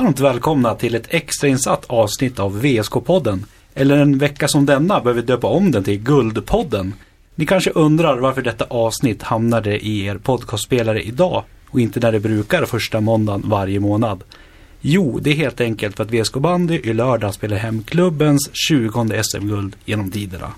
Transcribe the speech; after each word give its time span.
Varmt 0.00 0.20
välkomna 0.20 0.74
till 0.74 0.94
ett 0.94 1.14
extrainsatt 1.14 1.84
avsnitt 1.86 2.38
av 2.38 2.62
VSK-podden. 2.62 3.44
Eller 3.74 3.96
en 3.96 4.18
vecka 4.18 4.48
som 4.48 4.66
denna 4.66 5.00
bör 5.00 5.12
vi 5.12 5.22
döpa 5.22 5.46
om 5.46 5.70
den 5.70 5.84
till 5.84 6.02
Guldpodden. 6.02 6.94
Ni 7.34 7.46
kanske 7.46 7.70
undrar 7.70 8.18
varför 8.18 8.42
detta 8.42 8.64
avsnitt 8.64 9.22
hamnade 9.22 9.86
i 9.86 10.04
er 10.04 10.18
podcastspelare 10.18 11.02
idag 11.02 11.44
och 11.70 11.80
inte 11.80 12.00
när 12.00 12.12
det 12.12 12.20
brukar 12.20 12.64
första 12.64 13.00
måndagen 13.00 13.42
varje 13.44 13.80
månad. 13.80 14.24
Jo, 14.80 15.18
det 15.22 15.30
är 15.30 15.34
helt 15.34 15.60
enkelt 15.60 15.96
för 15.96 16.04
att 16.04 16.10
VSK 16.10 16.34
Bandy 16.34 16.80
i 16.84 16.92
lördag 16.92 17.34
spelar 17.34 17.56
hem 17.56 17.82
klubbens 17.82 18.50
20 18.52 19.22
SM-guld 19.22 19.76
genom 19.84 20.10
tiderna. 20.10 20.52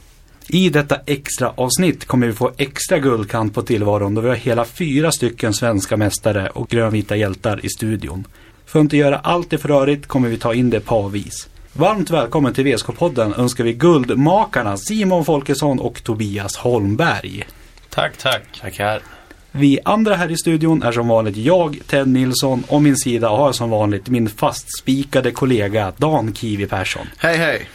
I 0.48 0.68
detta 0.68 0.96
extra 1.06 1.52
avsnitt 1.56 2.04
kommer 2.04 2.26
vi 2.26 2.32
få 2.32 2.52
extra 2.56 2.98
guldkant 2.98 3.54
på 3.54 3.62
tillvaron 3.62 4.14
då 4.14 4.20
vi 4.20 4.28
har 4.28 4.36
hela 4.36 4.64
fyra 4.64 5.12
stycken 5.12 5.54
svenska 5.54 5.96
mästare 5.96 6.48
och 6.48 6.68
grönvita 6.68 7.16
hjältar 7.16 7.66
i 7.66 7.68
studion. 7.68 8.26
För 8.72 8.78
att 8.78 8.82
inte 8.82 8.96
göra 8.96 9.18
allt 9.18 9.52
i 9.52 9.58
för 9.58 9.68
rörigt 9.68 10.06
kommer 10.06 10.28
vi 10.28 10.38
ta 10.38 10.54
in 10.54 10.70
det 10.70 10.80
parvis. 10.80 11.48
Varmt 11.72 12.10
välkommen 12.10 12.54
till 12.54 12.66
VSK-podden 12.66 13.40
önskar 13.40 13.64
vi 13.64 13.72
guldmakarna 13.72 14.76
Simon 14.76 15.24
Folkesson 15.24 15.80
och 15.80 16.04
Tobias 16.04 16.56
Holmberg. 16.56 17.44
Tack, 17.90 18.16
tack. 18.16 18.42
Tackar. 18.60 19.02
Vi 19.50 19.80
andra 19.84 20.14
här 20.14 20.30
i 20.30 20.36
studion 20.36 20.82
är 20.82 20.92
som 20.92 21.08
vanligt 21.08 21.36
jag, 21.36 21.78
Ted 21.86 22.08
Nilsson, 22.08 22.64
och 22.68 22.82
min 22.82 22.96
sida 22.96 23.28
har 23.28 23.46
jag 23.46 23.54
som 23.54 23.70
vanligt 23.70 24.08
min 24.08 24.28
fastspikade 24.28 25.30
kollega 25.30 25.92
Dan 25.96 26.34
Kiwi 26.34 26.66
Persson. 26.66 27.06
Hej 27.16 27.36
hej! 27.36 27.68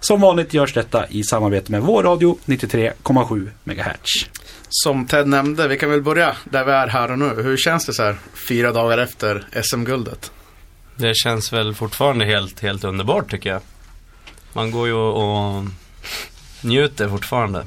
Som 0.00 0.20
vanligt 0.20 0.54
görs 0.54 0.74
detta 0.74 1.06
i 1.08 1.24
samarbete 1.24 1.72
med 1.72 1.82
vår 1.82 2.02
radio 2.02 2.38
93,7 2.44 3.50
MHz. 3.64 4.28
Som 4.68 5.06
Ted 5.06 5.28
nämnde, 5.28 5.68
vi 5.68 5.78
kan 5.78 5.90
väl 5.90 6.02
börja 6.02 6.36
där 6.44 6.64
vi 6.64 6.72
är 6.72 6.86
här 6.86 7.10
och 7.10 7.18
nu. 7.18 7.42
Hur 7.42 7.56
känns 7.56 7.86
det 7.86 7.92
så 7.92 8.02
här 8.02 8.16
fyra 8.48 8.72
dagar 8.72 8.98
efter 8.98 9.46
SM-guldet? 9.62 10.32
Det 10.98 11.14
känns 11.14 11.52
väl 11.52 11.74
fortfarande 11.74 12.24
helt, 12.24 12.60
helt 12.60 12.84
underbart 12.84 13.30
tycker 13.30 13.50
jag. 13.50 13.60
Man 14.52 14.70
går 14.70 14.86
ju 14.86 14.94
och 14.94 15.64
njuter 16.60 17.08
fortfarande, 17.08 17.66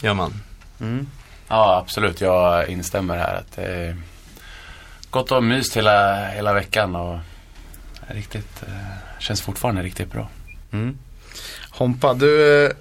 gör 0.00 0.14
man. 0.14 0.34
Mm. 0.80 1.06
Ja, 1.48 1.78
absolut. 1.84 2.20
Jag 2.20 2.68
instämmer 2.68 3.16
här. 3.16 3.34
Att 3.34 3.56
det 3.56 3.62
är 3.62 3.96
gott 5.10 5.32
och 5.32 5.44
myst 5.44 5.76
hela, 5.76 6.26
hela 6.26 6.52
veckan 6.52 6.96
och 6.96 7.18
riktigt, 8.06 8.62
eh, 8.62 9.18
känns 9.18 9.42
fortfarande 9.42 9.82
riktigt 9.82 10.12
bra. 10.12 10.28
Mm. 10.72 10.98
Hompa, 11.70 12.14
du, 12.14 12.64
eh, 12.64 12.72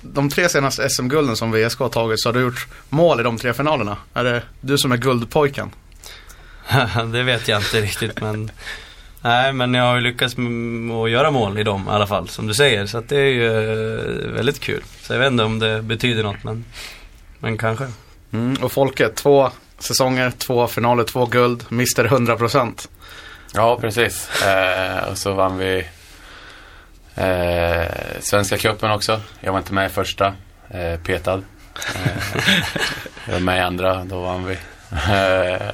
de 0.00 0.30
tre 0.30 0.48
senaste 0.48 0.88
SM-gulden 0.90 1.36
som 1.36 1.52
VSK 1.52 1.78
har 1.78 1.88
tagit 1.88 2.20
så 2.20 2.28
har 2.28 2.34
du 2.34 2.40
gjort 2.40 2.68
mål 2.88 3.20
i 3.20 3.22
de 3.22 3.38
tre 3.38 3.52
finalerna. 3.52 3.96
Är 4.14 4.24
det 4.24 4.42
du 4.60 4.78
som 4.78 4.92
är 4.92 4.96
guldpojken? 4.96 5.70
det 7.12 7.22
vet 7.22 7.48
jag 7.48 7.60
inte 7.60 7.80
riktigt 7.80 8.20
men 8.20 8.50
Nej 9.22 9.52
men 9.52 9.74
jag 9.74 9.84
har 9.84 9.94
ju 9.94 10.00
lyckats 10.00 10.34
att 11.04 11.10
göra 11.10 11.30
mål 11.30 11.58
i 11.58 11.62
dem 11.62 11.86
i 11.88 11.90
alla 11.90 12.06
fall 12.06 12.28
som 12.28 12.46
du 12.46 12.54
säger. 12.54 12.86
Så 12.86 12.98
att 12.98 13.08
det 13.08 13.16
är 13.16 13.32
ju 13.32 13.46
eh, 13.46 14.30
väldigt 14.32 14.60
kul. 14.60 14.82
Så 15.00 15.12
jag 15.12 15.20
vet 15.20 15.30
inte 15.30 15.44
om 15.44 15.58
det 15.58 15.82
betyder 15.82 16.22
något 16.22 16.44
men, 16.44 16.64
men 17.38 17.58
kanske. 17.58 17.86
Mm. 18.32 18.62
Och 18.62 18.72
Folke, 18.72 19.08
två 19.08 19.50
säsonger, 19.78 20.30
två 20.30 20.66
finaler, 20.66 21.04
två 21.04 21.26
guld, 21.26 21.64
Mr 21.70 22.04
100%. 22.04 22.88
Ja, 23.54 23.78
precis. 23.80 24.42
Eh, 24.42 25.04
och 25.10 25.18
så 25.18 25.32
vann 25.32 25.58
vi 25.58 25.84
eh, 27.14 27.84
Svenska 28.20 28.58
cupen 28.58 28.90
också. 28.90 29.20
Jag 29.40 29.52
var 29.52 29.58
inte 29.58 29.74
med 29.74 29.86
i 29.86 29.92
första, 29.92 30.34
eh, 30.70 31.00
petad. 31.00 31.42
Eh, 31.94 32.42
jag 33.26 33.32
var 33.32 33.40
med 33.40 33.58
i 33.58 33.60
andra, 33.60 34.04
då 34.04 34.20
vann 34.20 34.44
vi. 34.44 34.58
Eh, 34.92 35.68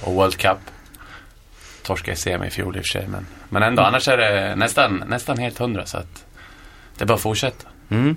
och 0.00 0.14
World 0.14 0.36
Cup. 0.36 0.58
Torskade 1.82 2.12
i 2.12 2.16
semi 2.16 2.46
i 2.46 2.50
fjol 2.50 2.76
i 2.76 2.80
och 2.80 2.84
för 2.84 2.98
sig. 2.98 3.08
Men, 3.08 3.26
men 3.48 3.62
ändå, 3.62 3.82
annars 3.82 4.08
är 4.08 4.16
det 4.16 4.56
nästan, 4.56 5.04
nästan 5.06 5.38
helt 5.38 5.58
hundra. 5.58 5.86
Så 5.86 5.98
att 5.98 6.24
det 6.98 7.04
är 7.04 7.06
bara 7.06 7.14
att 7.14 7.20
fortsätta. 7.20 7.68
Mm. 7.88 8.16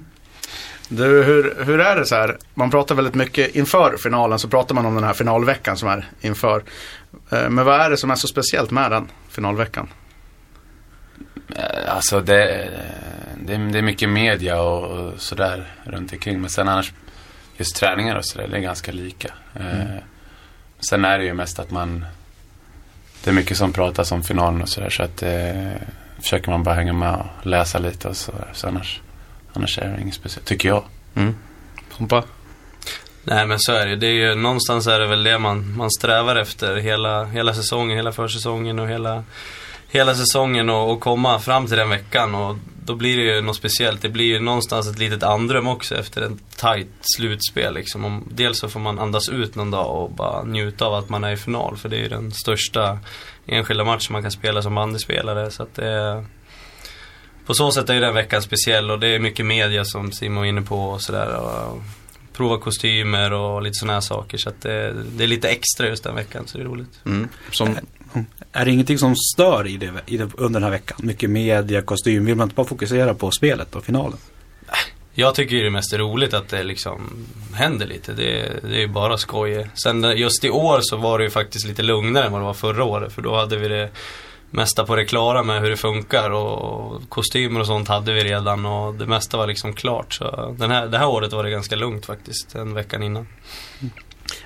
Du, 0.90 1.24
hur, 1.24 1.64
hur 1.66 1.80
är 1.80 1.96
det 1.96 2.06
så 2.06 2.16
här? 2.16 2.38
Man 2.54 2.72
pratar 2.72 2.96
väldigt 2.96 3.16
mycket 3.16 3.56
inför 3.56 3.98
finalen 3.98 4.40
så 4.40 4.48
pratar 4.48 4.76
man 4.76 4.86
om 4.86 4.96
den 4.96 5.04
här 5.04 5.14
finalveckan 5.14 5.78
som 5.78 5.90
är 5.90 6.06
inför. 6.22 6.64
Eh, 7.30 7.50
men 7.50 7.66
vad 7.66 7.82
är 7.82 7.90
det 7.90 7.98
som 7.98 8.12
är 8.12 8.16
så 8.16 8.28
speciellt 8.28 8.72
med 8.72 8.92
den 8.92 9.08
finalveckan? 9.30 9.90
Eh, 11.56 11.96
alltså 11.96 12.22
det, 12.22 12.70
det, 13.42 13.58
det 13.58 13.78
är 13.78 13.82
mycket 13.82 14.10
media 14.10 14.62
och, 14.62 14.84
och 14.84 15.22
sådär 15.22 15.72
runt 15.84 16.14
omkring. 16.14 16.42
Men 16.42 16.50
sen 16.50 16.68
annars, 16.68 16.94
just 17.58 17.76
träningar 17.76 18.16
och 18.16 18.26
sådär, 18.26 18.48
det 18.48 18.58
är 18.58 18.62
ganska 18.62 18.92
lika. 18.92 19.34
Mm. 19.56 19.82
Eh, 19.82 20.04
sen 20.90 21.06
är 21.06 21.20
det 21.20 21.26
ju 21.26 21.34
mest 21.34 21.60
att 21.60 21.72
man, 21.72 22.06
det 23.24 23.30
är 23.30 23.34
mycket 23.34 23.58
som 23.58 23.74
pratas 23.74 24.12
om 24.12 24.24
finalen 24.24 24.62
och 24.62 24.70
sådär. 24.70 24.90
Så 24.90 25.04
att 25.04 25.24
eh, 25.24 25.72
försöker 26.22 26.52
man 26.52 26.64
bara 26.64 26.76
hänga 26.76 26.94
med 26.94 27.16
och 27.16 27.48
läsa 27.48 27.80
lite 27.80 28.08
och 28.08 28.18
sådär. 28.18 28.50
Så 28.54 28.68
annars, 28.68 29.02
annars 29.54 29.78
är 29.78 29.88
det 29.88 30.02
inget 30.02 30.16
speciellt, 30.16 30.48
tycker 30.48 30.70
jag. 30.70 30.84
Mm. 31.16 31.36
Pompa? 31.98 32.24
Nej 33.24 33.48
men 33.48 33.60
så 33.60 33.72
är 33.72 33.86
det. 33.86 33.96
det 33.96 34.08
är 34.08 34.12
ju, 34.12 34.36
någonstans 34.36 34.88
är 34.88 35.00
det 35.00 35.08
väl 35.08 35.24
det 35.24 35.40
man, 35.40 35.78
man 35.78 35.92
strävar 35.92 36.36
efter 36.36 36.76
hela, 36.76 37.26
hela 37.26 37.54
säsongen, 37.54 37.98
hela 37.98 38.12
försäsongen 38.12 38.80
och 38.80 38.88
hela 38.88 39.24
hela 39.94 40.16
säsongen 40.16 40.70
och, 40.70 40.92
och, 40.92 41.00
komma 41.00 41.40
fram 41.40 41.68
till 41.68 41.78
den 41.78 41.90
veckan. 41.90 42.36
Och 42.36 42.58
då 42.86 42.96
blir 42.96 43.18
det 43.18 43.24
ju 43.24 43.42
något 43.42 43.56
speciellt. 43.56 44.02
Det 44.02 44.10
blir 44.10 44.26
ju 44.26 44.40
någonstans 44.40 44.88
ett 44.88 45.00
litet 45.00 45.24
andrum 45.24 45.68
också 45.68 45.96
efter 45.96 46.22
ett 46.22 46.58
tajt 46.58 46.88
slutspel. 47.02 47.74
Liksom. 47.74 48.24
Dels 48.32 48.60
så 48.60 48.70
får 48.70 48.80
man 48.80 49.00
andas 49.00 49.30
ut 49.30 49.56
någon 49.56 49.72
dag 49.72 50.04
och 50.04 50.12
bara 50.12 50.44
njuta 50.44 50.86
av 50.86 50.94
att 50.94 51.10
man 51.10 51.24
är 51.24 51.32
i 51.32 51.38
final. 51.38 51.78
För 51.78 51.90
det 51.90 51.98
är 51.98 52.02
ju 52.02 52.10
den 52.10 52.32
största 52.32 53.00
enskilda 53.46 53.84
matchen 53.84 54.14
man 54.14 54.22
kan 54.22 54.32
spela 54.32 54.62
som 54.62 54.76
bandyspelare. 54.76 55.52
Så 55.52 55.64
att 55.64 55.76
det, 55.76 56.26
på 57.46 57.54
så 57.54 57.72
sätt 57.72 57.90
är 57.90 57.94
ju 57.94 58.00
den 58.00 58.14
veckan 58.14 58.42
speciell 58.42 58.92
och 58.92 59.00
det 59.00 59.08
är 59.08 59.20
mycket 59.20 59.46
media 59.46 59.86
som 59.86 60.12
Simon 60.12 60.38
var 60.38 60.46
inne 60.46 60.62
på 60.62 60.86
och 60.86 61.02
sådär. 61.02 61.40
Prova 62.34 62.58
kostymer 62.58 63.34
och 63.34 63.62
lite 63.62 63.74
sådana 63.74 63.94
här 63.94 64.02
saker. 64.02 64.38
Så 64.38 64.50
att 64.50 64.62
det, 64.62 64.94
det, 65.18 65.24
är 65.24 65.28
lite 65.28 65.50
extra 65.50 65.88
just 65.88 66.04
den 66.04 66.16
veckan 66.16 66.48
så 66.48 66.58
det 66.58 66.64
är 66.64 66.68
roligt. 66.68 67.00
Mm. 67.06 67.30
Som 67.52 67.78
är 68.52 68.66
det 68.66 68.72
ingenting 68.72 68.98
som 68.98 69.16
stör 69.16 69.68
i 69.68 69.78
det, 69.78 69.92
i 70.06 70.18
det, 70.18 70.30
under 70.38 70.60
den 70.60 70.64
här 70.64 70.72
veckan? 70.72 70.98
Mycket 71.02 71.30
media, 71.30 71.82
kostym. 71.82 72.26
Vill 72.26 72.36
man 72.36 72.46
inte 72.46 72.56
bara 72.56 72.68
fokusera 72.68 73.14
på 73.14 73.32
spelet 73.32 73.76
och 73.76 73.86
finalen? 73.86 74.18
Jag 75.16 75.36
tycker 75.36 75.56
det 75.56 75.66
är 75.66 75.70
mest 75.70 75.94
roligt 75.94 76.34
att 76.34 76.50
det 76.50 76.64
liksom 76.64 77.26
händer 77.54 77.86
lite. 77.86 78.14
Det, 78.14 78.62
det 78.62 78.76
är 78.76 78.80
ju 78.80 78.88
bara 78.88 79.18
skoj. 79.18 79.68
Sen 79.84 80.04
just 80.18 80.44
i 80.44 80.50
år 80.50 80.80
så 80.82 80.98
var 80.98 81.18
det 81.18 81.24
ju 81.24 81.30
faktiskt 81.30 81.68
lite 81.68 81.82
lugnare 81.82 82.26
än 82.26 82.32
vad 82.32 82.42
det 82.42 82.46
var 82.46 82.54
förra 82.54 82.84
året. 82.84 83.14
För 83.14 83.22
då 83.22 83.36
hade 83.36 83.58
vi 83.58 83.68
det 83.68 83.90
mesta 84.54 84.86
på 84.86 84.96
det 84.96 85.06
klara 85.06 85.44
med 85.44 85.62
hur 85.62 85.70
det 85.70 85.78
funkar 85.78 86.30
och 86.30 87.10
kostymer 87.10 87.60
och 87.60 87.68
sånt 87.68 87.88
hade 87.88 88.14
vi 88.14 88.24
redan 88.24 88.66
och 88.66 88.96
det 88.96 89.06
mesta 89.06 89.38
var 89.38 89.48
liksom 89.48 89.74
klart. 89.74 90.14
Så 90.14 90.56
den 90.60 90.72
här, 90.72 90.88
det 90.88 90.98
här 90.98 91.08
året 91.08 91.34
var 91.34 91.44
det 91.44 91.50
ganska 91.50 91.76
lugnt 91.76 92.06
faktiskt, 92.06 92.56
en 92.56 92.74
veckan 92.74 93.04
innan. 93.04 93.28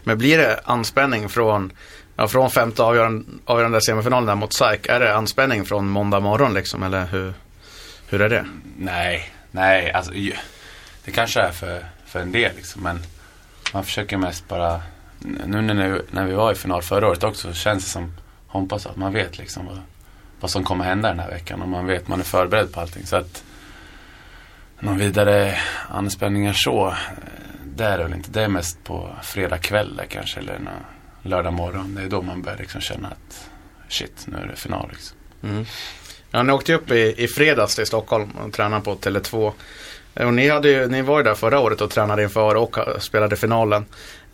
Men 0.03 0.17
blir 0.17 0.37
det 0.37 0.59
anspänning 0.63 1.29
från 1.29 1.71
Ja, 2.19 2.27
från 2.27 2.51
femte 2.51 2.83
avgörande, 2.83 3.25
avgörande 3.45 3.81
semifinalen 3.81 4.37
mot 4.37 4.53
SAIK. 4.53 4.85
Är 4.85 4.99
det 4.99 5.15
anspänning 5.15 5.65
från 5.65 5.89
måndag 5.89 6.19
morgon 6.19 6.53
liksom? 6.53 6.83
Eller 6.83 7.05
hur, 7.05 7.33
hur 8.09 8.21
är 8.21 8.29
det? 8.29 8.45
Nej, 8.77 9.31
nej. 9.51 9.91
Alltså, 9.91 10.11
det 11.05 11.11
kanske 11.11 11.41
är 11.41 11.51
för, 11.51 11.85
för 12.05 12.19
en 12.19 12.31
del 12.31 12.55
liksom. 12.55 12.83
Men 12.83 12.99
man 13.73 13.83
försöker 13.83 14.17
mest 14.17 14.47
bara. 14.47 14.81
Nu 15.19 15.61
när, 15.61 16.01
när 16.11 16.25
vi 16.25 16.33
var 16.33 16.51
i 16.51 16.55
final 16.55 16.81
förra 16.81 17.07
året 17.07 17.23
också 17.23 17.47
så 17.47 17.53
känns 17.53 17.83
det 17.83 17.89
som 17.89 18.13
hoppas 18.47 18.85
att 18.85 18.95
man 18.95 19.13
vet 19.13 19.37
liksom 19.37 19.65
vad, 19.65 19.81
vad 20.39 20.51
som 20.51 20.63
kommer 20.63 20.85
hända 20.85 21.09
den 21.09 21.19
här 21.19 21.29
veckan. 21.29 21.61
Och 21.61 21.67
man 21.67 21.85
vet, 21.85 22.07
man 22.07 22.19
är 22.19 22.23
förberedd 22.23 22.73
på 22.73 22.81
allting. 22.81 23.05
Så 23.05 23.15
att 23.15 23.43
någon 24.79 24.97
vidare 24.97 25.57
anspänningar 25.89 26.53
så. 26.53 26.87
Eh, 26.87 26.93
det 27.63 27.85
är 27.85 27.97
det 27.97 28.03
väl 28.03 28.13
inte. 28.13 28.31
Det 28.31 28.43
är 28.43 28.47
mest 28.47 28.83
på 28.83 29.15
fredag 29.23 29.57
kväll 29.57 30.01
kanske. 30.09 30.39
Eller 30.39 30.59
något 30.59 30.73
lördag 31.27 31.53
morgon. 31.53 31.95
Det 31.95 32.01
är 32.01 32.09
då 32.09 32.21
man 32.21 32.41
börjar 32.41 32.57
liksom 32.57 32.81
känna 32.81 33.07
att 33.07 33.49
shit, 33.89 34.25
nu 34.25 34.37
är 34.37 34.47
det 34.47 34.55
final. 34.55 34.89
Liksom. 34.91 35.17
Mm. 35.43 35.65
Ja, 36.31 36.43
ni 36.43 36.53
åkte 36.53 36.73
upp 36.73 36.91
i, 36.91 37.23
i 37.23 37.27
fredags 37.27 37.75
till 37.75 37.85
Stockholm 37.85 38.31
och 38.31 38.53
tränade 38.53 38.83
på 38.83 38.95
Tele2. 38.95 39.53
Och 40.13 40.33
ni, 40.33 40.49
hade 40.49 40.69
ju, 40.69 40.87
ni 40.87 41.01
var 41.01 41.17
ju 41.17 41.23
där 41.23 41.35
förra 41.35 41.59
året 41.59 41.81
och 41.81 41.89
tränade 41.89 42.23
inför 42.23 42.55
och 42.55 42.77
spelade 42.99 43.35
finalen. 43.35 43.85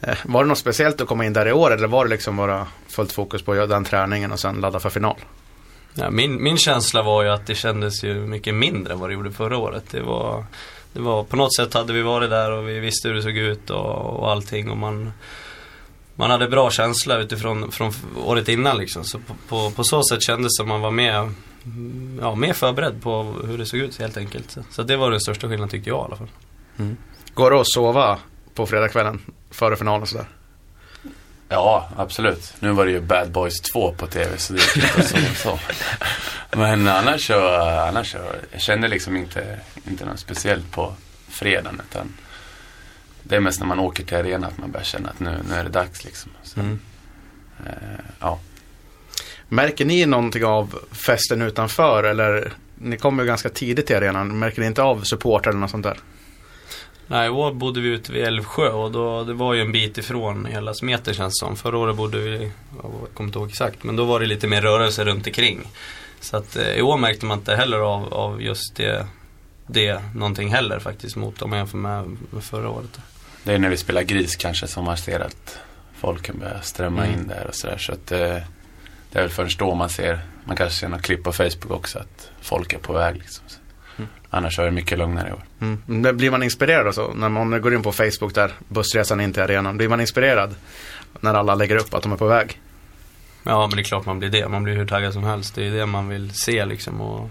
Eh, 0.02 0.18
var 0.24 0.44
det 0.44 0.48
något 0.48 0.58
speciellt 0.58 1.02
att 1.02 1.08
komma 1.08 1.26
in 1.26 1.34
där 1.34 1.48
i 1.48 1.52
år 1.52 1.74
eller 1.74 1.88
var 1.88 2.06
det 2.06 2.10
liksom 2.10 2.38
bara 2.38 2.68
fullt 2.88 3.12
fokus 3.12 3.42
på 3.42 3.52
att 3.52 3.58
göra 3.58 3.68
den 3.68 3.84
träningen 3.84 4.32
och 4.32 4.40
sen 4.40 4.56
ladda 4.56 4.80
för 4.80 4.90
final? 4.90 5.18
Ja, 5.94 6.10
min, 6.10 6.44
min 6.44 6.58
känsla 6.58 7.02
var 7.02 7.24
ju 7.24 7.30
att 7.30 7.48
det 7.48 7.56
kändes 7.56 8.04
ju 8.04 8.14
mycket 8.14 8.56
mindre 8.56 8.94
än 8.94 9.00
vad 9.00 9.10
det 9.10 9.14
gjorde 9.14 9.32
förra 9.32 9.58
året. 9.58 9.84
Det 9.92 10.02
var, 10.02 10.46
det 10.94 11.00
var, 11.00 11.24
på 11.24 11.36
något 11.36 11.56
sätt 11.56 11.74
hade 11.74 11.94
vi 11.94 12.02
varit 12.02 12.30
där 12.30 12.52
och 12.52 12.70
vi 12.70 12.80
visste 12.80 13.08
hur 13.08 13.16
det 13.16 13.22
såg 13.22 13.38
ut 13.38 13.70
och, 13.70 14.20
och 14.20 14.32
allting. 14.32 14.70
Och 14.70 14.78
man, 14.78 15.14
man 16.16 16.32
hade 16.32 16.48
bra 16.48 16.72
känsla 16.72 17.18
utifrån 17.18 17.72
från 17.72 17.94
året 18.26 18.50
innan 18.50 18.78
liksom. 18.78 19.04
Så 19.04 19.20
på, 19.20 19.36
på, 19.48 19.72
på 19.72 19.84
så 19.84 20.04
sätt 20.04 20.24
kändes 20.24 20.46
det 20.46 20.58
som 20.58 20.70
man 20.70 20.82
var 20.82 20.92
med, 20.92 21.34
ja, 22.22 22.36
mer 22.36 22.54
förberedd 22.54 23.02
på 23.02 23.24
hur 23.48 23.58
det 23.58 23.66
såg 23.66 23.80
ut 23.80 24.00
helt 24.00 24.18
enkelt. 24.18 24.52
Så, 24.52 24.64
så 24.72 24.84
det 24.84 24.98
var 24.98 25.12
den 25.12 25.22
största 25.22 25.48
skillnaden 25.48 25.70
tyckte 25.70 25.90
jag 25.90 26.02
i 26.02 26.06
alla 26.06 26.16
fall. 26.16 26.30
Mm. 26.80 26.98
Går 27.34 27.52
det 27.52 27.62
att 27.62 27.72
sova 27.72 28.20
på 28.54 28.66
fredagskvällen 28.66 29.22
före 29.52 29.76
finalen 29.76 30.08
sådär? 30.08 30.28
Ja, 31.50 31.90
absolut. 31.98 32.54
Nu 32.60 32.72
var 32.72 32.86
det 32.86 32.92
ju 32.92 33.02
Bad 33.02 33.32
Boys 33.32 33.62
2 33.62 33.94
på 33.94 34.08
tv 34.08 34.38
så 34.38 34.54
det 34.54 34.60
gick 34.60 34.76
inte 34.76 35.04
så, 35.04 35.18
så. 35.36 35.60
Men 36.58 36.88
annars 36.88 37.28
så, 37.28 37.48
annars 37.90 38.12
så, 38.12 38.18
jag 38.52 38.62
kände 38.62 38.88
liksom 38.88 39.18
inte, 39.18 39.60
inte 39.88 40.06
något 40.06 40.20
speciellt 40.20 40.72
på 40.72 40.94
fredagen 41.30 41.82
utan 41.90 42.14
det 43.24 43.36
är 43.36 43.40
mest 43.40 43.60
när 43.60 43.68
man 43.68 43.80
åker 43.80 44.04
till 44.04 44.18
arenan 44.18 44.44
att 44.44 44.58
man 44.58 44.72
börjar 44.72 44.86
känna 44.86 45.10
att 45.10 45.20
nu, 45.20 45.40
nu 45.50 45.56
är 45.56 45.64
det 45.64 45.70
dags 45.70 46.04
liksom. 46.06 46.32
Så, 46.44 46.60
Mm. 46.60 46.80
eh, 47.66 47.72
ja. 48.20 48.40
Märker 49.50 49.86
ni 49.86 50.06
någonting 50.06 50.46
av 50.46 50.80
festen 50.92 51.42
utanför 51.42 52.04
eller 52.04 52.54
ni 52.76 52.98
kommer 52.98 53.24
ju 53.24 53.28
ganska 53.28 53.50
tidigt 53.50 53.88
till 53.88 53.96
arenan. 53.96 54.40
Märker 54.40 54.62
ni 54.62 54.68
inte 54.68 54.84
av 54.84 55.02
support 55.02 55.48
eller 55.48 55.60
något 55.60 55.72
sånt 55.72 55.84
där? 55.84 55.98
Nej, 57.08 57.28
i 57.28 57.30
år 57.30 57.54
bodde 57.54 57.82
vi 57.82 57.88
ute 57.90 58.12
vid 58.12 58.24
Älvsjö 58.24 58.70
och 58.70 58.92
då, 58.92 59.24
det 59.24 59.34
var 59.34 59.54
ju 59.54 59.62
en 59.62 59.72
bit 59.72 59.98
ifrån 59.98 60.46
hela 60.46 60.74
Smeter 60.74 61.14
känns 61.14 61.40
som. 61.40 61.56
Förra 61.56 61.78
året 61.78 61.96
bodde 61.96 62.18
vi, 62.20 62.52
jag 62.84 62.92
kommer 63.14 63.28
inte 63.28 63.40
ihåg 63.40 63.50
exakt, 63.50 63.84
men 63.84 63.96
då 63.96 64.06
var 64.06 64.20
det 64.20 64.26
lite 64.26 64.48
mer 64.48 64.62
rörelse 64.62 65.06
runt 65.06 65.28
omkring. 65.28 65.68
Så 66.20 66.38
att 66.38 66.56
eh, 66.56 66.68
i 66.74 66.82
år 66.82 66.98
märkte 66.98 67.26
man 67.26 67.38
inte 67.40 67.56
heller 67.56 67.78
av, 67.78 68.14
av 68.14 68.42
just 68.42 68.76
det, 68.76 69.08
det 69.68 70.02
någonting 70.16 70.50
heller 70.54 70.80
faktiskt 70.80 71.16
mot 71.16 71.42
om 71.42 71.50
man 71.50 71.60
jämför 71.60 71.78
med, 71.78 72.18
med 72.30 72.44
förra 72.44 72.70
året. 72.70 73.00
Det 73.44 73.54
är 73.54 73.60
när 73.60 73.70
vi 73.70 73.78
spelar 73.78 74.02
gris 74.02 74.36
kanske 74.36 74.68
som 74.68 74.86
man 74.86 74.98
ser 74.98 75.20
att 75.20 75.60
folken 76.00 76.40
börjar 76.40 76.60
strömma 76.62 77.06
Mm. 77.06 77.20
in 77.20 77.28
där 77.28 77.46
och 77.48 77.56
sådär. 77.56 77.78
Så 77.78 77.92
att 77.92 78.12
eh, 78.12 78.20
det 79.12 79.20
är 79.20 79.22
väl 79.22 79.30
först 79.30 79.60
då 79.60 79.76
man 79.76 79.90
ser, 79.90 80.20
man 80.46 80.56
kanske 80.58 80.80
ser 80.80 80.88
något 80.88 81.02
klipp 81.02 81.24
på 81.24 81.34
Facebook 81.34 81.72
också 81.72 82.00
att 82.00 82.30
folk 82.42 82.74
är 82.74 82.78
på 82.78 82.94
väg 82.94 83.16
liksom. 83.16 83.46
Mm. 83.98 84.10
Annars 84.30 84.60
är 84.60 84.66
det 84.66 84.72
mycket 84.72 84.98
lugnare 84.98 85.30
i 85.30 85.32
år. 85.32 85.44
Mm. 85.62 86.18
Blir 86.18 86.32
man 86.32 86.44
inspirerad 86.44 86.96
så? 86.96 87.14
När 87.14 87.30
man 87.30 87.62
går 87.62 87.74
in 87.74 87.84
på 87.84 87.92
Facebook 87.92 88.36
där, 88.36 88.52
bussresan 88.68 89.22
in 89.22 89.34
till 89.34 89.42
arenan. 89.44 89.78
Blir 89.78 89.88
man 89.88 90.02
inspirerad 90.02 90.56
när 91.20 91.34
alla 91.34 91.56
lägger 91.56 91.76
upp 91.76 91.94
att 91.94 92.04
de 92.04 92.12
är 92.12 92.18
på 92.18 92.28
väg? 92.28 92.60
Ja, 93.44 93.68
men 93.68 93.76
det 93.76 93.82
är 93.82 93.84
klart 93.84 94.06
man 94.06 94.20
blir 94.20 94.30
det. 94.30 94.48
Man 94.48 94.64
blir 94.64 94.76
hur 94.76 94.88
taggad 94.88 95.14
som 95.14 95.24
helst. 95.24 95.56
Det 95.56 95.68
är 95.68 95.72
det 95.72 95.86
man 95.86 96.08
vill 96.10 96.32
se 96.34 96.66
liksom. 96.66 97.02
Och 97.02 97.30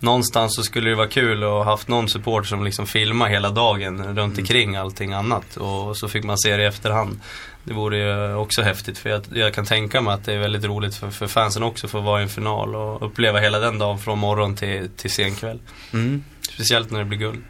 någonstans 0.00 0.54
så 0.56 0.62
skulle 0.62 0.90
det 0.90 0.96
vara 0.96 1.08
kul 1.08 1.42
att 1.42 1.48
ha 1.48 1.64
haft 1.64 1.88
någon 1.88 2.08
support 2.08 2.46
som 2.46 2.64
liksom 2.64 2.86
filmar 2.86 3.28
hela 3.28 3.50
dagen 3.50 4.16
runt 4.16 4.38
omkring 4.38 4.76
allting 4.76 5.12
annat. 5.12 5.56
Och 5.56 5.96
så 5.96 6.08
fick 6.08 6.24
man 6.24 6.38
se 6.38 6.56
det 6.56 6.62
i 6.62 6.66
efterhand. 6.66 7.20
Det 7.64 7.74
vore 7.74 7.98
ju 7.98 8.34
också 8.34 8.62
häftigt 8.62 8.98
för 8.98 9.10
jag, 9.10 9.22
jag 9.32 9.54
kan 9.54 9.66
tänka 9.66 10.00
mig 10.00 10.14
att 10.14 10.24
det 10.24 10.34
är 10.34 10.38
väldigt 10.38 10.64
roligt 10.64 10.94
för, 10.94 11.10
för 11.10 11.26
fansen 11.26 11.62
också 11.62 11.88
för 11.88 11.98
att 11.98 12.04
vara 12.04 12.20
i 12.20 12.22
en 12.22 12.28
final 12.28 12.74
och 12.74 13.06
uppleva 13.06 13.38
hela 13.38 13.58
den 13.58 13.78
dagen 13.78 13.98
från 13.98 14.18
morgon 14.18 14.56
till, 14.56 14.90
till 14.96 15.10
sen 15.10 15.34
kväll. 15.34 15.58
Mm. 15.92 16.24
Speciellt 16.40 16.90
när 16.90 16.98
det 16.98 17.04
blir 17.04 17.18
guld. 17.18 17.42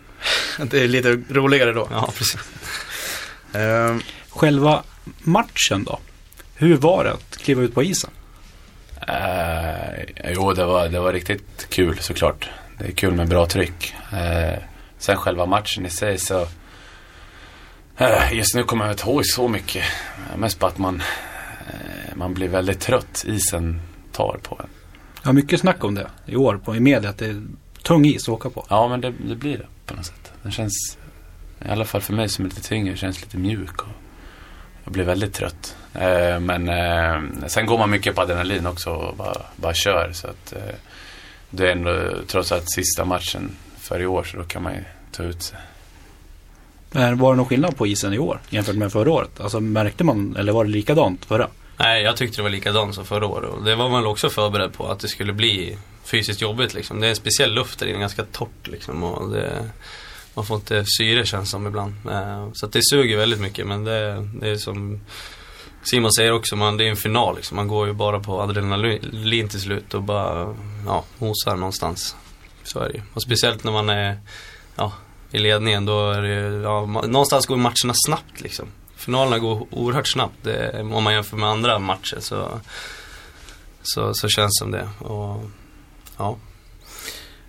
Det 0.70 0.80
är 0.80 0.88
lite 0.88 1.22
roligare 1.28 1.72
då. 1.72 1.88
Ja, 1.90 2.12
precis. 2.18 2.40
Ehm, 3.52 4.00
Själva 4.30 4.82
matchen 5.18 5.84
då? 5.84 5.98
Hur 6.54 6.76
var 6.76 7.04
det 7.04 7.12
att 7.12 7.36
kliva 7.36 7.62
ut 7.62 7.74
på 7.74 7.82
isen? 7.82 8.10
Eh, 9.08 10.04
jo, 10.34 10.52
det 10.52 10.64
var, 10.64 10.88
det 10.88 11.00
var 11.00 11.12
riktigt 11.12 11.66
kul 11.68 11.98
såklart. 11.98 12.50
Det 12.78 12.86
är 12.86 12.92
kul 12.92 13.14
med 13.14 13.28
bra 13.28 13.46
tryck. 13.46 13.94
Eh, 14.12 14.58
sen 14.98 15.16
själva 15.16 15.46
matchen 15.46 15.86
i 15.86 15.90
sig 15.90 16.18
så 16.18 16.46
eh, 17.96 18.32
Just 18.32 18.54
nu 18.54 18.62
kommer 18.62 18.84
jag 18.84 18.92
inte 18.92 19.08
ihåg 19.08 19.26
så 19.26 19.48
mycket. 19.48 19.84
Mest 20.36 20.58
på 20.58 20.66
att 20.66 20.78
man, 20.78 21.02
eh, 21.66 22.14
man 22.16 22.34
blir 22.34 22.48
väldigt 22.48 22.80
trött. 22.80 23.24
Isen 23.28 23.80
tar 24.12 24.38
på 24.42 24.56
en. 24.60 24.68
Har 25.22 25.32
mycket 25.32 25.60
snack 25.60 25.84
om 25.84 25.94
det 25.94 26.06
i 26.26 26.36
år 26.36 26.60
på, 26.64 26.76
i 26.76 26.80
media 26.80 27.10
att 27.10 27.18
det 27.18 27.26
är 27.26 27.42
tung 27.82 28.04
is 28.04 28.22
att 28.22 28.28
åka 28.28 28.50
på. 28.50 28.66
Ja, 28.68 28.88
men 28.88 29.00
det, 29.00 29.12
det 29.28 29.36
blir 29.36 29.58
det 29.58 29.66
på 29.86 29.94
något 29.94 30.06
sätt. 30.06 30.32
Den 30.42 30.52
känns, 30.52 30.98
i 31.66 31.68
alla 31.68 31.84
fall 31.84 32.00
för 32.00 32.12
mig 32.12 32.28
som 32.28 32.44
är 32.44 32.48
lite 32.48 32.62
tyngre, 32.62 32.96
känns 32.96 33.20
lite 33.20 33.36
mjuk. 33.36 33.82
Och 33.82 33.88
jag 34.90 34.92
blir 34.92 35.04
väldigt 35.04 35.34
trött. 35.34 35.76
Eh, 35.94 36.40
men 36.40 36.68
eh, 36.68 37.46
sen 37.46 37.66
går 37.66 37.78
man 37.78 37.90
mycket 37.90 38.14
på 38.14 38.20
adrenalin 38.20 38.66
också 38.66 38.90
och 38.90 39.16
bara, 39.16 39.42
bara 39.56 39.74
kör. 39.74 40.10
Så 40.12 40.26
att 40.26 40.52
eh, 40.52 40.74
det 41.50 41.68
är 41.68 41.72
ändå 41.72 42.10
trots 42.26 42.52
allt 42.52 42.70
sista 42.70 43.04
matchen 43.04 43.50
för 43.78 44.00
i 44.00 44.06
år 44.06 44.24
så 44.24 44.36
då 44.36 44.44
kan 44.44 44.62
man 44.62 44.72
ju 44.72 44.84
ta 45.12 45.22
ut 45.22 45.42
sig. 45.42 45.58
Men 46.90 47.18
var 47.18 47.32
det 47.32 47.36
någon 47.36 47.46
skillnad 47.46 47.76
på 47.76 47.86
isen 47.86 48.12
i 48.14 48.18
år 48.18 48.40
jämfört 48.48 48.76
med 48.76 48.92
förra 48.92 49.10
året? 49.10 49.40
Alltså 49.40 49.60
märkte 49.60 50.04
man, 50.04 50.36
eller 50.36 50.52
var 50.52 50.64
det 50.64 50.70
likadant 50.70 51.24
förra? 51.24 51.48
Nej, 51.76 52.02
jag 52.02 52.16
tyckte 52.16 52.36
det 52.36 52.42
var 52.42 52.50
likadant 52.50 52.94
som 52.94 53.04
förra 53.04 53.26
året. 53.26 53.50
Och 53.50 53.64
det 53.64 53.74
var 53.74 53.88
man 53.88 54.02
väl 54.02 54.10
också 54.10 54.30
förberedd 54.30 54.72
på 54.72 54.86
att 54.86 55.00
det 55.00 55.08
skulle 55.08 55.32
bli 55.32 55.78
fysiskt 56.04 56.40
jobbigt 56.40 56.74
liksom. 56.74 57.00
Det 57.00 57.06
är 57.06 57.10
en 57.10 57.16
speciell 57.16 57.54
luft 57.54 57.78
där 57.78 57.86
inne, 57.86 57.98
ganska 57.98 58.24
torrt 58.24 58.66
liksom. 58.66 59.02
Och 59.02 59.30
det, 59.30 59.70
man 60.34 60.46
får 60.46 60.56
inte 60.56 60.84
syre 60.98 61.26
känns 61.26 61.50
som 61.50 61.66
ibland. 61.66 61.94
Eh, 62.10 62.48
Så 62.52 62.66
att 62.66 62.72
det 62.72 62.80
suger 62.82 63.16
väldigt 63.16 63.40
mycket 63.40 63.66
men 63.66 63.84
det, 63.84 64.28
det 64.40 64.48
är 64.50 64.56
som 64.56 65.00
Simon 65.82 66.12
säger 66.12 66.32
också, 66.32 66.56
man, 66.56 66.76
det 66.76 66.84
är 66.84 66.90
en 66.90 66.96
final 66.96 67.36
liksom. 67.36 67.56
Man 67.56 67.68
går 67.68 67.86
ju 67.86 67.92
bara 67.92 68.20
på 68.20 68.40
adrenalin 68.42 69.48
till 69.48 69.60
slut 69.60 69.94
och 69.94 70.02
bara 70.02 70.56
ja, 70.86 71.04
mosar 71.18 71.56
någonstans. 71.56 72.16
Så 72.62 72.78
är 72.80 72.88
det 72.88 72.94
ju. 72.94 73.02
Och 73.14 73.22
speciellt 73.22 73.64
när 73.64 73.72
man 73.72 73.90
är 73.90 74.20
ja, 74.76 74.92
i 75.30 75.38
ledningen 75.38 75.86
då 75.86 76.10
är 76.10 76.22
det 76.22 76.28
ju, 76.28 76.62
ja, 76.62 76.86
någonstans 76.86 77.46
går 77.46 77.56
matcherna 77.56 77.94
snabbt 78.06 78.40
liksom. 78.40 78.66
Finalerna 78.96 79.38
går 79.38 79.66
oerhört 79.70 80.08
snabbt 80.08 80.36
det, 80.42 80.80
om 80.80 81.04
man 81.04 81.14
jämför 81.14 81.36
med 81.36 81.48
andra 81.48 81.78
matcher 81.78 82.16
så, 82.20 82.60
så, 83.82 84.14
så 84.14 84.28
känns 84.28 84.58
det 84.60 84.64
som 84.64 84.70
det. 84.70 84.88
Och, 84.98 85.44
ja 86.16 86.36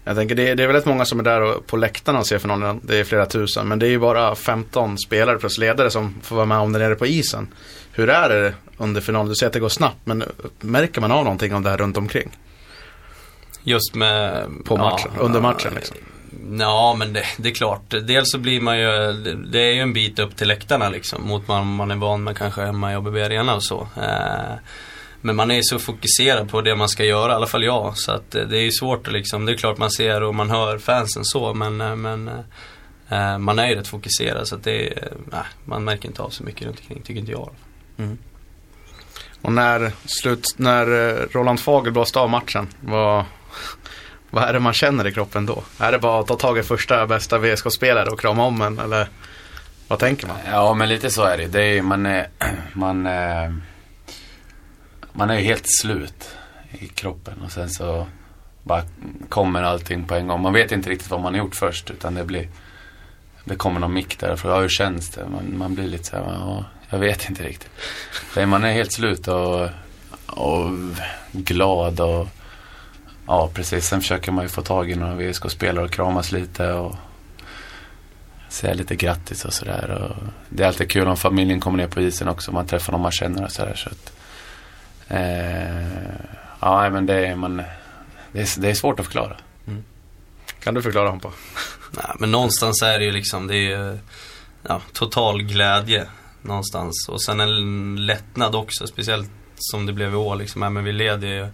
jag 0.04 0.16
tänker 0.16 0.36
det, 0.36 0.56
det 0.56 0.64
är 0.64 0.68
väldigt 0.68 0.86
många 0.86 1.06
som 1.06 1.20
är 1.20 1.24
där 1.24 1.42
och, 1.42 1.68
på 1.68 1.78
läktarna 1.78 2.20
och 2.20 2.28
ser 2.28 2.40
finalen. 2.40 2.80
Det 2.84 3.00
är 3.00 3.04
flera 3.04 3.26
tusen. 3.26 3.68
Men 3.68 3.80
det 3.80 3.88
är 3.88 3.90
ju 3.90 4.00
bara 4.00 4.36
15 4.36 4.98
spelare 4.98 5.38
plus 5.38 5.58
ledare 5.58 5.90
som 5.90 6.16
får 6.22 6.36
vara 6.36 6.46
med 6.46 6.58
om 6.58 6.74
det 6.74 6.80
nere 6.80 6.96
på 6.96 7.08
isen. 7.08 7.48
Hur 7.92 8.10
är 8.10 8.30
det 8.30 8.54
under 8.78 9.02
finalen? 9.02 9.30
Du 9.30 9.36
säger 9.36 9.48
att 9.48 9.54
det 9.54 9.60
går 9.60 9.70
snabbt. 9.70 10.00
Men 10.04 10.24
märker 10.60 11.02
man 11.02 11.12
av 11.12 11.24
någonting 11.24 11.54
av 11.54 11.62
det 11.62 11.70
här 11.70 11.78
runt 11.78 11.98
omkring? 11.98 12.38
Just 13.64 13.96
med... 13.96 14.48
På 14.66 14.78
matchen, 14.78 15.12
under 15.20 15.42
matchen, 15.42 15.72
ja, 15.74 15.80
liksom. 15.80 15.98
Ja, 16.60 16.96
men 16.98 17.14
det, 17.14 17.24
det 17.38 17.50
är 17.50 17.54
klart. 17.54 17.90
Dels 17.90 18.32
så 18.32 18.38
blir 18.38 18.62
man 18.62 18.80
ju, 18.80 19.14
det, 19.52 19.60
är 19.60 19.74
ju 19.74 19.80
en 19.80 19.94
bit 19.94 20.20
upp 20.20 20.36
till 20.36 20.48
läktarna 20.48 20.90
liksom. 20.90 21.28
Mot 21.28 21.48
vad 21.48 21.66
man 21.66 21.92
är 21.92 21.96
van 21.96 22.24
med 22.24 22.38
kanske 22.38 22.62
hemma 22.62 22.92
i 22.92 22.96
ABB 22.96 23.16
Arena 23.16 23.56
och 23.56 23.64
så. 23.64 23.88
Eh, 23.98 24.54
men 25.22 25.36
man 25.36 25.52
är 25.52 25.56
ju 25.56 25.64
så 25.64 25.80
fokuserad 25.80 26.50
på 26.50 26.62
det 26.62 26.76
man 26.76 26.90
ska 26.90 27.04
göra, 27.04 27.32
i 27.32 27.36
alla 27.36 27.48
fall 27.48 27.64
jag. 27.64 27.98
Så 27.98 28.12
att 28.12 28.36
eh, 28.36 28.44
det 28.44 28.58
är 28.58 28.62
ju 28.62 28.72
svårt 28.72 29.08
att 29.08 29.14
liksom, 29.14 29.46
det 29.46 29.52
är 29.52 29.58
klart 29.58 29.78
man 29.78 29.92
ser 29.92 30.24
och 30.24 30.36
man 30.36 30.50
hör 30.50 30.78
fansen 30.78 31.26
så, 31.26 31.54
men, 31.54 31.82
eh, 31.82 31.96
men 31.96 32.32
eh, 33.10 33.38
man 33.38 33.60
är 33.60 33.68
ju 33.68 33.76
rätt 33.76 33.88
fokuserad 33.88 34.48
så 34.48 34.56
att 34.56 34.64
det 34.64 34.94
nej, 35.32 35.44
man 35.66 35.84
märker 35.84 36.08
inte 36.08 36.22
av 36.22 36.30
så 36.30 36.44
mycket 36.44 36.68
runt 36.68 36.80
omkring, 36.80 37.02
tycker 37.02 37.20
inte 37.20 37.32
jag. 37.32 37.50
Och 39.42 39.54
när, 39.54 39.92
slut, 40.06 40.54
när 40.58 40.86
Roland 41.32 41.60
Fagel 41.60 41.94
blåste 41.94 42.20
av 42.20 42.30
matchen, 42.30 42.68
vad, 42.80 43.26
vad 44.30 44.44
är 44.44 44.54
det 44.54 44.60
man 44.60 44.74
känner 44.74 45.08
i 45.08 45.12
kroppen 45.12 45.46
då? 45.46 45.64
Är 45.78 45.92
det 45.92 46.00
bara 46.00 46.20
att 46.20 46.28
ta 46.28 46.36
tag 46.36 46.58
i 46.58 46.64
första 46.64 47.08
bästa 47.08 47.38
VSK-spelare 47.38 48.10
och 48.10 48.20
krama 48.20 48.44
om 48.44 48.62
en 48.62 48.80
eller 48.80 49.08
vad 49.88 50.00
tänker 50.00 50.28
man? 50.28 50.38
Ja, 50.52 50.74
men 50.74 50.90
lite 50.90 51.10
så 51.10 51.24
är 51.24 51.38
det. 51.38 51.48
det 51.48 51.64
är, 51.64 51.82
man, 51.82 52.06
är, 52.06 52.28
man, 52.74 53.08
man 55.14 55.30
är 55.30 55.38
ju 55.38 55.44
helt 55.44 55.66
slut 55.68 56.38
i 56.72 56.88
kroppen 56.88 57.42
och 57.46 57.52
sen 57.52 57.70
så 57.70 58.08
bara 58.64 58.84
kommer 59.30 59.64
allting 59.64 60.06
på 60.06 60.16
en 60.16 60.28
gång. 60.28 60.42
Man 60.42 60.54
vet 60.54 60.72
inte 60.72 60.90
riktigt 60.90 61.10
vad 61.10 61.22
man 61.22 61.34
har 61.34 61.40
gjort 61.40 61.56
först 61.56 61.92
utan 61.92 62.14
det 62.14 62.24
blir 62.24 62.48
det 63.46 63.56
kommer 63.56 63.80
någon 63.80 63.94
mick 63.94 64.20
där 64.20 64.32
och 64.32 64.40
frågar 64.40 64.56
ja, 64.56 64.62
hur 64.62 64.70
känns 64.70 65.10
det? 65.10 65.26
Man, 65.30 65.58
man 65.58 65.76
blir 65.76 65.88
lite 65.88 66.04
så 66.04 66.16
här, 66.16 66.24
ja, 66.24 66.66
jag 66.90 67.00
vet 67.00 67.30
inte 67.30 67.44
riktigt. 67.44 67.70
Man 68.48 68.64
är 68.64 68.72
helt 68.72 68.92
slut 68.92 69.28
och, 69.28 69.70
och 70.26 70.72
glad 71.32 72.00
och 72.00 72.28
ja, 73.28 73.50
precis. 73.54 73.88
Sen 73.88 74.02
försöker 74.02 74.32
man 74.32 74.46
ju 74.46 74.50
få 74.50 74.62
tag 74.62 74.92
i 74.92 74.96
några 74.96 75.16
VSK-spelare 75.16 75.86
och 75.86 75.92
kramas 75.92 76.32
lite 76.32 76.74
och 76.74 76.96
säga 78.50 78.74
lite 78.74 78.96
grattis 78.96 79.46
och 79.46 79.54
sådär. 79.54 80.16
Det 80.50 80.64
är 80.64 80.68
alltid 80.68 80.92
kul 80.92 81.08
om 81.08 81.18
familjen 81.18 81.60
kommer 81.60 81.78
ner 81.78 81.88
på 81.88 82.02
isen 82.02 82.28
också. 82.28 82.52
Man 82.52 82.68
träffar 82.68 82.92
någon 82.92 83.02
man 83.02 83.12
känner 83.12 83.44
och 83.44 83.52
sådär. 83.52 83.76
Så 83.76 83.90
att, 83.90 84.14
eh, 85.12 85.82
ja, 86.60 86.90
men 86.90 87.06
det 87.06 87.28
är, 87.28 87.36
man, 87.36 87.58
det, 88.32 88.40
är, 88.40 88.62
det 88.62 88.70
är 88.70 88.74
svårt 88.74 89.00
att 89.00 89.06
förklara. 89.06 89.38
Kan 90.64 90.74
du 90.74 90.82
förklara 90.82 91.10
Hampa? 91.10 91.32
Nej, 91.92 92.16
men 92.20 92.32
någonstans 92.32 92.82
är 92.82 93.00
det 93.00 93.06
ju 93.06 93.12
liksom, 93.12 93.48
det 93.48 93.56
är 93.56 93.80
ju, 93.80 93.98
ja, 94.68 94.82
total 94.94 95.44
glädje 95.44 96.08
någonstans. 96.42 97.10
Och 97.10 97.24
sen 97.24 97.40
en 97.40 98.06
lättnad 98.06 98.56
också, 98.56 98.88
speciellt 98.88 99.30
som 99.56 99.86
det 99.86 99.94
blev 99.94 100.14
i 100.14 100.16
år 100.16 100.36
liksom. 100.36 100.62
Ja, 100.62 100.70
men 100.70 100.84
vi 100.84 100.92
leder 100.92 101.28
ju 101.28 101.48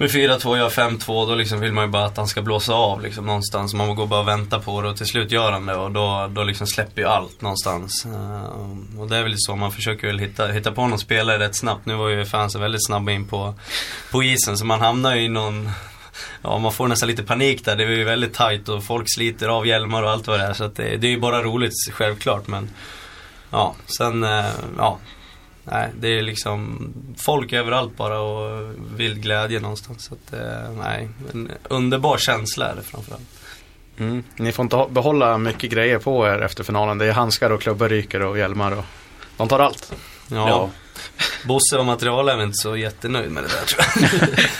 med 0.00 0.10
4-2, 0.10 0.56
jag 0.56 0.70
5-2, 0.72 1.26
då 1.26 1.34
liksom 1.34 1.60
vill 1.60 1.72
man 1.72 1.84
ju 1.84 1.90
bara 1.90 2.04
att 2.04 2.16
han 2.16 2.28
ska 2.28 2.42
blåsa 2.42 2.74
av 2.74 3.02
liksom 3.02 3.26
någonstans. 3.26 3.74
Man 3.74 3.94
går 3.94 4.06
bara 4.06 4.20
och 4.20 4.28
väntar 4.28 4.58
på 4.58 4.82
det 4.82 4.88
och 4.88 4.96
till 4.96 5.06
slut 5.06 5.32
gör 5.32 5.52
han 5.52 5.66
det 5.66 5.74
och 5.74 5.90
då, 5.90 6.30
då 6.30 6.44
liksom 6.44 6.66
släpper 6.66 7.02
ju 7.02 7.08
allt 7.08 7.40
någonstans. 7.40 8.06
Eh, 8.06 9.00
och 9.00 9.08
det 9.08 9.16
är 9.16 9.22
väl 9.22 9.34
så, 9.36 9.56
man 9.56 9.72
försöker 9.72 10.06
väl 10.06 10.18
hitta, 10.18 10.46
hitta 10.46 10.72
på 10.72 10.86
någon 10.86 10.98
spelare 10.98 11.38
rätt 11.38 11.56
snabbt. 11.56 11.86
Nu 11.86 11.94
var 11.94 12.08
ju 12.08 12.24
fansen 12.24 12.60
väldigt 12.60 12.86
snabba 12.86 13.12
in 13.12 13.24
på, 13.24 13.54
på 14.12 14.22
isen 14.22 14.58
så 14.58 14.64
man 14.64 14.80
hamnar 14.80 15.14
ju 15.14 15.22
i 15.22 15.28
någon 15.28 15.70
Ja, 16.42 16.58
man 16.58 16.72
får 16.72 16.88
nästan 16.88 17.08
lite 17.08 17.22
panik 17.22 17.64
där. 17.64 17.76
Det 17.76 17.84
är 17.84 17.88
ju 17.88 18.04
väldigt 18.04 18.34
tajt 18.34 18.68
och 18.68 18.84
folk 18.84 19.06
sliter 19.14 19.48
av 19.48 19.66
hjälmar 19.66 20.02
och 20.02 20.10
allt 20.10 20.26
vad 20.26 20.40
det 20.40 20.44
är. 20.44 20.52
Så 20.52 20.64
att 20.64 20.76
det, 20.76 20.96
det 20.96 21.06
är 21.06 21.10
ju 21.10 21.20
bara 21.20 21.42
roligt, 21.42 21.72
självklart. 21.92 22.46
Men 22.46 22.70
ja, 23.50 23.74
sen, 23.98 24.24
eh, 24.24 24.46
ja 24.78 24.98
nej, 25.70 25.88
det 26.00 26.08
är 26.18 26.22
liksom 26.22 26.92
folk 27.16 27.52
överallt 27.52 27.96
bara 27.96 28.20
och 28.20 28.74
vild 28.96 29.22
glädje 29.22 29.60
någonstans. 29.60 30.04
Så 30.04 30.14
att, 30.14 30.32
eh, 30.32 30.72
nej, 30.84 31.08
en 31.32 31.50
underbar 31.68 32.18
känsla 32.18 32.66
är 32.66 32.76
det 32.76 32.82
framförallt. 32.82 33.28
Mm. 33.98 34.24
Ni 34.36 34.52
får 34.52 34.62
inte 34.62 34.86
behålla 34.90 35.38
mycket 35.38 35.70
grejer 35.70 35.98
på 35.98 36.26
er 36.26 36.38
efter 36.42 36.64
finalen. 36.64 36.98
Det 36.98 37.06
är 37.06 37.12
handskar 37.12 37.50
och 37.50 37.62
klubbor 37.62 37.88
ryker 37.88 38.22
och 38.22 38.38
hjälmar 38.38 38.72
och 38.72 38.84
de 39.36 39.48
tar 39.48 39.58
allt. 39.58 39.92
Ja, 40.28 40.48
Ja. 40.48 40.70
Bosse 41.44 41.76
och 41.78 41.86
materialen 41.86 42.40
är 42.40 42.44
inte 42.44 42.58
så 42.58 42.76
jättenöjd 42.76 43.30
med 43.30 43.42
det 43.42 43.48
där 43.48 43.64
tror 43.64 43.84
jag. 44.20 44.38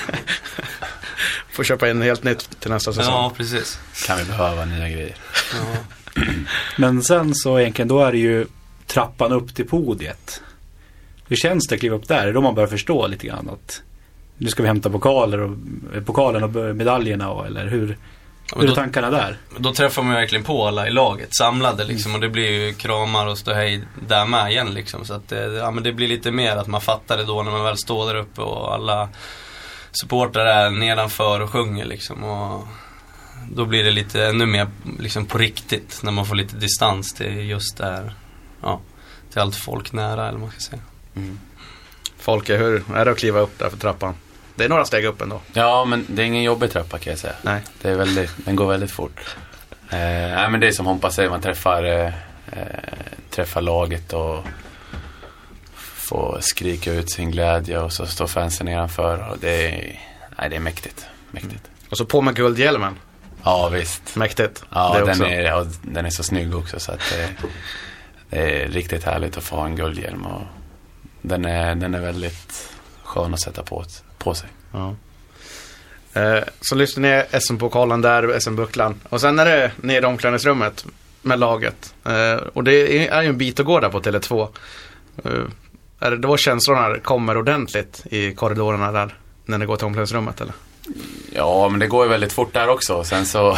Får 1.50 1.64
köpa 1.64 1.90
in 1.90 2.02
helt 2.02 2.24
nytt 2.24 2.60
till 2.60 2.70
nästa 2.70 2.92
säsong. 2.92 3.14
Ja, 3.14 3.32
precis. 3.36 3.78
Kan 4.06 4.18
vi 4.18 4.24
behöva 4.24 4.64
nya 4.64 4.88
grejer. 4.88 5.16
Ja. 5.52 6.22
Men 6.76 7.02
sen 7.02 7.34
så 7.34 7.58
egentligen 7.58 7.88
då 7.88 8.00
är 8.00 8.12
det 8.12 8.18
ju 8.18 8.46
trappan 8.86 9.32
upp 9.32 9.54
till 9.54 9.68
podiet. 9.68 10.42
Hur 11.30 11.36
känns 11.36 11.66
det 11.66 11.74
att 11.74 11.80
kliva 11.80 11.96
upp 11.96 12.08
där? 12.08 12.24
Det 12.24 12.28
är 12.28 12.32
då 12.32 12.40
man 12.40 12.54
börjar 12.54 12.68
förstå 12.68 13.06
lite 13.06 13.26
grann 13.26 13.50
att 13.50 13.82
nu 14.38 14.48
ska 14.48 14.62
vi 14.62 14.66
hämta 14.66 14.90
pokaler 14.90 15.40
och, 15.40 15.56
eh, 15.94 16.02
pokalen 16.02 16.44
och 16.44 16.76
medaljerna 16.76 17.30
och, 17.30 17.46
eller 17.46 17.66
hur, 17.66 17.86
hur 17.86 17.96
men 18.56 18.64
är 18.64 18.68
då, 18.68 18.74
tankarna 18.74 19.10
där? 19.10 19.36
då 19.58 19.72
träffar 19.74 20.02
man 20.02 20.14
verkligen 20.14 20.44
på 20.44 20.66
alla 20.66 20.88
i 20.88 20.90
laget 20.90 21.28
samlade 21.36 21.84
liksom 21.84 22.14
och 22.14 22.20
det 22.20 22.28
blir 22.28 22.50
ju 22.50 22.74
kramar 22.74 23.26
och 23.26 23.38
ståhej 23.38 23.82
där 24.08 24.26
med 24.26 24.50
igen 24.50 24.74
liksom. 24.74 25.04
Så 25.04 25.14
att 25.14 25.28
det, 25.28 25.52
ja, 25.52 25.70
men 25.70 25.84
det 25.84 25.92
blir 25.92 26.08
lite 26.08 26.30
mer 26.30 26.56
att 26.56 26.66
man 26.66 26.80
fattar 26.80 27.16
det 27.16 27.24
då 27.24 27.42
när 27.42 27.50
man 27.50 27.64
väl 27.64 27.78
står 27.78 28.06
där 28.06 28.20
uppe 28.20 28.40
och 28.40 28.74
alla 28.74 29.08
supportrar 29.92 30.46
är 30.46 30.70
nedanför 30.70 31.40
och 31.40 31.50
sjunger 31.50 31.84
liksom. 31.84 32.24
Och 32.24 32.66
då 33.52 33.64
blir 33.64 33.84
det 33.84 33.90
lite 33.90 34.26
ännu 34.26 34.46
mer 34.46 34.66
liksom 34.98 35.26
på 35.26 35.38
riktigt 35.38 36.00
när 36.02 36.12
man 36.12 36.26
får 36.26 36.34
lite 36.34 36.56
distans 36.56 37.14
till 37.14 37.48
just 37.48 37.76
där, 37.76 38.14
ja, 38.62 38.80
till 39.30 39.40
allt 39.40 39.56
folk 39.56 39.92
nära 39.92 40.22
eller 40.28 40.38
vad 40.38 40.40
man 40.40 40.50
ska 40.50 40.60
säga. 40.60 40.82
Folke, 42.18 42.56
hur 42.56 42.82
är 42.94 43.04
det 43.04 43.10
att 43.10 43.18
kliva 43.18 43.40
upp 43.40 43.58
där 43.58 43.70
för 43.70 43.76
trappan? 43.76 44.14
Det 44.54 44.64
är 44.64 44.68
några 44.68 44.84
steg 44.84 45.04
upp 45.04 45.20
ändå. 45.20 45.40
Ja, 45.52 45.84
men 45.84 46.06
det 46.08 46.22
är 46.22 46.26
ingen 46.26 46.42
jobbig 46.42 46.70
trappa 46.70 46.98
kan 46.98 47.10
jag 47.10 47.20
säga. 47.20 47.34
Nej. 47.42 47.60
Det 47.82 47.90
är 47.90 47.94
väldigt, 47.94 48.30
den 48.36 48.56
går 48.56 48.66
väldigt 48.66 48.90
fort. 48.90 49.36
Eh, 49.90 49.98
nej, 49.98 50.50
men 50.50 50.60
det 50.60 50.66
är 50.66 50.72
som 50.72 50.86
Hompa 50.86 51.10
säger, 51.10 51.30
man 51.30 51.40
träffar, 51.40 51.84
eh, 51.84 52.06
eh, 52.52 52.62
träffar 53.30 53.60
laget 53.60 54.12
och 54.12 54.44
får 55.74 56.38
skrika 56.40 56.92
ut 56.92 57.10
sin 57.10 57.30
glädje 57.30 57.78
och 57.78 57.92
så 57.92 58.06
står 58.06 58.26
fansen 58.26 58.66
nedanför. 58.66 59.30
Och 59.30 59.38
det, 59.38 59.66
är, 59.66 60.00
nej, 60.38 60.50
det 60.50 60.56
är 60.56 60.60
mäktigt. 60.60 61.06
mäktigt. 61.30 61.70
Och 61.90 61.96
så 61.96 62.04
på 62.04 62.20
med 62.20 62.36
guldhjälmen. 62.36 62.96
Ja, 63.44 63.68
visst. 63.68 64.16
Mäktigt. 64.16 64.64
Ja, 64.70 64.94
den 64.98 65.08
också. 65.08 65.24
är, 65.24 65.42
ja, 65.42 65.66
den 65.82 66.06
är 66.06 66.10
så 66.10 66.22
snygg 66.22 66.56
också 66.56 66.80
så 66.80 66.92
att 66.92 67.00
det, 67.10 67.28
det 68.30 68.62
är 68.62 68.68
riktigt 68.68 69.04
härligt 69.04 69.36
att 69.36 69.44
få 69.44 69.56
ha 69.56 69.66
en 69.66 69.76
guldhjälm. 69.76 70.26
Och 70.26 70.42
den, 71.22 71.44
är, 71.44 71.74
den 71.74 71.94
är 71.94 72.00
väldigt 72.00 72.72
skön 73.02 73.34
att 73.34 73.40
sätta 73.40 73.62
på, 73.62 73.84
på 74.18 74.34
sig. 74.34 74.48
Ja. 74.72 74.94
Eh, 76.12 76.44
så 76.60 76.74
lyfter 76.74 77.00
ni 77.00 77.40
SM-pokalen 77.40 78.00
där, 78.00 78.40
SM-bucklan. 78.40 78.94
Och 79.08 79.20
sen 79.20 79.38
är 79.38 79.44
det 79.44 79.70
ner 79.76 80.02
i 80.02 80.04
omklädningsrummet 80.04 80.84
med 81.22 81.38
laget. 81.38 81.94
Eh, 82.04 82.46
och 82.52 82.64
det 82.64 82.72
är 82.72 83.12
är 83.12 83.22
ju 83.22 83.28
en 83.28 83.38
bit 83.38 83.60
att 83.60 83.66
gå 83.66 83.80
där 83.80 83.88
på 83.88 84.00
Tele2. 84.00 84.48
Eh, 85.24 85.32
är 86.00 86.10
det 86.10 86.16
då 86.16 86.36
känslorna 86.36 86.98
kommer 86.98 87.36
ordentligt 87.36 88.06
i 88.10 88.34
korridorerna 88.34 88.92
där? 88.92 89.14
När 89.44 89.58
ni 89.58 89.66
går 89.66 89.76
till 89.76 89.86
omklädningsrummet 89.86 90.40
eller? 90.40 90.54
Ja, 91.32 91.68
men 91.68 91.80
det 91.80 91.86
går 91.86 92.04
ju 92.04 92.10
väldigt 92.10 92.32
fort 92.32 92.52
där 92.52 92.68
också. 92.68 93.04
Sen 93.04 93.26
så 93.26 93.56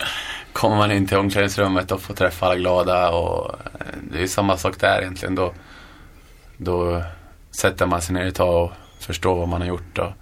kommer 0.52 0.76
man 0.76 0.92
in 0.92 1.06
till 1.06 1.16
omklädningsrummet 1.16 1.92
och 1.92 2.02
får 2.02 2.14
träffa 2.14 2.46
alla 2.46 2.56
glada. 2.56 3.10
Och 3.10 3.50
eh, 3.50 3.86
det 4.10 4.16
är 4.16 4.20
ju 4.20 4.28
samma 4.28 4.56
sak 4.56 4.80
där 4.80 5.00
egentligen. 5.00 5.34
Då, 5.34 5.52
då 6.56 7.02
sätter 7.50 7.86
man 7.86 8.02
sig 8.02 8.14
ner 8.14 8.26
ett 8.26 8.34
tag 8.34 8.64
och 8.64 8.72
förstår 8.98 9.36
vad 9.36 9.48
man 9.48 9.60
har 9.60 9.68
gjort. 9.68 9.98
Och 9.98 10.12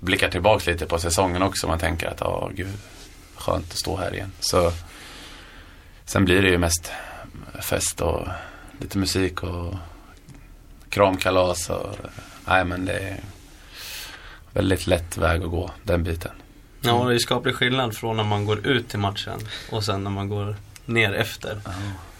blickar 0.00 0.28
tillbaka 0.28 0.70
lite 0.70 0.86
på 0.86 0.98
säsongen 0.98 1.42
också. 1.42 1.66
Man 1.66 1.78
tänker 1.78 2.08
att, 2.08 2.20
ja 2.20 2.50
gud, 2.54 2.78
skönt 3.34 3.72
att 3.72 3.78
stå 3.78 3.96
här 3.96 4.14
igen. 4.14 4.32
Så 4.40 4.72
sen 6.04 6.24
blir 6.24 6.42
det 6.42 6.48
ju 6.48 6.58
mest 6.58 6.92
fest 7.60 8.00
och 8.00 8.28
lite 8.80 8.98
musik 8.98 9.42
och 9.42 9.74
kramkalas. 10.88 11.70
Och, 11.70 11.96
nej 12.46 12.64
men 12.64 12.84
det 12.84 12.98
är 12.98 13.20
väldigt 14.52 14.86
lätt 14.86 15.16
väg 15.16 15.42
att 15.42 15.50
gå, 15.50 15.70
den 15.82 16.04
biten. 16.04 16.32
Ja, 16.80 17.04
det 17.04 17.14
är 17.14 17.18
skaplig 17.18 17.54
skillnad 17.54 17.96
från 17.96 18.16
när 18.16 18.24
man 18.24 18.44
går 18.44 18.66
ut 18.66 18.88
till 18.88 18.98
matchen 18.98 19.38
och 19.70 19.84
sen 19.84 20.04
när 20.04 20.10
man 20.10 20.28
går 20.28 20.56
ner 20.84 21.12
efter. 21.12 21.60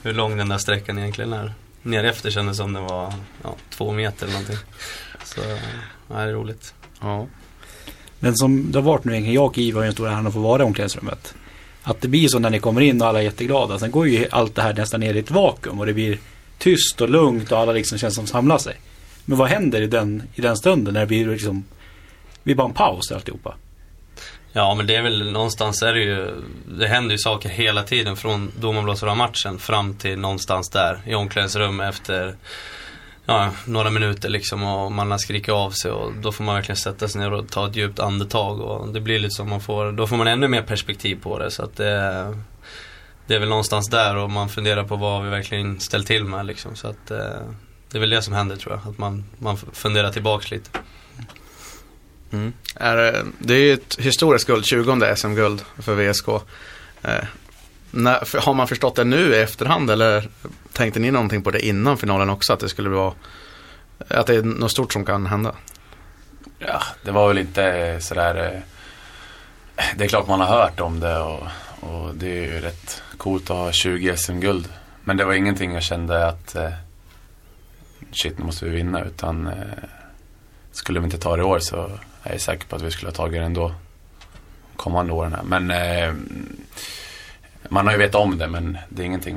Hur 0.03 0.13
lång 0.13 0.37
den 0.37 0.49
där 0.49 0.59
sträckan 0.59 0.99
egentligen 0.99 1.33
är 1.33 1.55
nere 1.85 2.09
efter 2.09 2.31
kändes 2.31 2.57
som 2.57 2.73
det 2.73 2.81
var 2.81 3.15
ja, 3.43 3.55
två 3.71 3.93
meter 3.93 4.27
eller 4.27 4.33
någonting. 4.33 4.59
Så, 5.25 5.41
ja, 6.09 6.15
det 6.15 6.21
är 6.23 6.33
roligt. 6.33 6.75
Ja. 7.01 7.27
Men 8.19 8.37
som 8.37 8.73
det 8.73 8.79
har 8.79 8.83
varit 8.83 9.05
nu 9.05 9.33
jag 9.33 9.45
och 9.45 9.59
Ivar 9.59 9.81
har 9.81 9.85
ju 9.85 9.89
en 9.89 9.93
stor 9.93 10.09
ära 10.09 10.19
att 10.19 10.33
få 10.33 10.41
vara 10.41 10.63
i 10.63 10.65
omklädningsrummet. 10.65 11.35
Att 11.83 12.01
det 12.01 12.09
blir 12.09 12.29
så 12.29 12.39
när 12.39 12.51
ni 12.51 12.59
kommer 12.59 12.81
in 12.81 13.03
och 13.03 13.09
alla 13.09 13.19
är 13.19 13.25
jätteglada. 13.25 13.79
Sen 13.79 13.91
går 13.91 14.09
ju 14.09 14.27
allt 14.31 14.55
det 14.55 14.63
här 14.63 14.75
nästan 14.75 15.01
ner 15.01 15.15
i 15.15 15.19
ett 15.19 15.31
vakuum 15.31 15.81
och 15.81 15.87
det 15.87 15.93
blir 15.93 16.19
tyst 16.59 17.01
och 17.01 17.09
lugnt 17.09 17.53
och 17.53 17.59
alla 17.59 17.73
liksom 17.73 17.99
känns 17.99 18.15
som 18.15 18.27
samlar 18.27 18.59
sig. 18.59 18.77
Men 19.25 19.39
vad 19.39 19.49
händer 19.49 19.83
i 19.83 19.87
den, 19.87 20.23
i 20.35 20.41
den 20.41 20.57
stunden 20.57 20.95
när 20.95 21.01
det 21.01 21.07
blir 21.07 21.27
liksom, 21.27 21.65
det 22.35 22.41
blir 22.43 22.55
bara 22.55 22.69
en 22.69 22.75
paus 22.75 23.11
i 23.11 23.15
alltihopa? 23.15 23.55
Ja, 24.57 24.75
men 24.75 24.87
det 24.87 24.97
är 24.97 25.03
väl 25.03 25.33
någonstans 25.33 25.83
är 25.83 25.95
det 25.95 26.01
ju, 26.01 26.43
det 26.67 26.87
händer 26.87 27.13
ju 27.13 27.19
saker 27.19 27.49
hela 27.49 27.83
tiden 27.83 28.17
från 28.17 28.53
då 28.61 28.73
man 28.73 28.85
blåser 28.85 29.07
av 29.07 29.17
matchen 29.17 29.59
fram 29.59 29.95
till 29.95 30.19
någonstans 30.19 30.71
där 30.71 31.01
i 31.07 31.15
omklädningsrummet 31.15 31.89
efter 31.95 32.37
ja, 33.27 33.51
några 33.67 33.91
minuter 33.91 34.29
liksom 34.29 34.63
och 34.63 34.93
man 34.93 35.11
har 35.11 35.19
skrikit 35.19 35.55
av 35.55 35.71
sig 35.71 35.91
och 35.91 36.13
då 36.13 36.33
får 36.33 36.45
man 36.45 36.55
verkligen 36.55 36.77
sätta 36.77 37.09
sig 37.09 37.21
ner 37.21 37.33
och 37.33 37.51
ta 37.51 37.67
ett 37.67 37.77
djupt 37.77 37.99
andetag 37.99 38.61
och 38.61 38.89
det 38.89 39.01
blir 39.01 39.19
lite 39.19 39.35
som 39.35 39.51
man 39.51 39.61
får, 39.61 39.93
då 39.93 40.07
får 40.07 40.17
man 40.17 40.27
ännu 40.27 40.49
mer 40.49 40.63
perspektiv 40.63 41.21
på 41.23 41.39
det 41.39 41.51
så 41.51 41.63
att 41.63 41.77
det 41.77 42.35
det 43.27 43.35
är 43.35 43.39
väl 43.39 43.49
någonstans 43.49 43.89
där 43.89 44.17
och 44.17 44.31
man 44.31 44.49
funderar 44.49 44.85
på 44.85 44.97
vad 44.97 45.25
vi 45.25 45.31
verkligen 45.31 45.81
ställt 45.81 46.07
till 46.07 46.25
med 46.25 46.47
liksom 46.47 46.77
så 46.77 46.89
att 46.89 47.11
eh, 47.11 47.19
det 47.91 47.99
är 47.99 48.01
väl 48.01 48.11
det 48.11 48.23
som 48.23 48.35
händer 48.35 48.57
tror 48.57 48.75
jag, 48.75 48.91
att 48.93 48.99
man, 48.99 49.25
man 49.39 49.57
funderar 49.57 50.13
tillbaks 50.13 50.51
lite. 50.51 50.71
Mm. 52.35 52.53
Är, 52.75 52.97
det- 52.97 53.25
det 53.39 53.55
är 53.55 53.59
ju 53.59 53.73
ett 53.73 53.97
historiskt 53.99 54.47
guld, 54.47 54.65
20 54.67 55.17
SM-guld 55.17 55.63
för 55.79 55.95
VSK. 55.95 56.29
Eh, 57.03 57.25
när, 57.91 58.25
för, 58.25 58.39
har 58.39 58.55
man 58.55 58.69
förstått 58.69 58.97
det 58.97 59.05
nu 59.05 59.35
i 59.35 59.41
efterhand 59.41 59.91
eller 59.91 60.29
tänkte 60.73 61.01
ni 61.01 61.11
någonting 61.11 61.43
på 61.43 61.51
det 61.51 61.67
innan 61.67 61.97
finalen 61.99 62.31
också? 62.31 62.53
Att 62.53 62.61
det 62.61 62.69
skulle 62.69 62.89
vara 62.89 63.13
att 64.09 64.27
det 64.27 64.35
är 64.35 64.43
något 64.43 64.71
stort 64.71 64.93
som 64.93 65.05
kan 65.05 65.27
hända? 65.27 65.55
Ja, 66.59 66.83
det 67.05 67.11
var 67.11 67.29
väl 67.29 67.39
inte 67.39 67.97
sådär... 68.01 68.63
eh, 69.77 69.85
Det 69.97 70.05
är 70.05 70.09
klart 70.09 70.29
man 70.29 70.41
har 70.41 70.47
hört 70.47 70.81
om 70.81 71.01
det 71.01 71.19
och, 71.19 71.43
och 71.81 72.15
det 72.15 72.27
är 72.27 72.43
ju 72.55 72.61
rätt 72.61 73.03
coolt 73.17 73.51
att 73.51 73.57
ha 73.57 73.73
20 73.73 74.17
SM-guld. 74.17 74.69
Men 75.05 75.17
det 75.17 75.25
var 75.25 75.33
ingenting 75.35 75.73
jag 75.75 75.83
kände 75.83 76.27
att 76.27 76.55
eh, 76.55 76.71
shit, 78.13 78.39
nu 78.39 78.45
måste 78.45 78.65
vi 78.65 78.71
vinna. 78.77 79.05
Utan 79.05 79.47
eh, 79.47 79.53
skulle 80.73 81.01
vi 81.01 81.05
inte 81.05 81.19
ta 81.19 81.37
det 81.37 81.41
i 81.43 81.45
år 81.45 81.59
så 81.59 81.91
är 82.25 82.33
jag 82.33 82.41
säker 82.41 82.67
på 82.67 82.77
att 82.77 82.83
vi 82.83 82.91
skulle 82.91 83.11
ha 83.11 83.17
tagit 83.17 83.41
det 83.41 83.45
ändå. 83.45 83.75
Kommande 84.77 85.13
åren 85.13 85.33
här. 85.33 85.43
Men 85.43 85.71
eh, 85.71 86.15
man 87.69 87.87
har 87.87 87.93
ju 87.93 87.99
vetat 87.99 88.21
om 88.21 88.39
det 88.39 88.47
men 88.47 88.79
det 88.89 89.03
är 89.03 89.07
ingenting 89.07 89.37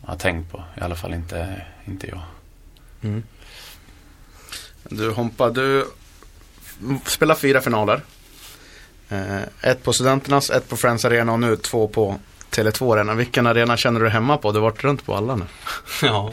man 0.00 0.10
har 0.10 0.16
tänkt 0.16 0.52
på. 0.52 0.64
I 0.76 0.80
alla 0.80 0.96
fall 0.96 1.14
inte, 1.14 1.62
inte 1.84 2.06
jag. 2.06 2.20
Mm. 3.02 3.22
Du 4.84 5.10
Hompa, 5.10 5.50
du 5.50 5.86
spelar 7.06 7.34
fyra 7.34 7.60
finaler. 7.60 8.00
Eh, 9.08 9.42
ett 9.62 9.82
på 9.82 9.92
Studenternas, 9.92 10.50
ett 10.50 10.68
på 10.68 10.76
Friends 10.76 11.04
Arena 11.04 11.32
och 11.32 11.40
nu 11.40 11.56
två 11.56 11.88
på 11.88 12.18
Tele2 12.50 12.94
Arena. 12.94 13.14
Vilken 13.14 13.46
arena 13.46 13.76
känner 13.76 14.00
du 14.00 14.08
hemma 14.08 14.36
på? 14.36 14.52
Du 14.52 14.58
har 14.58 14.70
varit 14.70 14.84
runt 14.84 15.06
på 15.06 15.14
alla 15.14 15.36
nu. 15.36 15.44
Ja, 16.02 16.32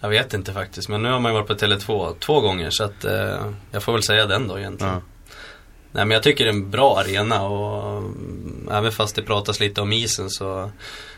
jag 0.00 0.08
vet 0.08 0.34
inte 0.34 0.52
faktiskt. 0.52 0.88
Men 0.88 1.02
nu 1.02 1.10
har 1.10 1.20
man 1.20 1.32
ju 1.32 1.38
varit 1.38 1.48
på 1.48 1.54
Tele2 1.66 2.18
två 2.18 2.40
gånger 2.40 2.70
så 2.70 2.84
att 2.84 3.04
eh, 3.04 3.50
jag 3.70 3.82
får 3.82 3.92
väl 3.92 4.02
säga 4.02 4.26
den 4.26 4.48
då 4.48 4.58
egentligen. 4.58 4.94
Ja. 4.94 5.00
Nej 5.92 6.04
men 6.04 6.10
jag 6.10 6.22
tycker 6.22 6.44
det 6.44 6.50
är 6.50 6.54
en 6.54 6.70
bra 6.70 6.98
arena 6.98 7.42
och 7.42 7.98
mm, 7.98 8.68
även 8.72 8.92
fast 8.92 9.16
det 9.16 9.22
pratas 9.22 9.60
lite 9.60 9.80
om 9.80 9.92
isen 9.92 10.30
så, 10.30 10.70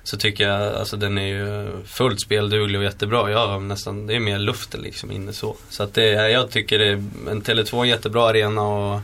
så 0.03 0.17
tycker 0.17 0.49
jag 0.49 0.75
alltså 0.75 0.97
den 0.97 1.19
är 1.19 1.27
ju 1.27 1.69
fullt 1.87 2.21
spelduglig 2.21 2.79
och 2.79 2.85
jättebra. 2.85 3.31
Jag 3.31 3.47
har 3.47 3.61
nästan, 3.61 4.07
det 4.07 4.15
är 4.15 4.21
mer 4.21 4.39
luften 4.39 4.81
liksom 4.81 5.11
inne 5.11 5.33
så. 5.33 5.57
Så 5.69 5.83
att 5.83 5.95
det, 5.95 6.31
jag 6.31 6.51
tycker 6.51 6.79
det 6.79 6.89
är 6.89 7.05
en 7.31 7.43
Tele2 7.43 7.83
en 7.83 7.89
jättebra 7.89 8.29
arena 8.29 8.63
och 8.63 9.01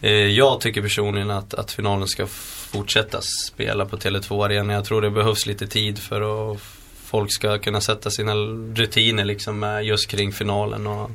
eh, 0.00 0.12
jag 0.12 0.60
tycker 0.60 0.82
personligen 0.82 1.30
att, 1.30 1.54
att 1.54 1.72
finalen 1.72 2.08
ska 2.08 2.26
fortsätta 2.26 3.20
spela 3.20 3.86
på 3.86 3.96
Tele2 3.96 4.44
arena. 4.44 4.72
Jag 4.72 4.84
tror 4.84 5.02
det 5.02 5.10
behövs 5.10 5.46
lite 5.46 5.66
tid 5.66 5.98
för 5.98 6.52
att 6.52 6.60
folk 7.04 7.32
ska 7.32 7.58
kunna 7.58 7.80
sätta 7.80 8.10
sina 8.10 8.34
rutiner 8.74 9.24
liksom 9.24 9.64
eh, 9.64 9.80
just 9.80 10.08
kring 10.10 10.32
finalen. 10.32 10.86
Och, 10.86 11.10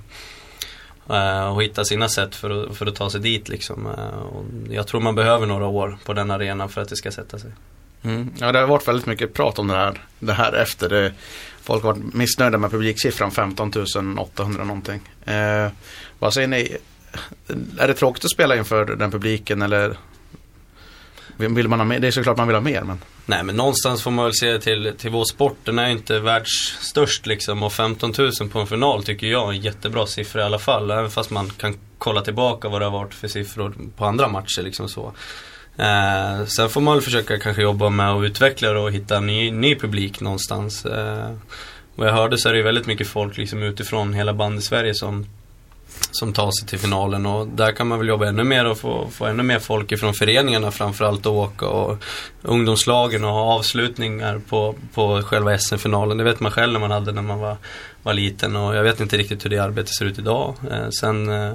Eh, 1.11 1.53
och 1.53 1.63
hitta 1.63 1.85
sina 1.85 2.09
sätt 2.09 2.35
för 2.35 2.49
att, 2.49 2.77
för 2.77 2.85
att 2.85 2.95
ta 2.95 3.09
sig 3.09 3.21
dit 3.21 3.49
liksom. 3.49 3.85
Eh, 3.85 4.19
och 4.19 4.45
jag 4.69 4.87
tror 4.87 5.01
man 5.01 5.15
behöver 5.15 5.45
några 5.45 5.67
år 5.67 5.97
på 6.05 6.13
den 6.13 6.31
arenan 6.31 6.69
för 6.69 6.81
att 6.81 6.89
det 6.89 6.95
ska 6.95 7.11
sätta 7.11 7.39
sig. 7.39 7.51
Mm. 8.03 8.33
Ja, 8.39 8.51
det 8.51 8.59
har 8.59 8.67
varit 8.67 8.87
väldigt 8.87 9.05
mycket 9.05 9.33
prat 9.33 9.59
om 9.59 9.67
det 9.67 9.73
här, 9.73 10.01
det 10.19 10.33
här 10.33 10.53
efter. 10.53 10.89
Det, 10.89 11.13
folk 11.61 11.83
har 11.83 11.93
varit 11.93 12.13
missnöjda 12.13 12.57
med 12.57 12.71
publiksiffran 12.71 13.31
15 13.31 13.71
800 14.17 14.63
någonting. 14.63 15.01
Eh, 15.25 15.67
vad 16.19 16.33
säger 16.33 16.47
ni? 16.47 16.77
Är 17.77 17.87
det 17.87 17.93
tråkigt 17.93 18.25
att 18.25 18.31
spela 18.31 18.55
inför 18.55 18.85
den 18.85 19.11
publiken 19.11 19.61
eller 19.61 19.97
vill 21.47 21.67
man 21.67 21.79
ha 21.79 21.85
mer? 21.85 21.99
Det 21.99 22.07
är 22.07 22.11
såklart 22.11 22.37
man 22.37 22.47
vill 22.47 22.55
ha 22.55 22.61
mer 22.61 22.81
men 22.81 22.99
Nej 23.25 23.43
men 23.43 23.55
någonstans 23.55 24.03
får 24.03 24.11
man 24.11 24.25
väl 24.25 24.33
se 24.33 24.59
till, 24.59 24.93
till 24.97 25.09
vår 25.09 25.25
sport. 25.25 25.57
Den 25.63 25.79
är 25.79 25.89
inte 25.89 26.19
världsstörst 26.19 27.25
liksom. 27.25 27.63
Och 27.63 27.73
15 27.73 28.13
000 28.17 28.49
på 28.49 28.59
en 28.59 28.67
final 28.67 29.03
tycker 29.03 29.27
jag 29.27 29.49
är 29.49 29.53
en 29.53 29.61
jättebra 29.61 30.05
siffra 30.05 30.41
i 30.41 30.43
alla 30.43 30.59
fall. 30.59 30.91
Även 30.91 31.11
fast 31.11 31.29
man 31.29 31.49
kan 31.49 31.77
kolla 31.97 32.21
tillbaka 32.21 32.69
vad 32.69 32.81
det 32.81 32.85
har 32.85 32.91
varit 32.91 33.13
för 33.13 33.27
siffror 33.27 33.73
på 33.97 34.05
andra 34.05 34.27
matcher 34.27 34.61
liksom 34.61 34.89
så. 34.89 35.13
Eh, 35.77 36.45
sen 36.45 36.69
får 36.69 36.81
man 36.81 36.93
väl 36.93 37.03
försöka 37.03 37.39
kanske 37.39 37.61
jobba 37.61 37.89
med 37.89 38.11
att 38.11 38.23
utveckla 38.23 38.73
det 38.73 38.79
och 38.79 38.91
hitta 38.91 39.19
ny, 39.19 39.51
ny 39.51 39.75
publik 39.75 40.21
någonstans. 40.21 40.85
Eh, 40.85 41.31
vad 41.95 42.07
jag 42.07 42.13
hörde 42.13 42.37
så 42.37 42.49
är 42.49 42.53
det 42.53 42.57
ju 42.57 42.65
väldigt 42.65 42.87
mycket 42.87 43.07
folk 43.07 43.37
liksom 43.37 43.63
utifrån 43.63 44.13
hela 44.13 44.33
bandet 44.33 44.63
Sverige 44.63 44.93
som 44.95 45.25
som 46.11 46.33
tar 46.33 46.51
sig 46.51 46.67
till 46.67 46.79
finalen 46.79 47.25
och 47.25 47.47
där 47.47 47.71
kan 47.71 47.87
man 47.87 47.99
väl 47.99 48.07
jobba 48.07 48.27
ännu 48.27 48.43
mer 48.43 48.65
och 48.65 48.77
få, 48.77 49.07
få 49.11 49.25
ännu 49.25 49.43
mer 49.43 49.59
folk 49.59 49.91
ifrån 49.91 50.13
föreningarna 50.13 50.71
framförallt 50.71 51.19
att 51.19 51.27
åka 51.27 51.65
och 51.65 52.03
ungdomslagen 52.41 53.23
och 53.23 53.31
ha 53.31 53.41
avslutningar 53.41 54.41
på, 54.49 54.75
på 54.93 55.21
själva 55.21 55.57
SM-finalen. 55.57 56.17
Det 56.17 56.23
vet 56.23 56.39
man 56.39 56.51
själv 56.51 56.73
när 56.73 56.79
man 56.79 56.91
hade 56.91 57.11
när 57.11 57.21
man 57.21 57.39
var, 57.39 57.57
var 58.03 58.13
liten 58.13 58.55
och 58.55 58.75
jag 58.75 58.83
vet 58.83 58.99
inte 58.99 59.17
riktigt 59.17 59.45
hur 59.45 59.49
det 59.49 59.57
arbetet 59.57 59.95
ser 59.95 60.05
ut 60.05 60.19
idag. 60.19 60.55
Eh, 60.71 60.89
sen 60.89 61.29
eh, 61.29 61.53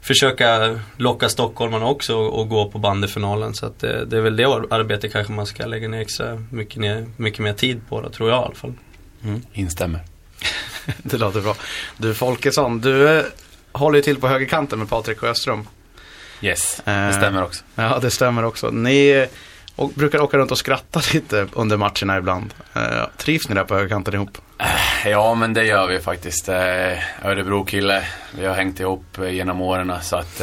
försöka 0.00 0.80
locka 0.96 1.28
stockholmarna 1.28 1.86
också 1.86 2.16
och, 2.16 2.40
och 2.40 2.48
gå 2.48 2.70
på 2.70 2.78
bandyfinalen 2.78 3.54
så 3.54 3.66
att 3.66 3.78
det, 3.78 4.04
det 4.04 4.16
är 4.16 4.20
väl 4.20 4.36
det 4.36 4.44
arbetet 4.44 5.12
kanske 5.12 5.32
man 5.32 5.46
ska 5.46 5.66
lägga 5.66 5.88
ner 5.88 6.00
extra 6.00 6.44
mycket, 6.50 6.76
ner, 6.80 7.06
mycket 7.16 7.40
mer 7.40 7.52
tid 7.52 7.80
på 7.88 8.00
det, 8.00 8.10
tror 8.10 8.30
jag 8.30 8.42
i 8.42 8.44
alla 8.44 8.54
fall. 8.54 8.72
Mm. 9.24 9.42
Instämmer. 9.52 10.00
det 11.02 11.16
låter 11.16 11.40
bra. 11.40 11.56
Du 11.96 12.14
Folkesson, 12.14 12.80
du 12.80 13.18
eh, 13.18 13.24
håller 13.72 13.98
ju 13.98 14.02
till 14.02 14.20
på 14.20 14.28
högerkanten 14.28 14.78
med 14.78 14.88
Patrik 14.88 15.18
Sjöström. 15.18 15.68
Yes, 16.40 16.82
det 16.84 16.92
eh, 16.92 17.18
stämmer 17.18 17.42
också. 17.42 17.64
Ja, 17.74 17.98
det 18.02 18.10
stämmer 18.10 18.44
också. 18.44 18.70
Ni 18.70 19.26
och 19.76 19.90
brukar 19.90 20.20
åka 20.20 20.38
runt 20.38 20.50
och 20.50 20.58
skratta 20.58 21.00
lite 21.12 21.46
under 21.52 21.76
matcherna 21.76 22.18
ibland. 22.18 22.54
Eh, 22.74 23.08
trivs 23.16 23.48
ni 23.48 23.54
där 23.54 23.64
på 23.64 23.74
högerkanten 23.74 24.14
ihop? 24.14 24.38
Eh, 24.58 25.10
ja, 25.10 25.34
men 25.34 25.54
det 25.54 25.64
gör 25.64 25.88
vi 25.88 26.00
faktiskt. 26.00 26.48
Örebro-kille. 26.48 28.04
Vi 28.38 28.46
har 28.46 28.54
hängt 28.54 28.80
ihop 28.80 29.04
genom 29.30 29.60
åren 29.60 29.92
så 30.02 30.16
att 30.16 30.40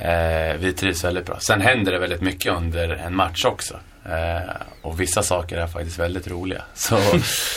eh, 0.00 0.54
vi 0.58 0.72
trivs 0.72 1.04
väldigt 1.04 1.26
bra. 1.26 1.38
Sen 1.40 1.60
händer 1.60 1.92
det 1.92 1.98
väldigt 1.98 2.20
mycket 2.20 2.52
under 2.52 2.88
en 2.88 3.16
match 3.16 3.44
också. 3.44 3.74
Eh, 4.04 4.50
och 4.82 5.00
vissa 5.00 5.22
saker 5.22 5.56
är 5.58 5.66
faktiskt 5.66 5.98
väldigt 5.98 6.28
roliga. 6.28 6.62
Så, 6.74 6.98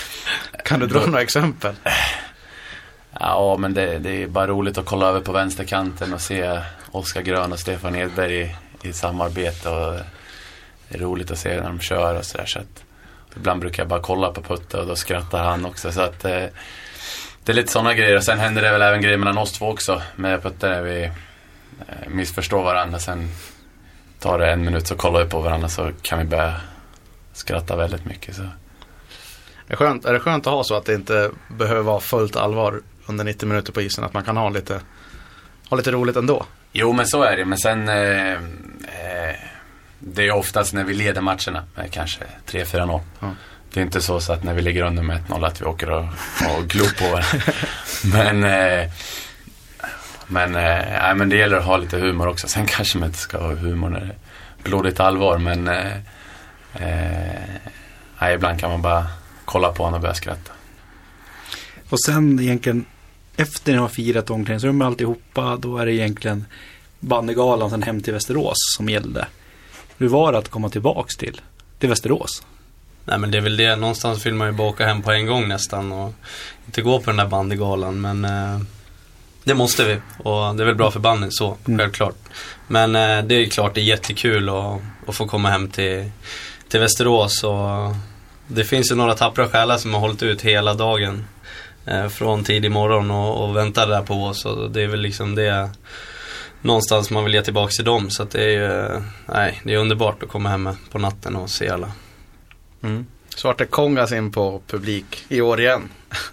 kan 0.65 0.79
du 0.79 0.87
dra 0.87 1.05
några 1.05 1.21
exempel? 1.21 1.75
Ja, 3.23 3.57
men 3.57 3.73
det, 3.73 3.99
det, 3.99 4.23
är 4.23 4.27
bara 4.27 4.47
roligt 4.47 4.77
att 4.77 4.85
kolla 4.85 5.07
över 5.07 5.21
på 5.21 5.31
vänsterkanten 5.31 6.13
och 6.13 6.21
se 6.21 6.59
Oskar 6.91 7.21
Grön 7.21 7.51
och 7.51 7.59
Stefan 7.59 7.95
Edberg 7.95 8.41
i, 8.41 8.55
i 8.81 8.93
samarbete. 8.93 9.69
Och 9.69 9.93
det 10.89 10.95
är 10.95 10.99
roligt 10.99 11.31
att 11.31 11.37
se 11.37 11.55
när 11.55 11.63
de 11.63 11.79
kör 11.79 12.15
och 12.15 12.25
sådär. 12.25 12.45
Så 12.45 12.59
att, 12.59 12.83
ibland 13.35 13.61
brukar 13.61 13.83
jag 13.83 13.87
bara 13.87 14.01
kolla 14.01 14.31
på 14.31 14.41
Putte 14.41 14.77
och 14.77 14.87
då 14.87 14.95
skrattar 14.95 15.43
han 15.43 15.65
också. 15.65 15.91
Så 15.91 16.01
att, 16.01 16.25
eh, 16.25 16.45
det 17.43 17.51
är 17.51 17.53
lite 17.53 17.71
sådana 17.71 17.93
grejer. 17.93 18.17
Och 18.17 18.23
sen 18.23 18.39
händer 18.39 18.61
det 18.61 18.71
väl 18.71 18.81
även 18.81 19.01
grejer 19.01 19.17
mellan 19.17 19.37
oss 19.37 19.51
två 19.51 19.69
också. 19.69 20.01
Med 20.15 20.43
Putte 20.43 20.69
när 20.69 20.81
vi 20.81 21.03
eh, 21.03 21.11
missförstår 22.07 22.63
varandra. 22.63 22.99
Sen 22.99 23.29
tar 24.19 24.39
det 24.39 24.51
en 24.51 24.65
minut 24.65 24.87
så 24.87 24.95
kollar 24.95 25.23
vi 25.23 25.29
på 25.29 25.39
varandra 25.39 25.69
så 25.69 25.91
kan 26.01 26.19
vi 26.19 26.25
börja 26.25 26.53
skratta 27.33 27.75
väldigt 27.75 28.05
mycket. 28.05 28.35
Så. 28.35 28.41
Är 28.41 28.47
det, 29.67 29.75
skönt, 29.75 30.05
är 30.05 30.13
det 30.13 30.19
skönt 30.19 30.47
att 30.47 30.53
ha 30.53 30.63
så 30.63 30.75
att 30.75 30.85
det 30.85 30.93
inte 30.93 31.31
behöver 31.49 31.81
vara 31.81 31.99
fullt 31.99 32.35
allvar 32.35 32.81
under 33.11 33.23
90 33.23 33.47
minuter 33.47 33.73
på 33.73 33.81
isen. 33.81 34.03
Att 34.03 34.13
man 34.13 34.23
kan 34.23 34.37
ha 34.37 34.49
lite, 34.49 34.81
ha 35.69 35.77
lite 35.77 35.91
roligt 35.91 36.15
ändå. 36.15 36.45
Jo, 36.71 36.93
men 36.93 37.07
så 37.07 37.23
är 37.23 37.37
det. 37.37 37.45
Men 37.45 37.57
sen 37.57 37.89
eh, 37.89 38.31
eh, 38.31 39.35
det 39.99 40.27
är 40.27 40.31
oftast 40.31 40.73
när 40.73 40.83
vi 40.83 40.93
leder 40.93 41.21
matcherna 41.21 41.63
med 41.75 41.91
kanske 41.91 42.23
3-4-0. 42.47 43.01
Mm. 43.21 43.35
Det 43.73 43.79
är 43.79 43.83
inte 43.83 44.01
så, 44.01 44.19
så 44.19 44.33
att 44.33 44.43
när 44.43 44.53
vi 44.53 44.61
ligger 44.61 44.83
under 44.83 45.03
med 45.03 45.23
1-0 45.27 45.47
att 45.47 45.61
vi 45.61 45.65
åker 45.65 45.89
och, 45.89 46.05
och 46.57 46.67
glor 46.67 46.99
på 46.99 47.03
varandra. 47.03 47.53
men, 48.03 48.43
eh, 48.43 48.91
men, 50.27 50.55
eh, 50.55 51.15
men 51.15 51.29
det 51.29 51.35
gäller 51.35 51.57
att 51.57 51.65
ha 51.65 51.77
lite 51.77 51.97
humor 51.97 52.27
också. 52.27 52.47
Sen 52.47 52.65
kanske 52.65 52.97
man 52.97 53.07
inte 53.07 53.19
ska 53.19 53.37
ha 53.37 53.55
humor 53.55 53.89
när 53.89 53.99
det 53.99 54.05
är 54.05 54.15
blodigt 54.63 54.99
allvar. 54.99 55.37
Men 55.37 55.67
eh, 55.67 55.97
eh, 58.21 58.33
ibland 58.33 58.59
kan 58.59 58.71
man 58.71 58.81
bara 58.81 59.07
kolla 59.45 59.71
på 59.71 59.83
honom 59.83 59.95
och 59.95 60.01
börja 60.01 60.13
skratta. 60.13 60.51
Och 61.89 62.01
sen 62.01 62.39
egentligen 62.39 62.85
efter 63.41 63.71
ni 63.71 63.77
har 63.77 63.87
firat 63.87 64.29
omklädningsrummet 64.29 64.85
alltihopa, 64.85 65.57
då 65.57 65.77
är 65.77 65.85
det 65.85 65.93
egentligen 65.93 66.45
bandygalan 66.99 67.69
sen 67.69 67.83
hem 67.83 68.01
till 68.01 68.13
Västerås 68.13 68.57
som 68.77 68.89
gällde. 68.89 69.27
Hur 69.97 70.07
var 70.07 70.31
det 70.31 70.37
att 70.37 70.49
komma 70.49 70.69
tillbaks 70.69 71.17
till, 71.17 71.41
till 71.79 71.89
Västerås? 71.89 72.43
Nej 73.05 73.17
men 73.17 73.31
det 73.31 73.37
är 73.37 73.41
väl 73.41 73.57
det, 73.57 73.75
någonstans 73.75 74.25
vill 74.25 74.33
man 74.33 74.47
ju 74.47 74.53
bara 74.53 74.69
åka 74.69 74.85
hem 74.85 75.01
på 75.01 75.11
en 75.11 75.25
gång 75.25 75.47
nästan 75.47 75.91
och 75.91 76.13
inte 76.65 76.81
gå 76.81 76.99
på 76.99 77.09
den 77.09 77.17
där 77.17 77.27
bandygalan 77.27 78.01
men 78.01 78.25
eh, 78.25 78.61
det 79.43 79.53
måste 79.53 79.85
vi 79.85 79.97
och 80.17 80.55
det 80.55 80.63
är 80.63 80.65
väl 80.65 80.75
bra 80.75 80.91
för 80.91 80.99
bandet 80.99 81.33
så, 81.33 81.57
mm. 81.67 81.79
självklart. 81.79 82.15
Men 82.67 82.95
eh, 82.95 83.23
det 83.23 83.35
är 83.35 83.45
klart 83.45 83.75
det 83.75 83.81
är 83.81 83.85
jättekul 83.85 84.49
att, 84.49 84.81
att 85.07 85.15
få 85.15 85.27
komma 85.27 85.49
hem 85.49 85.69
till, 85.69 86.11
till 86.67 86.79
Västerås 86.79 87.43
och 87.43 87.95
det 88.47 88.63
finns 88.63 88.91
ju 88.91 88.95
några 88.95 89.15
tappra 89.15 89.47
själar 89.47 89.77
som 89.77 89.93
har 89.93 90.01
hållit 90.01 90.23
ut 90.23 90.41
hela 90.41 90.73
dagen 90.73 91.27
från 92.09 92.43
tidig 92.43 92.71
morgon 92.71 93.11
och, 93.11 93.43
och 93.43 93.55
väntar 93.55 93.87
där 93.87 94.01
på 94.01 94.25
oss. 94.25 94.45
Och 94.45 94.71
det 94.71 94.81
är 94.81 94.87
väl 94.87 95.01
liksom 95.01 95.35
det 95.35 95.69
någonstans 96.61 97.09
man 97.09 97.23
vill 97.23 97.33
ge 97.33 97.41
tillbaka 97.41 97.71
till 97.71 97.85
dem. 97.85 98.09
Så 98.09 98.23
att 98.23 98.31
det 98.31 98.43
är 98.43 98.49
ju, 98.49 99.01
nej, 99.25 99.61
det 99.63 99.73
är 99.73 99.77
underbart 99.77 100.23
att 100.23 100.29
komma 100.29 100.49
hem 100.49 100.69
på 100.91 100.99
natten 100.99 101.35
och 101.35 101.49
se 101.49 101.69
alla. 101.69 101.91
Mm. 102.83 103.05
Svarte 103.35 103.65
Kongas 103.65 104.11
in 104.11 104.31
på 104.31 104.61
publik 104.67 105.25
i 105.29 105.41
år 105.41 105.59
igen. 105.59 105.89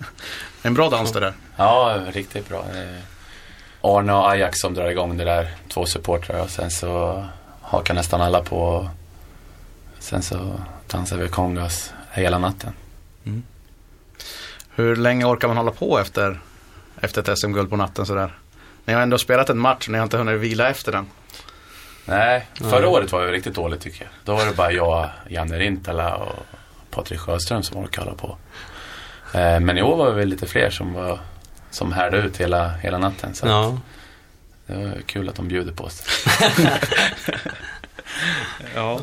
en 0.63 0.75
bra 0.75 0.91
dans 0.91 1.13
det 1.13 1.21
där. 1.21 1.33
Ja, 1.57 2.01
riktigt 2.13 2.49
bra. 2.49 2.65
Arne 3.81 4.13
och 4.13 4.31
Ajax 4.31 4.61
som 4.61 4.75
drar 4.75 4.89
igång 4.89 5.17
det 5.17 5.25
där. 5.25 5.55
Två 5.69 5.87
supportrar 5.87 6.43
och 6.43 6.51
sen 6.51 6.71
så 6.71 7.25
hakar 7.63 7.95
nästan 7.95 8.21
alla 8.21 8.43
på. 8.43 8.89
Sen 9.99 10.23
så 10.23 10.61
dansar 10.87 11.17
vi 11.17 11.29
Kongas 11.29 11.93
hela 12.11 12.39
natten. 12.39 12.73
Mm. 13.25 13.43
Hur 14.79 14.97
länge 14.97 15.25
orkar 15.25 15.49
man 15.49 15.57
hålla 15.57 15.71
på 15.71 15.99
efter, 15.99 16.41
efter 17.01 17.33
ett 17.33 17.39
SM-guld 17.39 17.71
på 17.71 17.77
natten 17.77 18.07
sådär? 18.07 18.39
Ni 18.85 18.93
har 18.93 19.01
ändå 19.01 19.19
spelat 19.19 19.51
en 19.51 19.59
match 19.59 19.87
och 19.87 19.93
ni 19.93 19.99
har 19.99 20.05
inte 20.05 20.17
hunnit 20.17 20.41
vila 20.41 20.71
efter 20.71 20.93
den. 20.93 21.07
Nej, 22.05 22.47
förra 22.55 22.79
mm. 22.79 22.91
året 22.91 23.13
var 23.13 23.27
det 23.27 23.33
riktigt 23.33 23.55
dåligt 23.55 23.81
tycker 23.81 24.05
jag. 24.05 24.11
Då 24.25 24.35
var 24.35 24.47
det 24.47 24.57
bara 24.57 24.73
jag, 24.73 25.11
Janne 25.29 25.59
Rintala 25.59 26.17
och 26.17 26.47
Patrik 26.91 27.21
Sjöström 27.21 27.63
som 27.63 27.77
orkade 27.77 28.07
hålla 28.07 28.19
på. 28.19 28.37
Eh, 29.39 29.61
men 29.61 29.79
i 29.79 29.83
år 29.83 29.97
var 29.97 30.13
vi 30.13 30.27
lite 30.27 30.47
fler 30.47 30.71
som, 30.71 30.93
var, 30.93 31.19
som 31.71 31.93
härde 31.93 32.17
ut 32.17 32.37
hela, 32.37 32.69
hela 32.69 32.99
natten. 32.99 33.35
Så 33.35 33.47
ja. 33.47 33.79
det 34.67 34.77
var 34.77 35.01
kul 35.07 35.29
att 35.29 35.35
de 35.35 35.49
bjuder 35.49 35.73
på 35.73 35.85
oss. 35.85 36.03
ja. 38.75 39.01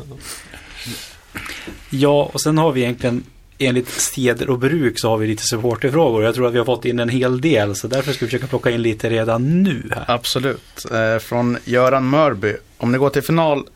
ja, 1.90 2.30
och 2.32 2.40
sen 2.40 2.58
har 2.58 2.72
vi 2.72 2.82
egentligen 2.82 3.24
enligt 3.58 3.88
seder 3.88 4.50
och 4.50 4.58
bruk 4.58 5.00
så 5.00 5.08
har 5.08 5.16
vi 5.16 5.26
lite 5.26 5.42
supporterfrågor. 5.42 6.24
Jag 6.24 6.34
tror 6.34 6.46
att 6.46 6.54
vi 6.54 6.58
har 6.58 6.64
fått 6.64 6.84
in 6.84 6.98
en 6.98 7.08
hel 7.08 7.40
del 7.40 7.74
så 7.74 7.88
därför 7.88 8.12
ska 8.12 8.24
vi 8.24 8.30
försöka 8.30 8.46
plocka 8.46 8.70
in 8.70 8.82
lite 8.82 9.10
redan 9.10 9.62
nu. 9.62 9.90
Här. 9.94 10.04
Absolut. 10.08 10.86
Eh, 10.92 11.18
från 11.18 11.58
Göran 11.64 12.08
Mörby. 12.08 12.56
Om 12.78 12.92
ni 12.92 12.98
går 12.98 13.10
till 13.10 13.22
final 13.22 13.66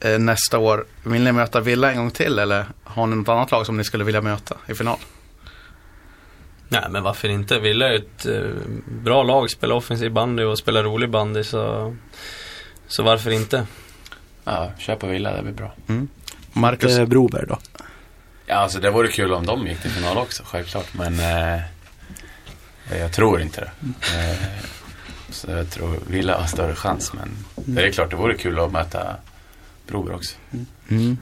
eh, 0.00 0.18
nästa 0.18 0.58
år, 0.58 0.84
vill 1.04 1.22
ni 1.22 1.32
möta 1.32 1.60
Villa 1.60 1.92
en 1.92 1.98
gång 1.98 2.10
till 2.10 2.38
eller 2.38 2.64
har 2.84 3.06
ni 3.06 3.16
något 3.16 3.28
annat 3.28 3.50
lag 3.50 3.66
som 3.66 3.76
ni 3.76 3.84
skulle 3.84 4.04
vilja 4.04 4.20
möta 4.20 4.56
i 4.66 4.74
final? 4.74 4.98
Nej 6.68 6.84
men 6.90 7.02
varför 7.02 7.28
inte? 7.28 7.58
Villa 7.58 7.88
är 7.88 7.94
ett 7.94 8.26
eh, 8.26 8.50
bra 8.86 9.22
lag, 9.22 9.50
spelar 9.50 9.74
offensiv 9.74 10.12
bandy 10.12 10.42
och 10.42 10.58
spelar 10.58 10.82
rolig 10.82 11.10
bandy 11.10 11.44
så, 11.44 11.96
så 12.86 13.02
varför 13.02 13.30
inte? 13.30 13.66
Ja, 14.44 14.72
köpa 14.78 15.06
Villa, 15.06 15.36
det 15.36 15.42
blir 15.42 15.52
bra. 15.52 15.74
Mm. 15.88 16.08
Marcus 16.52 17.08
Broberg 17.08 17.46
då? 17.48 17.58
Ja, 18.48 18.54
alltså 18.54 18.80
det 18.80 18.90
vore 18.90 19.08
kul 19.08 19.32
om 19.32 19.46
de 19.46 19.66
gick 19.66 19.80
till 19.80 19.90
final 19.90 20.18
också, 20.18 20.42
självklart. 20.46 20.94
Men 20.94 21.20
eh, 21.20 21.60
jag 22.98 23.12
tror 23.12 23.40
inte 23.40 23.60
det. 23.60 23.70
Eh, 24.18 24.64
så 25.30 25.50
jag 25.50 25.70
tror 25.70 25.98
Villa 26.06 26.38
har 26.38 26.46
större 26.46 26.74
chans. 26.74 27.12
Men 27.12 27.22
mm. 27.22 27.74
det 27.74 27.82
är 27.82 27.92
klart, 27.92 28.10
det 28.10 28.16
vore 28.16 28.34
kul 28.34 28.58
att 28.58 28.72
möta 28.72 29.16
Broberg 29.86 30.14
också. 30.14 30.36
Mm. 30.88 31.18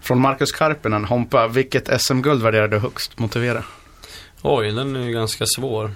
Från 0.00 0.20
Marcus 0.20 0.52
Karpinen, 0.52 1.04
Hompa, 1.04 1.48
vilket 1.48 2.02
SM-guld 2.02 2.42
värderar 2.42 2.68
du 2.68 2.78
högst? 2.78 3.18
Motivera. 3.18 3.64
Oj, 4.42 4.72
den 4.72 4.96
är 4.96 5.00
ju 5.00 5.12
ganska 5.12 5.44
svår. 5.56 5.94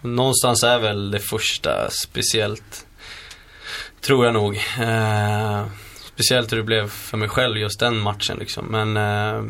Någonstans 0.00 0.62
är 0.62 0.78
väl 0.78 1.10
det 1.10 1.20
första 1.20 1.90
speciellt. 1.90 2.86
Tror 4.00 4.24
jag 4.24 4.34
nog. 4.34 4.56
Eh, 4.80 5.66
speciellt 6.14 6.52
hur 6.52 6.56
det 6.56 6.62
blev 6.62 6.88
för 6.88 7.16
mig 7.16 7.28
själv 7.28 7.58
just 7.58 7.80
den 7.80 7.98
matchen 7.98 8.36
liksom. 8.38 8.66
Men 8.66 8.96
eh, 8.96 9.42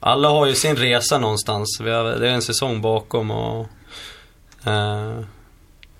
Alla 0.00 0.28
har 0.28 0.46
ju 0.46 0.54
sin 0.54 0.76
resa 0.76 1.18
någonstans. 1.18 1.80
Vi 1.80 1.90
har, 1.90 2.04
det 2.04 2.28
är 2.28 2.32
en 2.32 2.42
säsong 2.42 2.80
bakom 2.80 3.30
och... 3.30 3.66
Eh, 4.66 5.20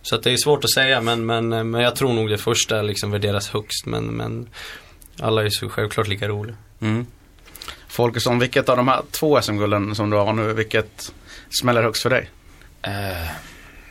så 0.03 0.15
att 0.15 0.23
det 0.23 0.33
är 0.33 0.37
svårt 0.37 0.65
att 0.65 0.71
säga 0.71 1.01
men, 1.01 1.27
men, 1.27 1.71
men 1.71 1.81
jag 1.81 1.97
tror 1.97 2.13
nog 2.13 2.31
det 2.31 2.39
första 2.39 2.83
liksom 2.83 3.11
värderas 3.11 3.49
högst 3.49 3.87
men, 3.87 4.05
men 4.05 4.49
alla 5.21 5.45
är 5.45 5.49
så 5.51 5.69
självklart 5.69 6.09
lika 6.09 6.29
roliga. 6.29 6.57
Mm. 6.81 7.07
Folkesson, 7.89 8.39
vilket 8.39 8.69
av 8.69 8.77
de 8.77 8.89
här 8.89 9.03
två 9.11 9.43
SM-gulden 9.43 9.95
som 9.95 10.11
du 10.11 10.17
har 10.17 10.33
nu, 10.33 10.53
vilket 10.53 11.13
smäller 11.61 11.83
högst 11.83 12.03
för 12.03 12.11
dig? 12.11 12.31
Eh, 12.83 13.31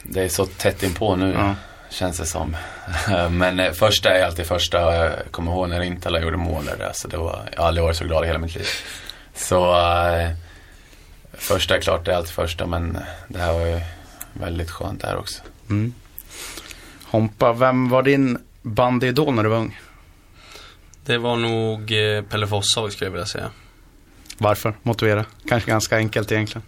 det 0.04 0.24
är 0.24 0.30
så 0.30 0.46
tätt 0.46 0.84
inpå 0.84 1.16
nu. 1.16 1.34
Ja. 1.34 1.56
Känns 1.90 2.18
det 2.18 2.26
som. 2.26 2.56
Men 3.32 3.60
eh, 3.60 3.72
första 3.72 4.10
är 4.10 4.26
alltid 4.26 4.46
första. 4.46 4.96
Jag 4.96 5.14
kommer 5.32 5.52
ihåg 5.52 5.70
när 5.70 5.82
Intala 5.82 6.22
gjorde 6.22 6.38
mål 6.38 6.66
där. 6.66 6.88
Alltså 6.88 7.08
det 7.08 7.18
var, 7.18 7.50
jag 7.52 7.62
har 7.62 7.68
aldrig 7.68 7.84
varit 7.84 7.98
så 7.98 8.06
glad 8.06 8.24
i 8.24 8.28
hela 8.28 8.40
mitt 8.40 8.56
liv. 8.56 8.68
Så 9.36 9.80
eh, 9.82 10.32
första 11.34 11.78
är 11.78 11.82
klart, 11.82 12.06
det 12.06 12.12
är 12.12 12.16
alltid 12.16 12.34
första. 12.34 12.66
Men 12.66 12.98
det 13.28 13.40
här 13.40 13.54
var 13.54 13.66
ju 13.66 13.82
väldigt 14.34 14.72
skönt 14.72 15.02
det 15.02 15.08
här 15.08 15.18
också. 15.18 15.42
Mm. 15.70 15.94
Hompa, 17.04 17.54
vem 17.54 17.90
var 17.90 18.04
din 18.04 18.38
bandyidol 18.62 19.34
när 19.34 19.44
du 19.44 19.50
var 19.50 19.58
ung? 19.58 19.80
Det 21.06 21.18
var 21.18 21.36
nog 21.36 21.92
eh, 21.92 22.24
Pelle 22.24 22.48
Fosshaug 22.48 22.92
skulle 22.92 23.06
jag 23.08 23.12
vilja 23.12 23.26
säga. 23.26 23.50
Varför? 24.38 24.74
Motivera. 24.84 25.26
Kanske 25.48 25.72
ganska 25.72 25.98
enkelt 25.98 26.32
egentligen. 26.32 26.64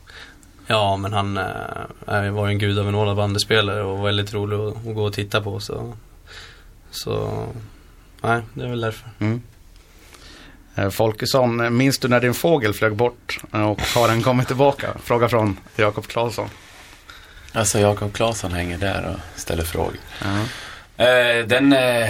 Ja, 0.68 0.98
men 0.98 1.14
han 1.14 1.38
eh, 1.38 2.32
var 2.32 2.48
ju 2.48 2.52
en 2.52 2.60
gudabenådad 2.60 3.18
bandyspelare 3.18 3.84
och 3.84 4.06
väldigt 4.06 4.34
rolig 4.34 4.56
att, 4.56 4.88
att 4.88 4.96
gå 4.96 5.04
och 5.04 5.14
titta 5.14 5.42
på. 5.42 5.60
Så, 5.60 5.98
så 6.92 7.46
nej, 8.22 8.42
det 8.54 8.64
är 8.64 8.70
väl 8.70 8.82
därför. 8.82 9.10
Mm. 9.20 9.42
Eh, 10.76 10.90
Folkesson, 10.90 11.78
minns 11.78 11.98
du 11.98 12.08
när 12.08 12.20
din 12.20 12.34
fågel 12.34 12.74
flög 12.74 12.96
bort 12.96 13.40
och 13.52 13.82
har 13.82 14.08
den 14.08 14.24
kommit 14.24 14.48
tillbaka? 14.48 14.88
Fråga 15.04 15.30
från 15.30 15.58
Jakob 15.76 16.08
Claesson. 16.08 16.50
Alltså 17.54 17.80
Jakob 17.80 18.14
Claesson 18.14 18.54
hänger 18.54 18.78
där 18.78 19.06
och 19.14 19.40
ställer 19.40 19.64
frågor. 19.64 19.96
Ja. 20.22 21.06
Eh, 21.06 21.46
den... 21.46 21.74
Eh, 21.74 22.10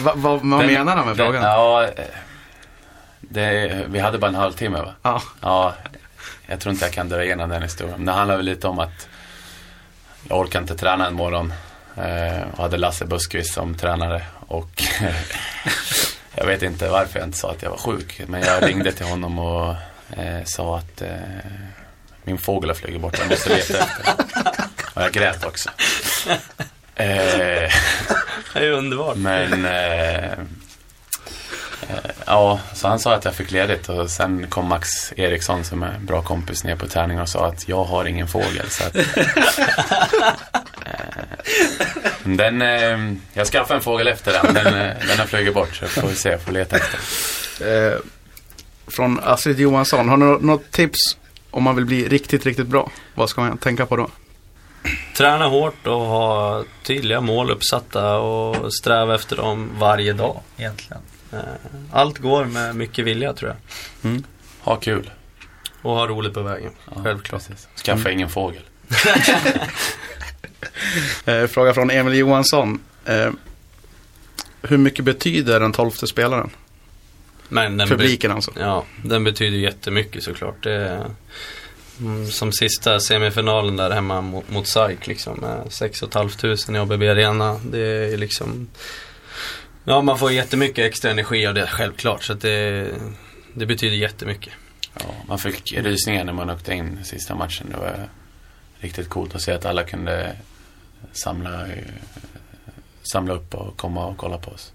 Va, 0.00 0.12
va, 0.16 0.40
vad 0.42 0.60
den, 0.60 0.66
menar 0.66 0.96
han 0.96 1.06
med 1.06 1.16
den, 1.16 1.26
frågan? 1.26 1.42
Ja, 1.42 1.84
eh, 1.84 2.04
det, 3.20 3.84
vi 3.88 3.98
hade 3.98 4.18
bara 4.18 4.28
en 4.28 4.34
halvtimme 4.34 4.80
va? 4.80 4.94
Ja. 5.02 5.22
Ja, 5.40 5.74
jag 6.46 6.60
tror 6.60 6.72
inte 6.72 6.84
jag 6.84 6.92
kan 6.94 7.08
dra 7.08 7.24
igenom 7.24 7.50
den 7.50 7.62
historien. 7.62 7.96
Men 7.96 8.06
det 8.06 8.12
handlar 8.12 8.36
väl 8.36 8.46
lite 8.46 8.68
om 8.68 8.78
att 8.78 9.08
jag 10.28 10.38
orkade 10.38 10.62
inte 10.62 10.76
träna 10.76 11.06
en 11.06 11.14
morgon. 11.14 11.52
Eh, 11.96 12.42
och 12.52 12.58
hade 12.62 12.76
Lasse 12.76 13.04
Buskvist 13.04 13.54
som 13.54 13.74
tränare. 13.74 14.22
Och 14.46 14.82
jag 16.36 16.46
vet 16.46 16.62
inte 16.62 16.88
varför 16.88 17.18
jag 17.18 17.28
inte 17.28 17.38
sa 17.38 17.50
att 17.50 17.62
jag 17.62 17.70
var 17.70 17.78
sjuk. 17.78 18.20
Men 18.26 18.42
jag 18.42 18.68
ringde 18.68 18.92
till 18.92 19.06
honom 19.06 19.38
och 19.38 19.74
eh, 20.16 20.44
sa 20.44 20.78
att 20.78 21.02
eh, 21.02 21.10
min 22.24 22.38
fågel 22.38 22.70
har 22.70 22.74
flugit 22.74 23.00
bort. 23.00 23.18
Jag 23.18 23.28
måste 23.28 23.48
leta 23.54 23.78
efter. 23.78 24.14
Och 24.94 25.02
jag 25.02 25.12
grät 25.12 25.44
också. 25.44 25.68
Eh, 26.94 27.70
Det 28.54 28.66
är 28.66 28.70
underbart. 28.70 29.16
men 29.16 29.64
eh, 29.64 30.24
eh, 30.24 30.32
ja, 32.26 32.60
så 32.74 32.88
han 32.88 32.98
sa 32.98 33.14
att 33.14 33.24
jag 33.24 33.34
fick 33.34 33.50
ledigt 33.50 33.88
och 33.88 34.10
sen 34.10 34.46
kom 34.50 34.66
Max 34.68 35.12
Eriksson 35.16 35.64
som 35.64 35.82
är 35.82 35.92
en 35.92 36.06
bra 36.06 36.22
kompis 36.22 36.64
ner 36.64 36.76
på 36.76 36.88
träningen 36.88 37.22
och 37.22 37.28
sa 37.28 37.46
att 37.46 37.68
jag 37.68 37.84
har 37.84 38.04
ingen 38.04 38.28
fågel. 38.28 38.70
Så 38.70 38.84
att, 38.86 38.96
den, 42.24 42.62
eh, 42.62 43.14
jag 43.32 43.46
skaffade 43.46 43.74
en 43.78 43.82
fågel 43.82 44.08
efter 44.08 44.32
den. 44.32 44.54
Den, 44.54 44.66
eh, 44.66 44.96
den 45.08 45.18
har 45.18 45.26
flugit 45.26 45.54
bort 45.54 45.74
så 45.76 45.86
får 45.86 46.08
se, 46.08 46.28
jag 46.28 46.40
får 46.40 46.52
leta 46.52 46.76
efter. 46.76 46.98
Eh, 47.92 47.98
från 48.86 49.20
Astrid 49.22 49.60
Johansson, 49.60 50.08
har 50.08 50.16
nå- 50.16 50.38
något 50.38 50.70
tips 50.70 50.98
om 51.50 51.62
man 51.62 51.76
vill 51.76 51.84
bli 51.86 52.08
riktigt, 52.08 52.46
riktigt 52.46 52.66
bra? 52.66 52.90
Vad 53.14 53.30
ska 53.30 53.40
man 53.40 53.58
tänka 53.58 53.86
på 53.86 53.96
då? 53.96 54.10
Träna 55.16 55.46
hårt 55.46 55.86
och 55.86 56.00
ha 56.00 56.64
tydliga 56.82 57.20
mål 57.20 57.50
uppsatta 57.50 58.16
och 58.18 58.74
sträva 58.74 59.14
efter 59.14 59.36
dem 59.36 59.70
varje 59.78 60.12
dag 60.12 60.40
egentligen. 60.56 61.02
Eh, 61.32 61.38
Allt 61.92 62.18
går 62.18 62.44
med 62.44 62.76
mycket 62.76 63.04
vilja 63.04 63.32
tror 63.32 63.54
jag. 64.02 64.22
Ha 64.60 64.76
kul. 64.76 65.10
Och 65.82 65.90
ha 65.94 66.06
roligt 66.06 66.34
på 66.34 66.42
vägen. 66.42 66.70
Ja, 66.94 67.00
Självklart. 67.04 67.48
precis. 67.48 67.68
Skaffa 67.84 68.10
ingen 68.10 68.28
fågel. 68.28 68.62
Eh, 71.26 71.46
fråga 71.46 71.74
från 71.74 71.90
Emil 71.90 72.14
Johansson. 72.14 72.80
Eh, 73.04 73.30
hur 74.62 74.78
mycket 74.78 75.04
betyder 75.04 75.60
den 75.60 75.72
tolfte 75.72 76.06
spelaren? 76.06 76.50
Men 77.48 77.76
den, 77.76 77.88
Publiken 77.88 78.32
alltså. 78.32 78.52
ja, 78.58 78.84
den 79.04 79.24
betyder 79.24 79.58
jättemycket 79.58 80.22
såklart. 80.22 80.62
Det 80.62 80.72
är, 80.72 81.04
mm, 82.00 82.26
som 82.26 82.52
sista 82.52 83.00
semifinalen 83.00 83.76
där 83.76 83.90
hemma 83.90 84.20
mot, 84.20 84.50
mot 84.50 84.68
SAIK 84.68 85.06
liksom. 85.06 85.38
med 85.38 85.72
6 85.72 86.00
500 86.12 86.56
i 86.68 86.76
ABB 86.76 87.02
Arena. 87.02 87.60
Det 87.64 88.12
är 88.12 88.16
liksom 88.16 88.68
Ja, 89.88 90.02
man 90.02 90.18
får 90.18 90.32
jättemycket 90.32 90.84
extra 90.84 91.10
energi 91.10 91.46
av 91.46 91.54
det 91.54 91.66
självklart. 91.66 92.24
Så 92.24 92.32
att 92.32 92.40
det, 92.40 92.90
det 93.54 93.66
betyder 93.66 93.96
jättemycket. 93.96 94.52
Ja, 94.94 95.04
man 95.28 95.38
fick 95.38 95.72
rysningar 95.72 96.24
när 96.24 96.32
man 96.32 96.50
åkte 96.50 96.74
in 96.74 97.04
sista 97.04 97.34
matchen. 97.34 97.66
Det 97.70 97.76
var 97.76 98.08
riktigt 98.78 99.08
coolt 99.08 99.34
att 99.34 99.42
se 99.42 99.52
att 99.52 99.64
alla 99.64 99.84
kunde 99.84 100.36
samla, 101.12 101.66
samla 103.02 103.34
upp 103.34 103.54
och 103.54 103.76
komma 103.76 104.06
och 104.06 104.16
kolla 104.16 104.38
på 104.38 104.50
oss. 104.50 104.72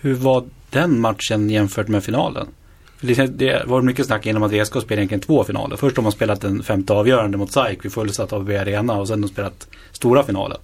Hur 0.00 0.14
var 0.14 0.44
den 0.70 1.00
matchen 1.00 1.50
jämfört 1.50 1.88
med 1.88 2.04
finalen? 2.04 2.48
För 2.96 3.26
Det 3.26 3.62
var 3.66 3.82
mycket 3.82 4.06
snack 4.06 4.26
inom 4.26 4.42
att 4.42 4.52
VSK 4.52 4.70
spelade 4.70 4.94
egentligen 4.94 5.20
två 5.20 5.44
finaler. 5.44 5.76
Först 5.76 5.96
har 5.96 6.02
man 6.02 6.12
spelat 6.12 6.40
den 6.40 6.62
femte 6.62 6.92
avgörande 6.92 7.38
mot 7.38 7.52
SAIK 7.52 7.84
vid 7.84 7.92
fullsatt 7.92 8.32
ABB 8.32 8.50
Arena 8.50 8.94
och 8.94 9.08
sen 9.08 9.22
har 9.22 9.28
de 9.28 9.32
spelat 9.32 9.68
stora 9.92 10.22
finalen. 10.22 10.58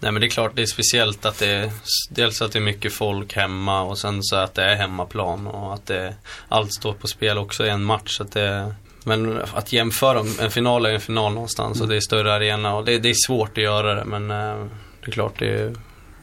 Nej 0.00 0.12
men 0.12 0.20
det 0.20 0.26
är 0.26 0.30
klart 0.30 0.52
det 0.54 0.62
är 0.62 0.66
speciellt 0.66 1.26
att 1.26 1.38
det 1.38 1.50
är 1.50 1.70
Dels 2.10 2.42
att 2.42 2.52
det 2.52 2.58
är 2.58 2.62
mycket 2.62 2.92
folk 2.92 3.36
hemma 3.36 3.82
och 3.82 3.98
sen 3.98 4.22
så 4.22 4.36
att 4.36 4.54
det 4.54 4.64
är 4.64 4.76
hemmaplan 4.76 5.46
och 5.46 5.74
att 5.74 5.86
det 5.86 6.14
Allt 6.48 6.74
står 6.74 6.92
på 6.92 7.06
spel 7.06 7.38
också 7.38 7.66
i 7.66 7.68
en 7.68 7.84
match 7.84 8.16
så 8.16 8.22
att 8.22 8.32
det 8.32 8.74
Men 9.10 9.42
att 9.54 9.72
jämföra, 9.72 10.24
en 10.40 10.50
final 10.50 10.86
är 10.86 10.90
en 10.90 11.00
final 11.00 11.32
någonstans 11.32 11.80
och 11.80 11.88
det 11.88 11.96
är 11.96 12.00
större 12.00 12.34
arena 12.34 12.74
och 12.74 12.84
det, 12.84 12.98
det 12.98 13.10
är 13.10 13.26
svårt 13.26 13.50
att 13.58 13.64
göra 13.64 13.94
det 13.94 14.04
men 14.04 14.30
eh, 14.30 14.66
Det 15.00 15.06
är 15.06 15.10
klart 15.10 15.38
det 15.38 15.74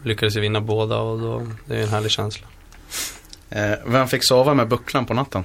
Lyckades 0.04 0.36
vi 0.36 0.41
vinna 0.41 0.62
båda 0.62 0.97
och 0.97 1.19
då 1.19 1.47
Det 1.65 1.78
är 1.78 1.84
en 1.84 1.89
härlig 1.89 2.12
känsla 2.12 2.47
Eh, 3.50 3.73
vem 3.86 4.08
fick 4.08 4.28
sova 4.28 4.54
med 4.54 4.67
bucklan 4.67 5.06
på 5.06 5.13
natten? 5.13 5.43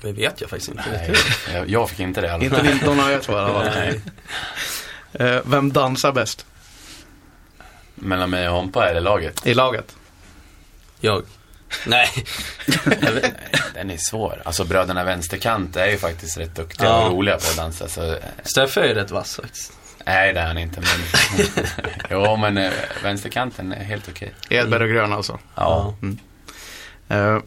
Det 0.00 0.12
vet 0.12 0.40
jag 0.40 0.50
faktiskt 0.50 0.70
inte 0.70 0.84
Nej, 0.92 1.14
jag, 1.54 1.68
jag 1.68 1.90
fick 1.90 2.00
inte 2.00 2.20
det 2.20 2.44
Inte 2.44 2.62
din 2.62 2.78
Donna 2.84 3.12
jag 3.12 3.22
tror 3.22 3.38
i 3.38 3.40
alla 3.40 3.70
fall. 3.70 3.94
Eh, 5.12 5.40
vem 5.44 5.72
dansar 5.72 6.12
bäst 6.12 6.46
Mellan 7.94 8.30
mig 8.30 8.48
och 8.48 8.54
Hompa 8.54 8.88
eller 8.88 9.00
laget? 9.00 9.46
i 9.46 9.54
laget? 9.54 9.96
Jag 11.00 11.22
Nej 11.86 12.08
Den 13.74 13.90
är 13.90 13.96
svår. 13.96 14.42
Alltså 14.44 14.64
bröderna 14.64 15.04
vänsterkant 15.04 15.76
är 15.76 15.86
ju 15.86 15.98
faktiskt 15.98 16.38
rätt 16.38 16.54
duktiga 16.54 16.88
Ja. 16.88 17.04
och 17.06 17.12
roliga 17.12 17.36
på 17.36 17.46
att 17.50 17.56
dansa. 17.56 17.88
Så, 17.88 18.12
eh, 18.12 18.18
Steffe 18.44 18.80
är 18.80 18.88
ju 18.88 18.94
rätt 18.94 19.10
vass 19.10 19.36
faktiskt 19.36 19.72
nej, 20.06 20.32
det 20.32 20.40
är 20.40 20.46
han 20.46 20.58
inte. 20.58 20.80
Men, 20.80 21.46
jo, 22.10 22.36
men 22.36 22.58
eh, 22.58 22.72
vänsterkanten 23.02 23.72
är 23.72 23.84
helt 23.84 24.08
okej. 24.08 24.34
Edberg 24.50 24.82
och 24.84 24.90
Grön 24.90 25.12
alltså. 25.12 25.38
Ja. 25.54 25.94
Eh, 27.08 27.38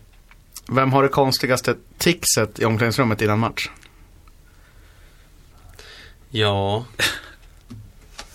vem 0.68 0.94
har 0.94 1.04
det 1.04 1.10
konstigaste 1.10 1.76
tixet 1.98 2.60
i 2.60 2.66
omklädningsrummet 2.66 3.22
innan 3.22 3.40
match? 3.40 3.70
Ja 6.30 6.86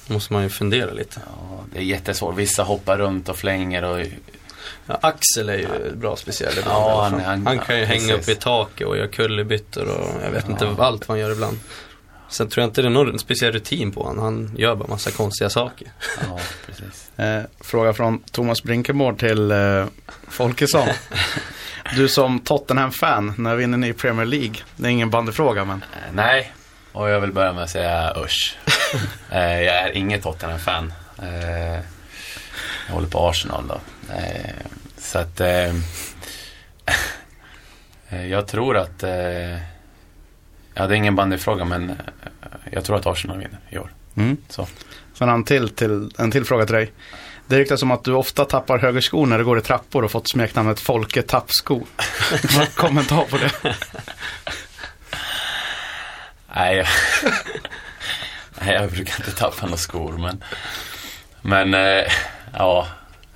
Måste 0.07 0.33
man 0.33 0.43
ju 0.43 0.49
fundera 0.49 0.93
lite 0.93 1.21
ja, 1.27 1.65
det 1.73 1.79
är 1.79 1.83
jättesvårt. 1.83 2.37
Vissa 2.37 2.63
hoppar 2.63 2.99
runt 2.99 3.29
och 3.29 3.37
flänger 3.37 3.85
och 3.85 4.07
Ja, 4.87 4.99
Axel 5.03 5.49
är 5.49 5.57
ju 5.57 5.95
bra 5.97 6.17
speciell 6.17 6.53
ibland. 6.59 6.79
Ja, 6.85 7.03
han- 7.11 7.21
han- 7.21 7.47
han 7.47 7.59
kan 7.59 7.77
ju 7.77 7.83
ja, 7.83 7.89
hänga 7.89 8.15
precis. 8.17 8.29
upp 8.29 8.37
i 8.37 8.41
taket 8.41 8.87
och 8.87 8.97
göra 8.97 9.09
kullerbyttor 9.09 9.89
och 9.89 10.23
jag 10.25 10.31
vet 10.31 10.45
Ja. 10.47 10.53
inte 10.53 10.83
allt 10.85 11.09
vad 11.09 11.19
han 11.19 11.19
gör 11.19 11.33
ibland. 11.33 11.59
Sen 12.29 12.49
tror 12.49 12.63
jag 12.63 12.69
inte 12.69 12.83
det 12.83 12.89
är 12.89 12.91
någon 12.91 13.19
speciell 13.19 13.53
rutin 13.53 13.93
på 13.93 14.03
honom. 14.03 14.25
Han 14.25 14.55
gör 14.59 14.75
bara 14.75 14.89
massa 14.89 15.11
konstiga 15.11 15.51
saker. 15.51 15.89
ja, 16.29 16.39
precis. 16.67 17.11
Eh, 17.17 17.43
fråga 17.61 17.93
från 17.93 18.23
Thomas 18.23 18.63
Brinkemord 18.63 19.19
till 19.19 19.51
eh, 19.51 19.87
Folkesson. 20.29 20.89
Du 21.97 22.09
som 22.09 22.41
Tottenham-fan, 22.41 23.35
när 23.39 23.57
vinner 23.57 23.79
ni 23.79 23.93
Premier 23.93 24.27
League? 24.27 24.55
Det 24.77 24.87
är 24.87 24.91
ingen 24.91 25.11
bandyfråga 25.11 25.65
men. 25.65 25.85
Eh, 25.93 25.99
Nej, 26.13 26.53
och 26.93 27.11
jag 27.11 27.21
vill 27.21 27.33
börja 27.33 27.53
med 27.53 27.63
att 27.65 27.71
säga 27.71 28.15
usch. 28.25 28.57
eh, 29.31 29.63
jag 29.63 29.77
är 29.77 29.97
inget 29.97 30.23
Tottenham-fan. 30.23 30.93
Eh, 31.23 31.81
jag 32.87 32.95
håller 32.95 33.09
på 33.09 33.29
Arsenal 33.29 33.67
då. 33.69 33.81
Eh, 34.17 34.55
så 34.99 35.19
att 35.19 35.41
eh, 35.41 35.75
eh, 38.09 38.27
jag 38.27 38.47
tror 38.47 38.77
att 38.77 39.03
eh, 39.03 39.59
Ja, 40.75 40.87
det 40.87 40.95
är 40.95 40.97
ingen 40.97 41.17
bandyfråga 41.17 41.65
men 41.65 41.91
eh, 41.91 41.97
jag 42.71 42.85
tror 42.85 42.97
att 42.97 43.07
Arsenal 43.07 43.39
vinner 43.39 43.59
i 43.71 43.79
år. 43.79 43.93
Mm. 44.17 44.37
Så. 44.49 44.67
Sen 45.15 45.29
han 45.29 45.45
till, 45.45 45.69
till, 45.69 46.11
en 46.19 46.31
till 46.31 46.45
fråga 46.45 46.67
till 46.67 46.75
dig. 46.75 46.93
Det 47.47 47.59
ryktas 47.59 47.81
som 47.81 47.91
att 47.91 48.05
du 48.05 48.13
ofta 48.13 48.45
tappar 48.45 48.79
högerskor 48.79 49.27
när 49.27 49.39
du 49.39 49.45
går 49.45 49.59
i 49.59 49.61
trappor 49.61 50.05
och 50.05 50.11
fått 50.11 50.31
smeknamnet 50.31 50.81
Folke 50.81 51.23
Tappsko. 51.23 51.81
Vad 52.57 52.75
kommentar 52.75 53.25
på 53.25 53.37
det? 53.37 53.77
Nej, 56.55 56.77
jag, 56.77 56.87
nej, 58.61 58.75
jag 58.75 58.91
brukar 58.91 59.15
inte 59.17 59.33
tappa 59.33 59.67
några 59.67 59.77
skor 59.77 60.19
men, 60.19 60.45
men 61.43 61.75
eh, 61.75 62.13
ja, 62.53 62.87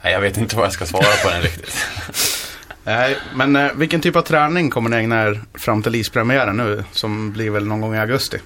nej, 0.05 0.13
jag 0.13 0.21
vet 0.21 0.37
inte 0.37 0.57
vad 0.57 0.65
jag 0.65 0.73
ska 0.73 0.87
svara 0.87 1.17
på 1.23 1.31
den 1.31 1.43
riktigt. 1.43 1.87
Nej, 2.85 3.17
men 3.35 3.57
eh, 3.57 3.73
vilken 3.75 4.01
typ 4.01 4.17
av 4.17 4.23
träning 4.23 4.71
kommer 4.71 4.91
ni 4.91 4.97
ägna 4.97 5.23
er 5.23 5.41
fram 5.55 5.83
till 5.83 5.95
ispremiären 5.95 6.57
nu? 6.57 6.85
Som 6.93 7.33
blir 7.33 7.51
väl 7.51 7.67
någon 7.67 7.81
gång 7.81 7.95
i 7.95 7.99
augusti? 7.99 8.39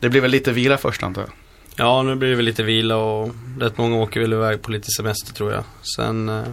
Det 0.00 0.08
blir 0.08 0.20
väl 0.20 0.30
lite 0.30 0.52
vila 0.52 0.78
först 0.78 1.02
antar 1.02 1.22
jag? 1.22 1.30
Ja, 1.76 2.02
nu 2.02 2.14
blir 2.14 2.30
det 2.30 2.36
väl 2.36 2.44
lite 2.44 2.62
vila 2.62 2.96
och 2.96 3.30
rätt 3.60 3.78
många 3.78 3.96
åker 3.96 4.20
väl 4.20 4.32
iväg 4.32 4.62
på 4.62 4.70
lite 4.70 4.86
semester 4.96 5.32
tror 5.32 5.52
jag. 5.52 5.64
Sen 5.96 6.28
eh, 6.28 6.44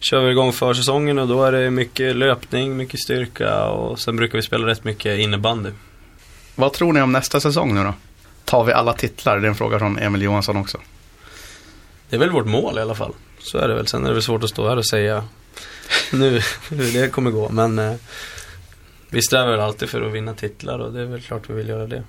kör 0.00 0.20
vi 0.20 0.30
igång 0.30 0.52
försäsongen 0.52 1.18
och 1.18 1.28
då 1.28 1.44
är 1.44 1.52
det 1.52 1.70
mycket 1.70 2.16
löpning, 2.16 2.76
mycket 2.76 3.00
styrka 3.00 3.64
och 3.64 4.00
sen 4.00 4.16
brukar 4.16 4.38
vi 4.38 4.42
spela 4.42 4.66
rätt 4.66 4.84
mycket 4.84 5.18
innebandy. 5.18 5.70
Vad 6.54 6.72
tror 6.72 6.92
ni 6.92 7.00
om 7.00 7.12
nästa 7.12 7.40
säsong 7.40 7.74
nu 7.74 7.84
då? 7.84 7.94
Tar 8.44 8.64
vi 8.64 8.72
alla 8.72 8.92
titlar? 8.92 9.38
Det 9.38 9.46
är 9.46 9.48
en 9.48 9.54
fråga 9.54 9.78
från 9.78 9.98
Emil 9.98 10.22
Johansson 10.22 10.56
också. 10.56 10.78
Det 12.08 12.16
är 12.16 12.20
väl 12.20 12.30
vårt 12.30 12.46
mål 12.46 12.78
i 12.78 12.80
alla 12.80 12.94
fall. 12.94 13.12
Så 13.42 13.58
är 13.58 13.68
det 13.68 13.74
väl. 13.74 13.86
Sen 13.86 14.04
är 14.04 14.08
det 14.08 14.14
väl 14.14 14.22
svårt 14.22 14.44
att 14.44 14.50
stå 14.50 14.68
här 14.68 14.76
och 14.76 14.86
säga 14.86 15.24
nu 16.12 16.40
hur 16.70 17.00
det 17.02 17.08
kommer 17.08 17.30
gå. 17.30 17.48
Men 17.48 17.78
eh, 17.78 17.94
vi 19.10 19.22
strävar 19.22 19.50
väl 19.50 19.60
alltid 19.60 19.88
för 19.90 20.02
att 20.02 20.12
vinna 20.12 20.34
titlar 20.34 20.78
och 20.78 20.92
det 20.92 21.00
är 21.00 21.04
väl 21.04 21.20
klart 21.22 21.50
vi 21.50 21.54
vill 21.54 21.68
göra 21.68 21.86
det. 21.86 22.02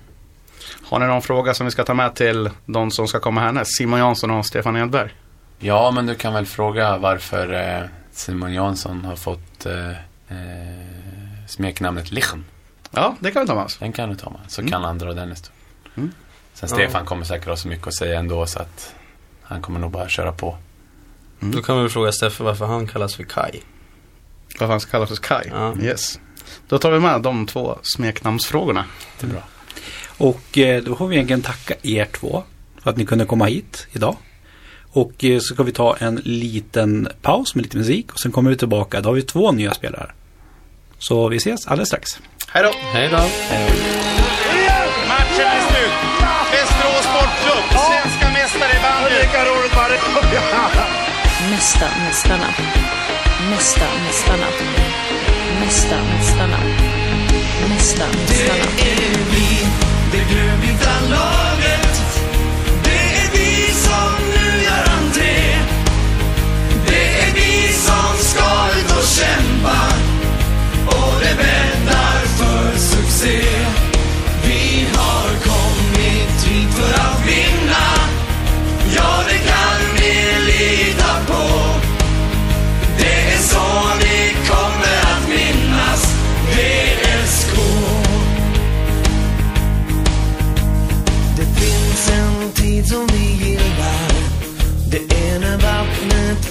Har 0.82 0.98
ni 0.98 1.06
någon 1.06 1.22
fråga 1.22 1.54
som 1.54 1.66
vi 1.66 1.70
ska 1.70 1.84
ta 1.84 1.94
med 1.94 2.14
till 2.14 2.50
de 2.66 2.90
som 2.90 3.08
ska 3.08 3.20
komma 3.20 3.40
härnäst? 3.40 3.76
Simon 3.76 3.98
Jansson 3.98 4.30
och 4.30 4.46
Stefan 4.46 4.76
Edberg. 4.76 5.14
Ja, 5.58 5.90
men 5.90 6.06
du 6.06 6.14
kan 6.14 6.34
väl 6.34 6.46
fråga 6.46 6.96
varför 6.98 7.52
eh, 7.80 7.86
Simon 8.12 8.52
Jansson 8.54 9.04
har 9.04 9.16
fått 9.16 9.66
eh, 9.66 9.90
eh, 10.28 11.46
smeknamnet 11.48 12.10
Lichen. 12.12 12.44
Ja, 12.90 13.16
det 13.20 13.30
kan 13.30 13.42
vi 13.42 13.46
ta 13.48 13.54
med 13.54 13.64
oss. 13.64 13.76
Den 13.78 13.92
kan 13.92 14.08
du 14.08 14.14
ta 14.14 14.30
med. 14.30 14.40
Så 14.48 14.60
Mm. 14.60 14.70
kan 14.72 14.84
han 14.84 14.98
dra 14.98 15.12
den 15.12 15.28
historien. 15.30 15.60
Mm. 15.96 16.10
Sen 16.54 16.68
Ja. 16.70 16.74
Stefan 16.76 17.06
kommer 17.06 17.24
säkert 17.24 17.48
ha 17.48 17.56
så 17.56 17.68
mycket 17.68 17.86
att 17.86 17.94
säga 17.94 18.18
ändå 18.18 18.46
så 18.46 18.58
att 18.58 18.94
han 19.42 19.62
kommer 19.62 19.80
nog 19.80 19.90
bara 19.90 20.08
köra 20.08 20.32
på. 20.32 20.56
Mm. 21.40 21.54
Då 21.54 21.62
kan 21.62 21.76
vi 21.76 21.82
väl 21.82 21.90
fråga 21.90 22.12
Steffe 22.12 22.44
varför 22.44 22.66
han 22.66 22.86
kallas 22.86 23.14
för 23.14 23.22
Kai. 23.22 23.60
Vad 24.60 24.68
han 24.68 24.80
ska 24.80 24.90
kallas 24.90 25.08
för 25.08 25.16
Kai. 25.16 25.48
Ja. 25.50 25.74
Yes. 25.82 26.20
Då 26.68 26.78
tar 26.78 26.90
vi 26.90 27.00
med 27.00 27.22
de 27.22 27.46
två 27.46 27.78
smeknamnsfrågorna. 27.82 28.84
Det 29.20 29.26
är 29.26 29.30
bra. 29.30 29.42
Och 30.18 30.58
eh, 30.58 30.82
då 30.82 30.96
får 30.96 31.08
vi 31.08 31.14
egentligen 31.14 31.42
tacka 31.42 31.74
er 31.82 32.04
två 32.04 32.42
för 32.82 32.90
att 32.90 32.96
ni 32.96 33.06
kunde 33.06 33.24
komma 33.24 33.44
hit 33.46 33.86
idag. 33.92 34.16
Och 34.90 35.24
eh, 35.24 35.38
så 35.38 35.54
ska 35.54 35.62
vi 35.62 35.72
ta 35.72 35.96
en 35.96 36.14
liten 36.24 37.08
paus 37.22 37.54
med 37.54 37.62
lite 37.62 37.76
musik 37.76 38.12
och 38.12 38.20
sen 38.20 38.32
kommer 38.32 38.50
vi 38.50 38.56
tillbaka. 38.56 39.00
Då 39.00 39.08
har 39.08 39.14
vi 39.14 39.22
två 39.22 39.52
nya 39.52 39.74
spelare. 39.74 40.12
Så 40.98 41.28
vi 41.28 41.36
ses 41.36 41.66
alldeles 41.66 41.88
strax. 41.88 42.20
Hej 42.48 42.62
då! 42.62 42.70
Hej 42.92 43.08
då! 43.08 43.16
Matchen 45.08 45.46
är 45.46 45.60
slut. 45.70 45.94
Västerås 46.52 47.04
Sportklubb, 47.04 47.80
svenska 47.90 48.32
mästare 48.32 48.72
i 48.78 48.82
bandy. 48.82 49.10
Lika 49.22 49.44
roligt 49.44 49.76
var 49.76 49.88
det. 49.88 49.98
Mästa 51.54 51.86
mästarna. 52.06 52.46
Mästa 53.50 53.84
mästarna. 54.06 54.46
Mästa 55.60 55.96
mästarna. 55.96 56.58
Mästa 57.68 58.04
mästarna. 58.06 58.64
Det 58.76 58.82
är 58.82 59.18
vi, 59.30 59.66
det 60.12 60.34
grönvita 60.34 60.90
laget 61.10 62.02
Det 62.84 62.90
är 62.90 63.30
vi 63.32 63.72
som 63.72 64.14
nu 64.30 64.64
gör 64.64 64.88
entré 64.98 65.56
Det 66.86 67.20
är 67.22 67.34
vi 67.34 67.72
som 67.72 68.18
ska 68.18 68.78
ut 68.78 68.98
och 68.98 69.04
kämpa 69.04 69.93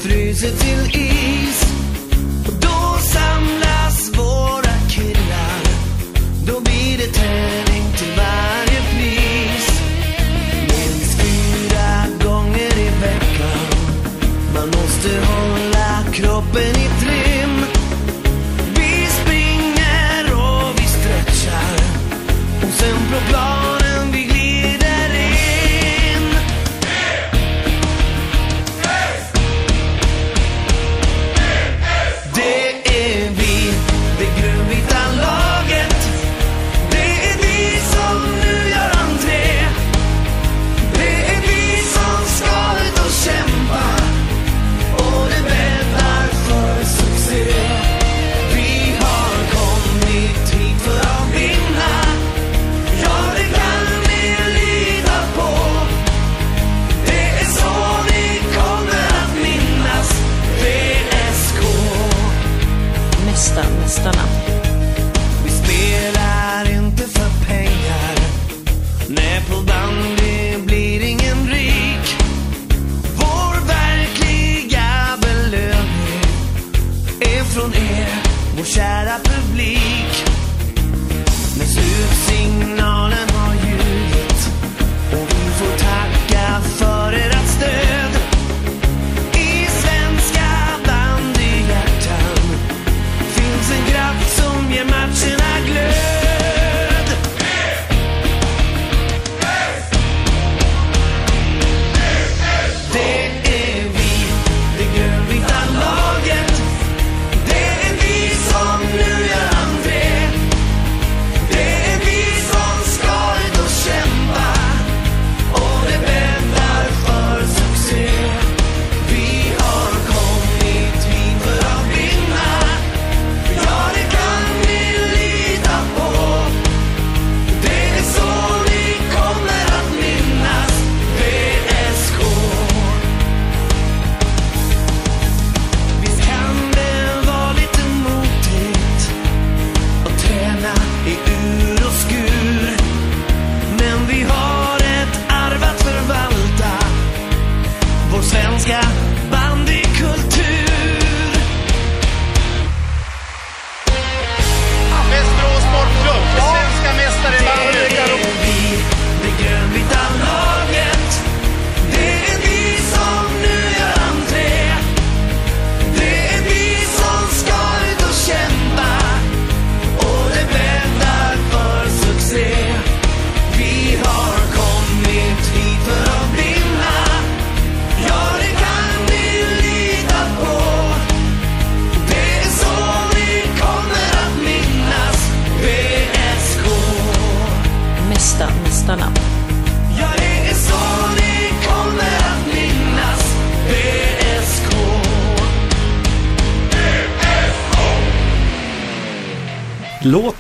fryser 0.04 0.52
till 0.58 1.03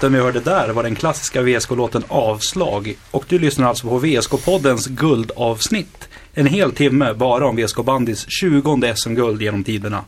Låten 0.04 0.14
vi 0.14 0.20
hörde 0.20 0.40
där 0.40 0.70
var 0.70 0.84
den 0.84 0.96
klassiska 0.96 1.42
VSK-låten 1.42 2.04
Avslag 2.08 2.96
och 3.12 3.26
du 3.28 3.40
lyssnar 3.40 3.68
alltså 3.68 3.88
på 3.88 4.00
VSK-poddens 4.00 4.88
guldavsnitt. 4.90 6.10
En 6.34 6.46
hel 6.46 6.72
timme 6.72 7.14
bara 7.14 7.48
om 7.48 7.56
VSK 7.56 7.78
Bandys 7.86 8.26
20 8.30 8.94
SM-guld 8.96 9.42
genom 9.42 9.64
tiderna. 9.64 10.06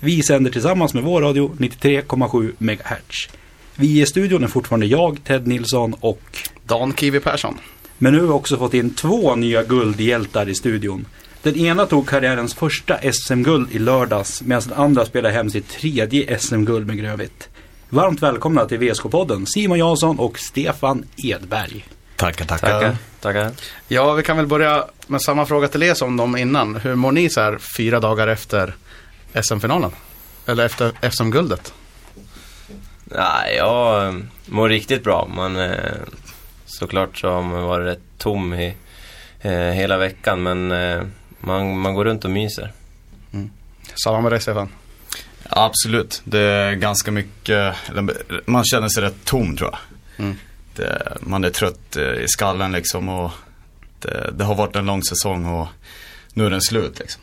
Vi 0.00 0.22
sänder 0.22 0.50
tillsammans 0.50 0.94
med 0.94 1.02
vår 1.02 1.22
radio 1.22 1.56
93,7 1.58 2.52
MHz. 2.58 3.28
Vi 3.76 4.00
i 4.00 4.06
studion 4.06 4.44
är 4.44 4.48
fortfarande 4.48 4.86
jag, 4.86 5.24
Ted 5.24 5.46
Nilsson 5.46 5.94
och 6.00 6.38
Dan 6.66 6.94
Kiwi 6.94 7.20
Persson. 7.20 7.58
men 7.98 8.12
nu 8.12 8.20
har 8.20 8.26
vi 8.26 8.32
också 8.32 8.56
fått 8.56 8.74
in 8.74 8.94
två 8.94 9.36
nya 9.36 9.62
guldhjältar 9.62 10.48
i 10.48 10.54
studion. 10.54 11.06
Den 11.42 11.56
ena 11.56 11.86
tog 11.86 12.08
karriärens 12.08 12.54
första 12.54 12.98
SM-guld 13.12 13.68
i 13.72 13.78
lördags 13.78 14.42
medan 14.42 14.62
den 14.68 14.78
andra 14.78 15.04
spelar 15.04 15.30
hem 15.30 15.50
sitt 15.50 15.68
tredje 15.68 16.38
SM-guld 16.38 16.86
med 16.86 16.98
Grövit. 16.98 17.48
Varmt 17.92 18.22
välkomna 18.22 18.66
till 18.66 18.78
VSK-podden 18.78 19.46
Simon 19.46 19.78
Jansson 19.78 20.18
och 20.18 20.38
Stefan 20.38 21.04
Edberg. 21.16 21.86
Tackar, 22.16 22.44
tackar. 22.44 22.70
Tackar. 22.70 22.96
Tackar. 23.20 23.50
Ja, 23.88 24.12
vi 24.12 24.22
kan 24.22 24.36
väl 24.36 24.46
börja 24.46 24.84
med 25.06 25.22
samma 25.22 25.46
fråga 25.46 25.68
till 25.68 25.82
er 25.82 25.94
som 25.94 26.16
de 26.16 26.36
innan. 26.36 26.76
Hur 26.76 26.94
mår 26.94 27.12
ni 27.12 27.30
så 27.30 27.40
här 27.40 27.58
fyra 27.76 28.00
dagar 28.00 28.28
efter 28.28 28.74
SM-finalen? 29.42 29.90
Eller 30.46 30.64
efter 30.64 31.10
SM-guldet? 31.10 31.74
Nej, 33.04 33.56
jag 33.56 34.06
eh, 34.06 34.14
mår 34.46 34.68
riktigt 34.68 35.04
bra. 35.04 35.28
Man, 35.34 35.56
eh, 35.56 35.74
såklart 36.66 37.18
så 37.18 37.30
har 37.30 37.42
man 37.42 37.62
varit 37.62 37.86
rätt 37.86 38.18
tom 38.18 38.54
i 38.54 38.74
eh, 39.40 39.52
hela 39.52 39.98
veckan 39.98 40.42
men 40.42 40.68
man, 41.40 41.78
man 41.78 41.94
går 41.94 42.04
runt 42.04 42.24
och 42.24 42.30
myser. 42.30 42.72
Samma 44.04 44.20
med 44.20 44.32
dig 44.32 44.40
Stefan. 44.40 44.68
Ja, 45.54 45.64
absolut. 45.64 46.22
Det 46.24 46.40
är 46.40 46.74
ganska 46.74 47.10
mycket, 47.10 47.76
man 48.46 48.64
känner 48.64 48.88
sig 48.88 49.02
rätt 49.02 49.24
tom 49.24 49.56
tror 49.56 49.70
jag. 49.70 49.78
Mm. 50.24 50.36
Det, 50.76 51.16
man 51.20 51.44
är 51.44 51.50
trött 51.50 51.96
eh, 51.96 52.02
i 52.02 52.24
skallen 52.28 52.72
liksom 52.72 53.08
och 53.08 53.30
det, 53.98 54.30
det 54.32 54.44
har 54.44 54.54
varit 54.54 54.76
en 54.76 54.86
lång 54.86 55.02
säsong 55.02 55.46
och 55.46 55.68
nu 56.32 56.46
är 56.46 56.50
den 56.50 56.62
slut 56.62 56.98
liksom. 56.98 57.22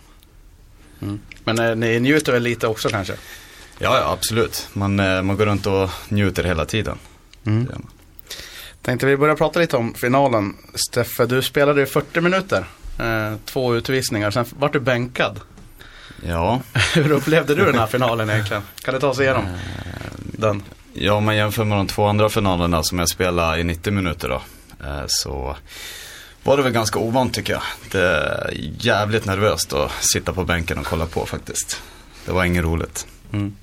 Men 1.43 1.59
eh, 1.59 1.75
ni 1.75 1.99
njuter 1.99 2.31
väl 2.31 2.43
lite 2.43 2.67
också 2.67 2.89
kanske? 2.89 3.13
Ja, 3.79 3.97
ja 3.97 4.11
absolut. 4.11 4.69
Man, 4.73 4.99
eh, 4.99 5.21
man 5.21 5.37
går 5.37 5.45
runt 5.45 5.65
och 5.65 5.89
njuter 6.09 6.43
hela 6.43 6.65
tiden. 6.65 6.97
Mm. 7.45 7.67
Tänkte 8.81 9.05
vi 9.05 9.17
börja 9.17 9.35
prata 9.35 9.59
lite 9.59 9.77
om 9.77 9.93
finalen. 9.93 10.55
Steffe, 10.89 11.25
du 11.25 11.41
spelade 11.41 11.81
i 11.81 11.85
40 11.85 12.21
minuter. 12.21 12.65
Eh, 12.99 13.35
två 13.45 13.75
utvisningar, 13.75 14.31
sen 14.31 14.45
vart 14.59 14.73
du 14.73 14.79
bänkad. 14.79 15.39
Ja, 16.27 16.61
Hur 16.93 17.11
upplevde 17.11 17.55
du 17.55 17.65
den 17.65 17.75
här 17.79 17.87
finalen 17.87 18.29
egentligen? 18.29 18.63
Kan 18.81 18.93
du 18.93 18.99
ta 18.99 19.07
oss 19.07 19.19
igenom 19.19 19.45
den? 20.17 20.63
Ja, 20.93 21.13
om 21.13 21.23
man 21.25 21.35
jämför 21.35 21.63
med 21.63 21.77
de 21.77 21.87
två 21.87 22.05
andra 22.05 22.29
finalerna 22.29 22.83
som 22.83 22.99
jag 22.99 23.09
spelade 23.09 23.59
i 23.61 23.63
90 23.63 23.93
minuter 23.93 24.29
då. 24.29 24.41
eh, 24.85 25.03
Så 25.07 25.55
var 26.43 26.57
det 26.57 26.63
väl 26.63 26.71
ganska 26.73 26.99
ovant 26.99 27.33
tycker 27.33 27.53
jag. 27.53 27.61
Det 27.91 28.01
är 28.01 28.49
jävligt 28.79 29.25
nervöst 29.25 29.73
att 29.73 29.91
sitta 30.03 30.33
på 30.33 30.43
bänken 30.43 30.77
och 30.77 30.85
kolla 30.85 31.05
på 31.05 31.25
faktiskt. 31.25 31.81
Det 32.25 32.31
var 32.31 32.43
inget 32.45 32.63
roligt. 32.63 33.07
Mm. 33.33 33.55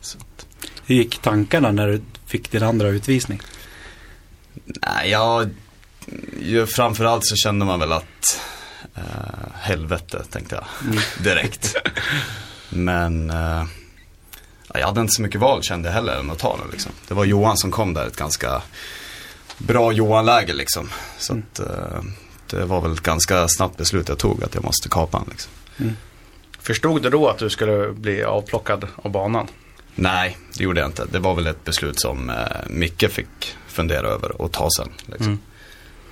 Hur 0.87 0.95
gick 0.95 1.19
tankarna 1.19 1.73
när 1.73 1.87
du 1.87 2.03
fick 2.27 2.51
din 2.51 2.63
andra 2.63 2.89
utvisning? 2.89 3.41
nej, 4.65 5.11
jag, 5.11 5.51
ju 6.43 6.67
framförallt 6.67 7.27
så 7.27 7.37
kände 7.37 7.65
man 7.65 7.81
väl 7.81 7.93
att 7.93 8.41
eh, 8.95 9.03
helvete 9.55 10.25
tänkte 10.31 10.55
jag 10.55 10.95
direkt. 11.25 11.75
Men 12.69 13.31
eh, 13.31 13.65
ja, 14.69 14.81
jag 14.81 14.87
hade 14.87 15.01
inte 15.01 15.13
så 15.13 15.23
mycket 15.23 15.41
val 15.41 15.63
kände 15.63 15.89
jag 15.89 15.95
heller 15.95 16.17
än 16.17 16.31
att 16.31 16.39
ta 16.39 16.57
den 16.57 16.71
liksom. 16.71 16.93
Det 17.09 17.15
var 17.15 17.25
Johan 17.25 17.57
som 17.57 17.71
kom 17.71 17.95
där, 17.95 18.07
ett 18.07 18.17
ganska 18.17 18.63
bra 19.59 19.93
Johan-läge 19.93 20.53
liksom. 20.53 20.89
Så 21.19 21.33
att, 21.33 21.59
eh, 21.59 22.03
det 22.51 22.65
var 22.65 22.81
väl 22.81 22.93
ett 22.93 23.01
ganska 23.01 23.49
snabbt 23.49 23.77
beslut 23.77 24.09
jag 24.09 24.19
tog 24.19 24.45
att 24.45 24.55
jag 24.55 24.65
måste 24.65 24.89
kapa 24.89 25.19
den 25.19 25.29
liksom. 25.31 25.53
Förstod 26.61 27.03
du 27.03 27.11
då 27.11 27.29
att 27.29 27.39
du 27.39 27.51
skulle 27.51 27.93
bli 27.93 28.23
avplockad 28.23 28.87
av 28.97 29.11
banan? 29.11 29.49
Nej, 29.95 30.39
det 30.57 30.65
gjorde 30.65 30.81
jag 30.81 30.89
inte. 30.89 31.07
Det 31.13 31.19
var 31.19 31.35
väl 31.35 31.47
ett 31.47 31.65
beslut 31.65 32.01
som 32.01 32.31
eh, 32.31 32.37
Micke 32.67 33.11
fick 33.11 33.57
fundera 33.67 34.07
över 34.07 34.43
och 34.43 34.53
ta 34.53 34.69
sen. 34.77 34.89
Liksom. 35.07 35.39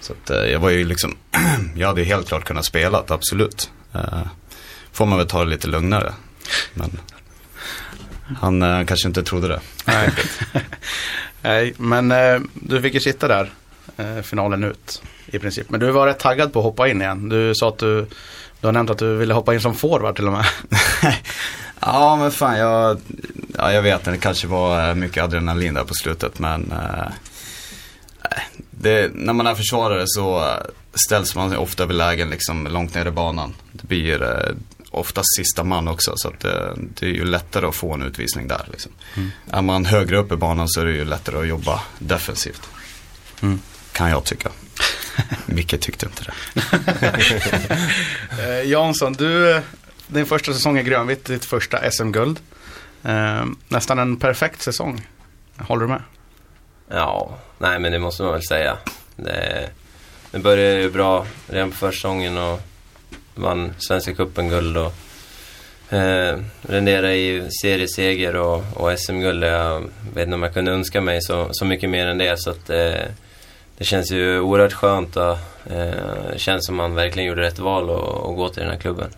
Så 0.03 0.13
att, 0.13 0.31
eh, 0.31 0.37
jag 0.37 0.61
var 0.61 0.71
ju 0.71 0.85
liksom, 0.85 1.17
jag 1.77 1.89
hade 1.89 2.01
ju 2.01 2.07
helt 2.07 2.29
klart 2.29 2.45
kunnat 2.45 2.65
spela, 2.65 3.05
absolut. 3.09 3.71
Eh, 3.95 4.23
får 4.93 5.07
man 5.07 5.19
väl 5.19 5.29
ta 5.29 5.45
det 5.45 5.51
lite 5.51 5.69
lugnare. 5.69 6.13
Men 6.75 6.99
han 8.41 8.63
eh, 8.63 8.85
kanske 8.85 9.09
inte 9.09 9.23
trodde 9.23 9.49
det. 9.49 9.61
Nej. 9.85 10.11
Nej, 11.43 11.75
men 11.77 12.09
du 12.55 12.83
fick 12.83 12.95
ju 12.95 13.01
sitta 13.01 13.29
där 13.29 13.53
finalen 14.23 14.65
ut 14.65 15.03
i 15.27 15.39
princip. 15.39 15.71
Men 15.71 15.81
du 15.81 15.91
var 15.91 16.07
rätt 16.07 16.19
taggad 16.19 16.53
på 16.53 16.59
att 16.59 16.65
hoppa 16.65 16.89
in 16.89 17.03
igen. 17.03 17.29
Du 17.29 17.55
sa 17.55 17.69
att 17.69 17.79
du, 17.79 18.07
du 18.61 18.67
har 18.67 18.73
nämnt 18.73 18.91
att 18.91 18.99
du 18.99 19.17
ville 19.17 19.35
hoppa 19.35 19.55
in 19.55 19.61
som 19.61 19.75
forward 19.75 20.17
till 20.17 20.27
och 20.27 20.33
med. 20.33 20.47
Ja, 21.81 22.17
men 22.17 22.31
fan 22.31 22.59
jag, 22.59 23.01
ja, 23.59 23.73
jag 23.73 23.83
vet 23.83 23.95
att 23.95 24.05
det 24.05 24.19
kanske 24.19 24.47
var 24.47 24.95
mycket 24.95 25.25
adrenalin 25.25 25.75
där 25.75 25.85
på 25.85 25.95
slutet 25.95 26.39
men 26.39 26.73
eh, 26.73 27.13
det, 28.83 29.11
när 29.15 29.33
man 29.33 29.47
är 29.47 29.55
försvarare 29.55 30.03
så 30.07 30.41
eh, 30.41 30.57
ställs 31.07 31.35
man 31.35 31.57
ofta 31.57 31.87
vid 31.87 31.97
lägen 31.97 32.31
liksom 32.31 32.67
långt 32.67 32.95
ner 32.95 33.07
i 33.07 33.11
banan. 33.11 33.55
Det 33.73 33.87
blir 33.87 34.23
eh, 34.23 34.55
oftast 34.91 35.37
sista 35.37 35.65
man 35.65 35.89
också 35.89 36.13
så 36.17 36.29
att 36.29 36.45
eh, 36.45 36.73
det 36.77 37.07
är 37.07 37.11
ju 37.11 37.25
lättare 37.25 37.67
att 37.67 37.75
få 37.75 37.93
en 37.93 38.03
utvisning 38.03 38.49
där. 38.49 38.69
Liksom. 38.73 38.93
Är 39.51 39.63
man 39.63 39.85
högre 39.85 40.17
upp 40.17 40.33
i 40.33 40.37
banan 40.37 40.69
så 40.69 40.81
är 40.81 40.85
det 40.85 40.93
ju 40.93 41.05
lättare 41.05 41.39
att 41.39 41.49
jobba 41.49 41.81
defensivt. 41.99 42.69
Mm. 43.41 43.61
Kan 43.93 44.11
jag 44.11 44.25
tycka. 44.25 44.49
Micke 45.47 45.81
tyckte 45.81 46.07
inte 46.07 46.25
det. 46.25 46.33
Eh, 48.39 48.71
Jansson, 48.71 49.13
du, 49.13 49.63
din 50.07 50.27
första 50.27 50.53
säsong 50.53 50.79
i 50.79 50.83
grönvitt, 50.83 51.25
ditt 51.25 51.45
första 51.45 51.91
SM-guld. 51.91 52.41
Eh, 53.03 53.45
nästan 53.69 53.99
en 53.99 54.17
perfekt 54.17 54.63
säsong. 54.63 55.07
Håller 55.59 55.83
du 55.83 55.89
med? 55.89 56.03
Ja, 56.89 57.39
nej 57.59 57.79
men 57.79 57.93
det 57.93 57.99
måste 57.99 58.23
man 58.23 58.33
väl 58.33 58.43
säga. 58.43 58.77
Det, 59.17 59.71
det 60.31 60.39
började 60.39 60.81
ju 60.81 60.91
bra 60.91 61.27
redan 61.47 61.71
på 61.71 61.77
försäsongen 61.77 62.39
och 62.39 62.61
vann 63.35 63.75
Svenska 63.79 64.15
cupen 64.15 64.49
guld 64.49 64.77
och 64.77 64.93
eh, 65.93 66.39
renderade 66.63 67.15
i 67.15 67.51
serieseger 67.63 68.37
och, 68.37 68.65
och 68.75 68.99
SM-guld. 68.99 69.45
Jag 69.45 69.81
vet 70.15 70.25
inte 70.25 70.35
om 70.35 70.43
jag 70.43 70.55
kunde 70.55 70.73
önska 70.73 71.01
mig 71.01 71.23
så, 71.23 71.49
så 71.53 71.65
mycket 71.65 71.91
mer 71.91 72.07
än 72.07 72.19
det 72.19 72.41
så 72.41 72.51
att 72.51 72.71
eh, 72.71 73.05
det 73.79 73.85
känns 73.85 74.13
ju 74.13 74.41
oerhört 74.41 74.73
skönt 74.73 75.17
och 75.17 75.39
eh, 75.71 76.33
det 76.33 76.39
känns 76.39 76.67
som 76.67 76.77
man 76.77 76.95
verkligen 76.95 77.29
gjorde 77.29 77.43
rätt 77.43 77.59
val 77.59 77.91
att 77.91 78.37
gå 78.37 78.49
till 78.49 78.63
den 78.63 78.73
här 78.73 78.79
klubben. 78.79 79.11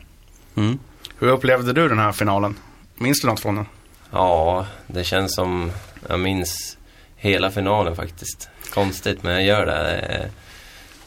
Hur 1.18 1.28
upplevde 1.28 1.72
du 1.72 1.88
den 1.88 1.98
här 1.98 2.12
finalen? 2.12 2.56
Minns 2.94 3.20
du 3.20 3.28
något 3.28 3.40
från 3.40 3.56
den? 3.56 3.66
Ja, 4.10 4.66
det 4.86 5.04
känns 5.04 5.34
som 5.34 5.72
jag 6.08 6.20
minns 6.20 6.76
hela 7.24 7.50
finalen 7.50 7.96
faktiskt. 7.96 8.48
Konstigt, 8.70 9.22
men 9.22 9.32
jag 9.32 9.44
gör 9.44 9.66
det. 9.66 9.98
Eh, 9.98 10.30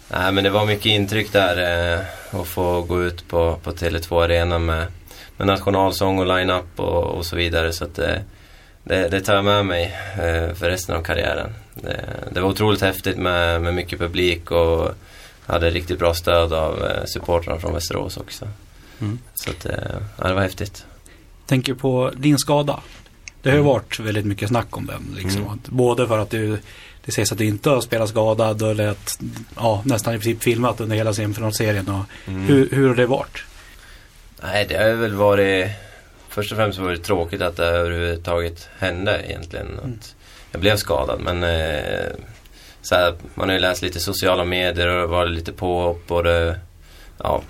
Nej, 0.09 0.31
men 0.31 0.43
det 0.43 0.49
var 0.49 0.65
mycket 0.65 0.85
intryck 0.85 1.31
där 1.31 1.93
eh, 1.93 2.39
att 2.39 2.47
få 2.47 2.81
gå 2.81 3.03
ut 3.03 3.27
på, 3.27 3.59
på 3.63 3.71
Tele2 3.71 4.23
Arena 4.23 4.59
med, 4.59 4.85
med 5.37 5.47
nationalsång 5.47 6.19
och 6.19 6.25
line-up 6.25 6.79
och, 6.79 7.03
och 7.03 7.25
så 7.25 7.35
vidare. 7.35 7.73
Så 7.73 7.83
att 7.83 7.95
det, 7.95 8.23
det, 8.83 9.07
det 9.07 9.21
tar 9.21 9.35
jag 9.35 9.45
med 9.45 9.65
mig 9.65 9.95
eh, 10.13 10.53
för 10.53 10.69
resten 10.69 10.95
av 10.95 11.01
karriären. 11.03 11.53
Det, 11.73 12.05
det 12.31 12.41
var 12.41 12.49
otroligt 12.49 12.81
häftigt 12.81 13.17
med, 13.17 13.61
med 13.61 13.73
mycket 13.73 13.99
publik 13.99 14.51
och 14.51 14.91
hade 15.45 15.69
riktigt 15.69 15.99
bra 15.99 16.13
stöd 16.13 16.53
av 16.53 16.85
eh, 16.85 17.05
supportrarna 17.05 17.59
från 17.59 17.73
Västerås 17.73 18.17
också. 18.17 18.47
Mm. 18.99 19.19
Så 19.33 19.49
att, 19.49 19.65
eh, 19.65 19.73
ja, 20.17 20.27
det 20.27 20.33
var 20.33 20.41
häftigt. 20.41 20.85
Tänker 21.45 21.73
på 21.73 22.11
din 22.15 22.37
skada. 22.37 22.79
Det 23.47 23.51
har 23.51 23.57
ju 23.57 23.63
varit 23.63 23.99
väldigt 23.99 24.25
mycket 24.25 24.49
snack 24.49 24.77
om 24.77 24.85
den. 24.85 25.15
Liksom. 25.15 25.41
Mm. 25.41 25.59
Både 25.65 26.07
för 26.07 26.19
att 26.19 26.29
du, 26.29 26.57
det 27.05 27.11
sägs 27.11 27.31
att 27.31 27.37
du 27.37 27.45
inte 27.45 27.69
har 27.69 27.81
spelat 27.81 28.09
skadad 28.09 28.61
eller 28.61 28.87
att, 28.87 29.19
ja, 29.55 29.81
nästan 29.85 30.13
i 30.13 30.17
princip 30.17 30.43
filmat 30.43 30.81
under 30.81 30.95
hela 30.95 31.13
semifinalserien. 31.13 31.89
Och 31.89 32.03
Mm. 32.31 32.41
hur, 32.45 32.69
hur 32.71 32.87
har 32.87 32.95
det 32.95 33.05
varit? 33.05 33.43
Nej, 34.43 34.65
det 34.69 34.77
har 34.77 34.91
väl 34.91 35.13
varit... 35.13 35.67
Först 36.29 36.51
och 36.51 36.57
främst 36.57 36.79
var 36.79 36.91
det 36.91 36.97
tråkigt 36.97 37.41
att 37.41 37.57
det 37.57 37.65
överhuvudtaget 37.65 38.69
hände 38.79 39.21
egentligen. 39.27 39.67
Att 39.79 40.15
jag 40.51 40.61
blev 40.61 40.77
skadad 40.77 41.19
men... 41.19 41.43
Eh, 41.43 42.11
så 42.81 42.95
här, 42.95 43.13
man 43.35 43.49
har 43.49 43.53
ju 43.53 43.61
läst 43.61 43.81
lite 43.81 43.99
sociala 43.99 44.45
medier 44.45 44.87
och 44.87 45.09
varit 45.09 45.31
lite 45.31 45.51
påhopp 45.51 46.11
och 46.11 46.23
det... 46.23 46.59
Ja, 47.23 47.41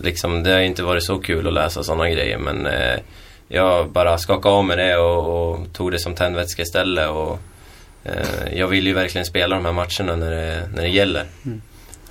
liksom 0.00 0.42
det 0.42 0.52
har 0.52 0.60
inte 0.60 0.82
varit 0.82 1.04
så 1.04 1.18
kul 1.18 1.46
att 1.46 1.54
läsa 1.54 1.82
sådana 1.82 2.10
grejer 2.10 2.38
men... 2.38 2.66
Eh, 2.66 2.98
jag 3.52 3.88
bara 3.88 4.18
skakade 4.18 4.54
av 4.54 4.64
med 4.64 4.78
det 4.78 4.96
och, 4.96 5.52
och 5.52 5.72
tog 5.72 5.92
det 5.92 5.98
som 5.98 6.14
tändvätska 6.14 6.62
istället 6.62 7.10
och... 7.10 7.38
Eh, 8.04 8.58
jag 8.58 8.68
vill 8.68 8.86
ju 8.86 8.92
verkligen 8.92 9.24
spela 9.24 9.56
de 9.56 9.64
här 9.64 9.72
matcherna 9.72 10.16
när 10.16 10.30
det, 10.30 10.68
när 10.74 10.82
det 10.82 10.88
gäller. 10.88 11.26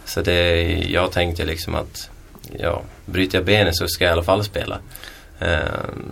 Så 0.05 0.21
det, 0.21 0.61
jag 0.89 1.11
tänkte 1.11 1.45
liksom 1.45 1.75
att 1.75 2.09
ja, 2.59 2.81
bryter 3.05 3.37
jag 3.37 3.45
benet 3.45 3.75
så 3.75 3.87
ska 3.87 4.03
jag 4.03 4.11
i 4.11 4.13
alla 4.13 4.23
fall 4.23 4.43
spela. 4.43 4.79
Eh, 5.39 5.59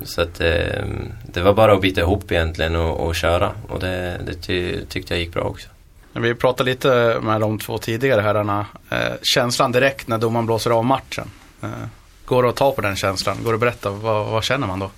så 0.04 0.22
att 0.22 0.42
eh, 0.42 0.86
det 1.24 1.42
var 1.42 1.54
bara 1.54 1.74
att 1.74 1.82
bita 1.82 2.02
ihop 2.02 2.32
egentligen 2.32 2.76
och, 2.76 3.08
och 3.08 3.16
köra. 3.16 3.52
Och 3.68 3.80
det, 3.80 4.22
det 4.26 4.34
ty, 4.34 4.86
tyckte 4.86 5.14
jag 5.14 5.22
gick 5.22 5.34
bra 5.34 5.44
också. 5.44 5.70
Vi 6.14 6.36
pratade 6.36 6.70
lite 6.70 7.20
med 7.22 7.42
de 7.42 7.60
två 7.60 7.78
tidigare 7.78 8.22
herrarna. 8.22 8.66
Eh, 8.90 8.98
känslan 9.22 9.72
direkt 9.72 10.08
när 10.08 10.18
domaren 10.18 10.46
blåser 10.46 10.72
av 10.72 10.86
matchen. 10.86 11.32
Eh, 11.64 11.70
går 12.26 12.44
det 12.44 12.50
att 12.50 12.56
ta 12.56 12.72
på 12.72 12.82
den 12.82 12.96
känslan? 12.96 13.38
Går 13.44 13.52
det 13.52 13.56
att 13.56 13.60
berätta? 13.60 13.90
Vad, 13.90 14.26
vad 14.26 14.44
känner 14.44 14.68
man 14.68 14.80
då? 14.80 14.92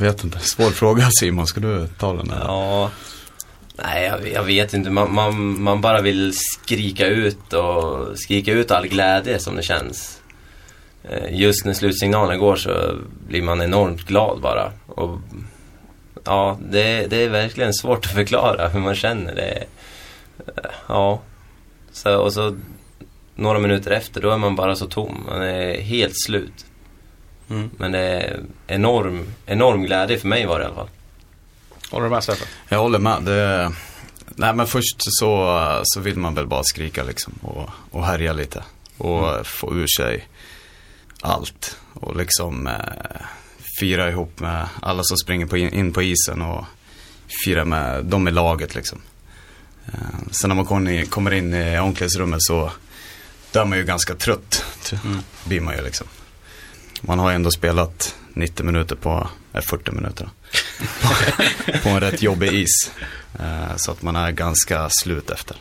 Jag 0.00 0.06
vet 0.06 0.24
inte, 0.24 0.38
svår 0.38 0.70
fråga 0.70 1.08
Simon, 1.10 1.46
ska 1.46 1.60
du 1.60 1.86
ta 1.98 2.12
den? 2.12 2.30
Eller? 2.30 2.44
Ja, 2.44 2.90
nej 3.76 4.04
jag, 4.04 4.32
jag 4.32 4.42
vet 4.42 4.74
inte. 4.74 4.90
Man, 4.90 5.14
man, 5.14 5.62
man 5.62 5.80
bara 5.80 6.00
vill 6.00 6.32
skrika 6.34 7.06
ut 7.06 7.52
och 7.52 8.18
skrika 8.18 8.52
ut 8.52 8.70
all 8.70 8.88
glädje 8.88 9.38
som 9.38 9.56
det 9.56 9.62
känns. 9.62 10.20
Eh, 11.02 11.40
just 11.40 11.64
när 11.64 11.72
slutsignalen 11.72 12.38
går 12.38 12.56
så 12.56 12.98
blir 13.28 13.42
man 13.42 13.62
enormt 13.62 14.02
glad 14.06 14.40
bara. 14.40 14.72
Och, 14.86 15.18
ja, 16.24 16.58
det, 16.70 17.06
det 17.06 17.16
är 17.24 17.28
verkligen 17.28 17.74
svårt 17.74 18.06
att 18.06 18.12
förklara 18.12 18.68
hur 18.68 18.80
man 18.80 18.94
känner. 18.94 19.34
Det, 19.34 19.64
eh, 20.56 20.70
ja, 20.86 21.20
så, 21.92 22.16
och 22.16 22.32
så 22.32 22.56
några 23.34 23.58
minuter 23.58 23.90
efter 23.90 24.20
då 24.20 24.30
är 24.30 24.38
man 24.38 24.56
bara 24.56 24.76
så 24.76 24.86
tom. 24.86 25.24
Man 25.26 25.42
är 25.42 25.80
helt 25.80 26.20
slut. 26.26 26.66
Mm. 27.50 27.70
Men 27.76 27.92
det 27.92 27.98
är 27.98 28.40
enorm, 28.66 29.26
enorm 29.46 29.82
glädje 29.82 30.18
för 30.18 30.28
mig 30.28 30.46
var 30.46 30.58
det 30.58 30.62
i 30.62 30.66
alla 30.66 30.74
fall. 30.74 30.88
Håller 31.90 32.04
du 32.04 32.10
med 32.10 32.22
Stefan? 32.22 32.48
Jag 32.68 32.78
håller 32.78 32.98
med. 32.98 33.22
Det, 33.22 33.72
nej 34.26 34.54
men 34.54 34.66
först 34.66 34.96
så, 34.98 35.80
så 35.84 36.00
vill 36.00 36.16
man 36.16 36.34
väl 36.34 36.46
bara 36.46 36.64
skrika 36.64 37.04
liksom 37.04 37.32
och, 37.42 37.70
och 37.90 38.06
härja 38.06 38.32
lite. 38.32 38.64
Och 38.96 39.46
få 39.46 39.74
ur 39.74 39.86
sig 39.86 40.28
allt. 41.20 41.76
Och 41.92 42.16
liksom 42.16 42.66
eh, 42.66 42.74
fira 43.80 44.10
ihop 44.10 44.40
med 44.40 44.68
alla 44.82 45.02
som 45.02 45.16
springer 45.16 45.46
på 45.46 45.56
in, 45.56 45.74
in 45.74 45.92
på 45.92 46.02
isen 46.02 46.42
och 46.42 46.64
fira 47.44 47.64
med 47.64 48.04
dem 48.04 48.28
i 48.28 48.30
laget 48.30 48.74
liksom. 48.74 49.00
Eh, 49.86 50.30
sen 50.30 50.48
när 50.48 50.54
man 50.54 50.66
kommer 50.66 50.90
in, 50.90 51.06
kommer 51.06 51.30
in 51.30 51.54
i 51.54 51.78
omklädningsrummet 51.78 52.42
så 52.42 52.70
då 53.52 53.60
är 53.60 53.64
man 53.64 53.78
ju 53.78 53.84
ganska 53.84 54.14
trött. 54.14 54.64
Mm. 55.04 55.18
Blir 55.44 55.60
man 55.60 55.76
ju 55.76 55.82
liksom. 55.82 56.06
Man 57.00 57.18
har 57.18 57.32
ändå 57.32 57.50
spelat 57.50 58.14
90 58.32 58.66
minuter 58.66 58.96
på, 58.96 59.28
eh, 59.52 59.60
40 59.60 59.92
minuter. 59.92 60.28
på 61.82 61.88
en 61.88 62.00
rätt 62.00 62.22
jobbig 62.22 62.52
is. 62.52 62.92
Eh, 63.40 63.76
så 63.76 63.92
att 63.92 64.02
man 64.02 64.16
är 64.16 64.30
ganska 64.30 64.88
slut 64.90 65.30
efter. 65.30 65.56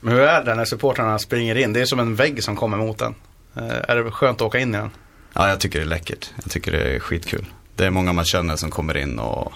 Men 0.00 0.12
hur 0.12 0.20
är 0.20 0.44
det 0.44 0.54
när 0.54 0.64
supportrarna 0.64 1.18
springer 1.18 1.54
in? 1.54 1.72
Det 1.72 1.80
är 1.80 1.84
som 1.84 2.00
en 2.00 2.14
vägg 2.14 2.44
som 2.44 2.56
kommer 2.56 2.76
mot 2.76 3.00
en. 3.00 3.14
Eh, 3.56 3.62
är 3.88 3.96
det 3.96 4.10
skönt 4.10 4.40
att 4.40 4.46
åka 4.46 4.58
in 4.58 4.74
i 4.74 4.78
den? 4.78 4.90
Ja, 5.32 5.48
jag 5.48 5.60
tycker 5.60 5.78
det 5.78 5.84
är 5.84 5.88
läckert. 5.88 6.30
Jag 6.42 6.50
tycker 6.50 6.72
det 6.72 6.96
är 6.96 7.00
skitkul. 7.00 7.46
Det 7.76 7.86
är 7.86 7.90
många 7.90 8.12
man 8.12 8.24
känner 8.24 8.56
som 8.56 8.70
kommer 8.70 8.96
in 8.96 9.18
och 9.18 9.52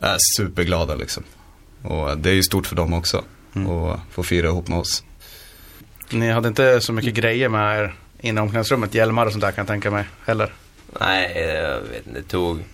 är 0.00 0.16
superglada 0.36 0.94
liksom. 0.94 1.22
Och 1.82 2.18
det 2.18 2.30
är 2.30 2.34
ju 2.34 2.42
stort 2.42 2.66
för 2.66 2.76
dem 2.76 2.92
också. 2.92 3.24
att 3.54 4.00
få 4.10 4.22
fira 4.22 4.46
ihop 4.46 4.68
med 4.68 4.78
oss. 4.78 5.04
Ni 6.10 6.30
hade 6.30 6.48
inte 6.48 6.80
så 6.80 6.92
mycket 6.92 7.14
grejer 7.14 7.48
med 7.48 7.80
er 7.80 7.94
inne 8.22 8.40
i 8.40 8.42
omklädningsrummet, 8.42 8.94
hjälmar 8.94 9.26
och 9.26 9.32
sånt 9.32 9.42
där 9.42 9.50
kan 9.52 9.62
jag 9.62 9.66
tänka 9.68 9.90
mig 9.90 10.04
heller. 10.26 10.52
Nej, 11.00 11.32
jag 11.64 11.80
vet 11.80 12.06
inte. 12.06 12.20
Det 12.20 12.28
tog, 12.28 12.64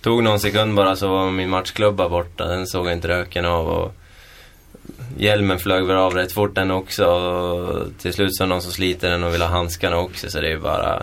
tog 0.00 0.22
någon 0.22 0.40
sekund 0.40 0.74
bara 0.74 0.96
så 0.96 1.08
var 1.08 1.30
min 1.30 1.50
matchklubba 1.50 2.08
borta. 2.08 2.44
Den 2.46 2.66
såg 2.66 2.86
jag 2.86 2.92
inte 2.92 3.08
röken 3.08 3.44
av. 3.44 3.68
Och 3.68 3.94
hjälmen 5.18 5.58
flög 5.58 5.84
väl 5.86 5.96
av 5.96 6.14
rätt 6.14 6.32
fort 6.32 6.54
den 6.54 6.70
också. 6.70 7.04
Och 7.06 7.88
till 7.98 8.12
slut 8.14 8.36
så 8.36 8.44
det 8.44 8.48
någon 8.48 8.62
som 8.62 8.72
sliter 8.72 9.10
den 9.10 9.24
och 9.24 9.34
vill 9.34 9.42
ha 9.42 9.48
handskarna 9.48 9.96
också. 9.96 10.30
Så 10.30 10.40
det 10.40 10.52
är 10.52 10.56
bara... 10.58 11.02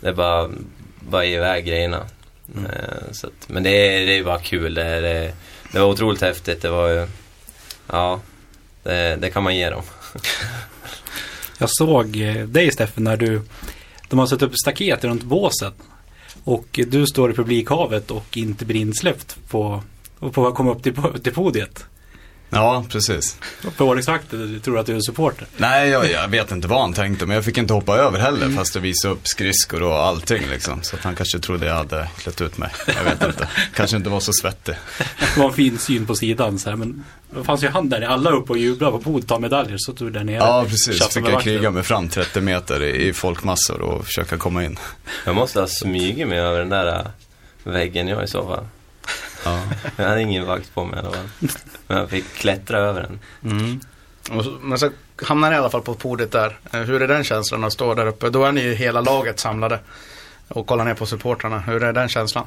Det 0.00 0.08
är 0.08 0.12
bara, 0.12 0.50
bara 1.00 1.24
ge 1.24 1.36
iväg 1.36 1.64
grejerna. 1.66 2.00
Eh, 2.56 3.12
Så 3.12 3.26
att, 3.26 3.48
men 3.48 3.62
det 3.62 3.70
är, 3.70 4.06
det 4.06 4.18
är 4.18 4.24
bara 4.24 4.38
kul. 4.38 4.74
Det, 4.74 4.84
är- 4.84 5.02
det, 5.02 5.32
det 5.72 5.78
var 5.78 5.86
otroligt 5.86 6.20
häftigt. 6.22 6.62
Det 6.62 6.70
var 6.70 6.88
ju... 6.88 7.06
Ja, 7.92 8.20
det, 8.82 9.16
det 9.20 9.30
kan 9.30 9.42
man 9.42 9.56
ge 9.56 9.70
dem. 9.70 9.82
Jag 11.58 11.68
såg 11.70 12.16
eh, 12.16 12.46
dig 12.46 12.72
Steffen 12.72 13.04
när 13.04 13.16
du, 13.16 13.42
de 14.08 14.18
har 14.18 14.26
satt 14.26 14.42
upp 14.42 14.56
staket 14.56 15.04
runt 15.04 15.22
båset. 15.22 15.74
Och 16.44 16.80
du 16.88 17.06
står 17.06 17.30
i 17.30 17.34
publikhavet 17.34 18.10
och 18.10 18.36
inte 18.36 18.64
blir 18.64 18.80
insläppt 18.80 19.38
på, 19.48 19.82
och 20.18 20.34
på 20.34 20.46
att 20.46 20.54
komma 20.54 20.70
upp 20.70 20.82
till, 20.82 20.94
till 21.22 21.34
podiet. 21.34 21.84
Ja, 22.50 22.84
precis. 22.88 23.36
För 23.76 23.84
ordningsvakten 23.84 24.60
tror 24.64 24.78
att 24.78 24.86
du 24.86 24.92
är 24.92 24.96
en 24.96 25.02
supporter. 25.02 25.46
Nej, 25.56 25.88
jag, 25.88 26.10
jag 26.10 26.28
vet 26.28 26.50
inte 26.52 26.68
vad 26.68 26.80
han 26.80 26.92
tänkte, 26.92 27.26
men 27.26 27.34
jag 27.34 27.44
fick 27.44 27.58
inte 27.58 27.74
hoppa 27.74 27.96
över 27.96 28.18
heller 28.18 28.48
fast 28.48 28.74
jag 28.74 28.82
visade 28.82 29.14
upp 29.14 29.28
skridskor 29.28 29.82
och 29.82 29.96
allting 29.96 30.42
liksom. 30.50 30.82
Så 30.82 30.96
att 30.96 31.02
han 31.02 31.16
kanske 31.16 31.38
trodde 31.38 31.66
jag 31.66 31.74
hade 31.74 32.08
klätt 32.18 32.40
ut 32.40 32.58
mig. 32.58 32.70
Jag 32.86 33.04
vet 33.04 33.24
inte. 33.24 33.48
Kanske 33.74 33.96
inte 33.96 34.10
var 34.10 34.20
så 34.20 34.32
svettig. 34.32 34.74
Det 35.34 35.40
var 35.40 35.46
en 35.46 35.52
fin 35.52 35.78
syn 35.78 36.06
på 36.06 36.14
sidan 36.14 36.58
så 36.58 36.70
här, 36.70 36.76
men 36.76 37.04
det 37.30 37.44
fanns 37.44 37.64
ju 37.64 37.68
han 37.68 37.88
där, 37.88 38.02
alla 38.02 38.30
upp 38.30 38.50
och 38.50 38.58
jublade 38.58 38.92
på 38.92 38.98
podiet, 39.02 39.28
ta 39.28 39.38
medaljer, 39.38 39.76
så 39.78 39.92
tog 39.92 40.08
du 40.08 40.12
där 40.12 40.24
nere. 40.24 40.36
Ja, 40.36 40.64
precis. 40.68 41.14
Fick 41.14 41.28
jag 41.28 41.42
kriga 41.42 41.70
mig 41.70 41.82
fram 41.82 42.08
30 42.08 42.40
meter 42.40 42.82
i, 42.82 43.08
i 43.08 43.12
folkmassor 43.12 43.80
och 43.80 44.04
försöka 44.06 44.36
komma 44.36 44.64
in. 44.64 44.78
Jag 45.24 45.34
måste 45.34 45.60
ha 45.60 45.66
smugit 45.66 46.28
mig 46.28 46.38
över 46.38 46.58
den 46.58 46.68
där 46.68 46.86
äh, 46.86 47.06
väggen 47.64 48.08
jag 48.08 48.24
i 48.24 48.26
så 48.26 48.46
fall. 48.46 48.66
Ja. 49.46 49.60
Jag 49.96 50.08
hade 50.08 50.22
ingen 50.22 50.46
vakt 50.46 50.74
på 50.74 50.84
mig 50.84 50.96
i 50.96 51.02
alla 51.06 51.12
fall. 51.12 51.26
Men 51.86 51.98
jag 51.98 52.10
fick 52.10 52.34
klättra 52.34 52.78
över 52.78 53.02
den. 53.02 53.20
Och 54.38 54.44
så, 54.44 54.50
men 54.50 54.78
så 54.78 54.90
hamnar 55.26 55.50
ni 55.50 55.56
i 55.56 55.58
alla 55.58 55.70
fall 55.70 55.82
på 55.82 55.94
podiet 55.94 56.32
där. 56.32 56.58
Eh, 56.72 56.80
Hur 56.80 57.02
är 57.02 57.08
den 57.08 57.24
känslan 57.24 57.64
att 57.64 57.72
stå 57.72 57.94
där 57.94 58.06
uppe? 58.06 58.30
Då 58.30 58.44
är 58.44 58.52
ni 58.52 58.60
ju 58.60 58.74
hela 58.74 59.00
laget 59.00 59.40
samlade. 59.40 59.78
Och 60.48 60.66
kollar 60.66 60.84
ner 60.84 60.94
på 60.94 61.06
supportrarna. 61.06 61.58
Hur 61.58 61.82
är 61.82 61.92
den 61.92 62.08
känslan? 62.08 62.46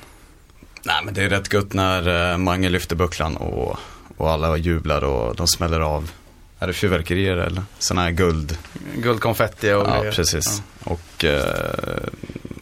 Nej, 0.84 0.95
men 1.06 1.14
det 1.14 1.24
är 1.24 1.30
rätt 1.30 1.54
gött 1.54 1.74
när 1.74 2.32
eh, 2.32 2.38
Mange 2.38 2.70
lyfter 2.70 2.95
bucklan 2.95 3.38
och, 3.38 3.80
och 4.18 4.30
alla 4.32 4.58
jublar 4.58 5.04
och 5.04 5.36
de 5.36 5.47
smäller 5.47 5.80
av. 5.80 6.12
Är 6.60 6.68
det 6.68 6.74
fyrverkerier 6.74 7.38
eller? 7.38 7.64
Sådana 7.80 8.02
här 8.02 8.12
guld. 8.12 8.58
Guldkonfetti 8.95 9.72
och 9.74 9.88
Ja, 9.88 10.00
grejer. 10.00 10.12
precis. 10.12 10.64
Och 10.84 11.26
eh, 11.26 12.04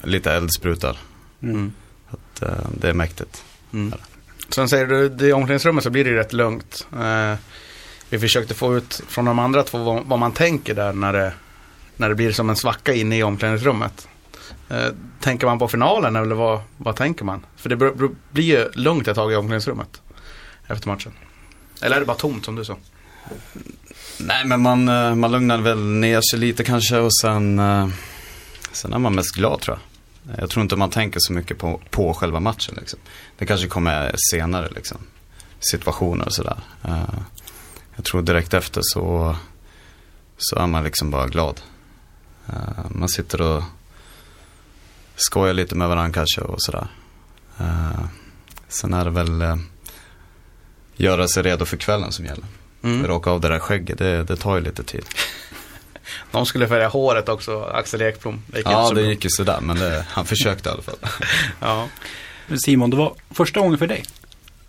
lite 0.03 0.31
eldsprutar. 0.33 0.97
Mm. 1.43 1.73
Att, 2.09 2.41
eh, 2.41 2.49
det 2.81 2.89
är 2.89 2.93
mäktigt. 2.93 3.43
Sen 4.49 4.69
säger 4.69 4.85
du, 4.85 5.09
det 5.09 5.27
i 5.27 5.33
omklädningsrummet 5.33 5.83
så 5.83 5.89
blir 5.89 6.03
det 6.03 6.15
rätt 6.15 6.33
lugnt. 6.33 6.87
Eh, 6.93 7.33
vi 8.09 8.19
försökte 8.19 8.53
få 8.53 8.77
ut 8.77 9.01
från 9.07 9.25
de 9.25 9.39
andra 9.39 9.63
två 9.63 9.77
vad, 9.77 10.03
vad 10.05 10.19
man 10.19 10.31
tänker 10.31 10.73
där 10.73 10.93
när 10.93 11.13
det, 11.13 11.33
när 11.97 12.09
det 12.09 12.15
blir 12.15 12.31
som 12.31 12.49
en 12.49 12.55
svacka 12.55 12.93
inne 12.93 13.17
i 13.17 13.23
omklädningsrummet. 13.23 14.07
Eh, 14.69 14.87
tänker 15.19 15.47
man 15.47 15.59
på 15.59 15.67
finalen 15.67 16.15
eller 16.15 16.35
vad, 16.35 16.61
vad 16.77 16.95
tänker 16.95 17.25
man? 17.25 17.45
För 17.55 17.69
det 17.69 17.75
blir 18.31 18.43
ju 18.43 18.69
lugnt 18.73 19.07
ett 19.07 19.15
tag 19.15 19.33
i 19.33 19.35
omklädningsrummet 19.35 20.01
efter 20.67 20.87
matchen. 20.87 21.11
Eller 21.81 21.95
är 21.95 21.99
det 21.99 22.05
bara 22.05 22.17
tomt 22.17 22.45
som 22.45 22.55
du 22.55 22.65
sa? 22.65 22.75
Nej, 24.19 24.45
men 24.45 24.61
man, 24.61 24.89
eh, 24.89 25.15
man 25.15 25.31
lugnar 25.31 25.57
väl 25.57 25.83
ner 25.83 26.21
sig 26.31 26.39
lite 26.39 26.63
kanske 26.63 26.97
och 26.97 27.15
sen, 27.21 27.59
eh, 27.59 27.87
sen 28.71 28.93
är 28.93 28.99
man 28.99 29.15
mest 29.15 29.35
glad 29.35 29.61
tror 29.61 29.77
jag. 29.77 29.96
Jag 30.37 30.49
tror 30.49 30.63
inte 30.63 30.75
man 30.75 30.89
tänker 30.89 31.19
så 31.19 31.33
mycket 31.33 31.57
på, 31.57 31.81
på 31.89 32.13
själva 32.13 32.39
matchen 32.39 32.75
liksom. 32.79 32.99
Det 33.37 33.45
kanske 33.45 33.67
kommer 33.67 34.15
senare 34.31 34.69
liksom. 34.75 34.97
Situationer 35.59 36.25
och 36.25 36.33
sådär. 36.33 36.59
Eh, 36.83 37.19
Jag 37.95 38.05
tror 38.05 38.21
direkt 38.21 38.53
efter 38.53 38.81
så, 38.83 39.35
så 40.37 40.55
är 40.59 40.67
man 40.67 40.83
liksom 40.83 41.11
bara 41.11 41.27
glad. 41.27 41.61
Eh, 42.47 42.85
Man 42.89 43.09
sitter 43.09 43.41
och 43.41 43.63
skojar 45.15 45.53
lite 45.53 45.75
med 45.75 45.87
varandra 45.87 46.13
kanske 46.13 46.41
och 46.41 46.61
sådär. 46.61 46.87
Eh, 47.59 48.05
Sen 48.67 48.93
är 48.93 49.05
det 49.05 49.11
väl 49.11 49.43
göra 50.95 51.27
sig 51.27 51.43
redo 51.43 51.65
för 51.65 51.77
kvällen 51.77 52.11
som 52.11 52.25
gäller. 52.25 52.45
Mm. 52.83 53.07
Raka 53.07 53.29
av 53.31 53.41
det 53.41 53.47
där 53.49 53.59
skägget, 53.59 53.97
det, 53.97 54.23
det 54.23 54.35
tar 54.35 54.55
ju 54.55 54.61
lite 54.63 54.83
tid. 54.83 55.05
De 56.31 56.45
skulle 56.45 56.67
färga 56.67 56.87
håret 56.87 57.29
också, 57.29 57.63
Axel 57.63 58.01
Ekblom. 58.01 58.41
Det 58.47 58.57
gick 58.57 58.67
inte 58.67 58.71
Ja, 58.79 58.87
så 58.87 58.93
det 58.93 59.01
bra. 59.01 59.09
gick 59.11 59.23
ju 59.23 59.29
sådär, 59.29 59.59
men 59.61 59.79
det, 59.79 60.05
han 60.09 60.25
försökte 60.25 60.69
i 60.69 60.71
alla 60.71 60.81
fall. 60.81 60.95
Ja. 61.59 61.87
Simon, 62.65 62.89
det 62.89 62.97
var 62.97 63.13
första 63.31 63.59
gången 63.59 63.77
för 63.77 63.87
dig 63.87 64.03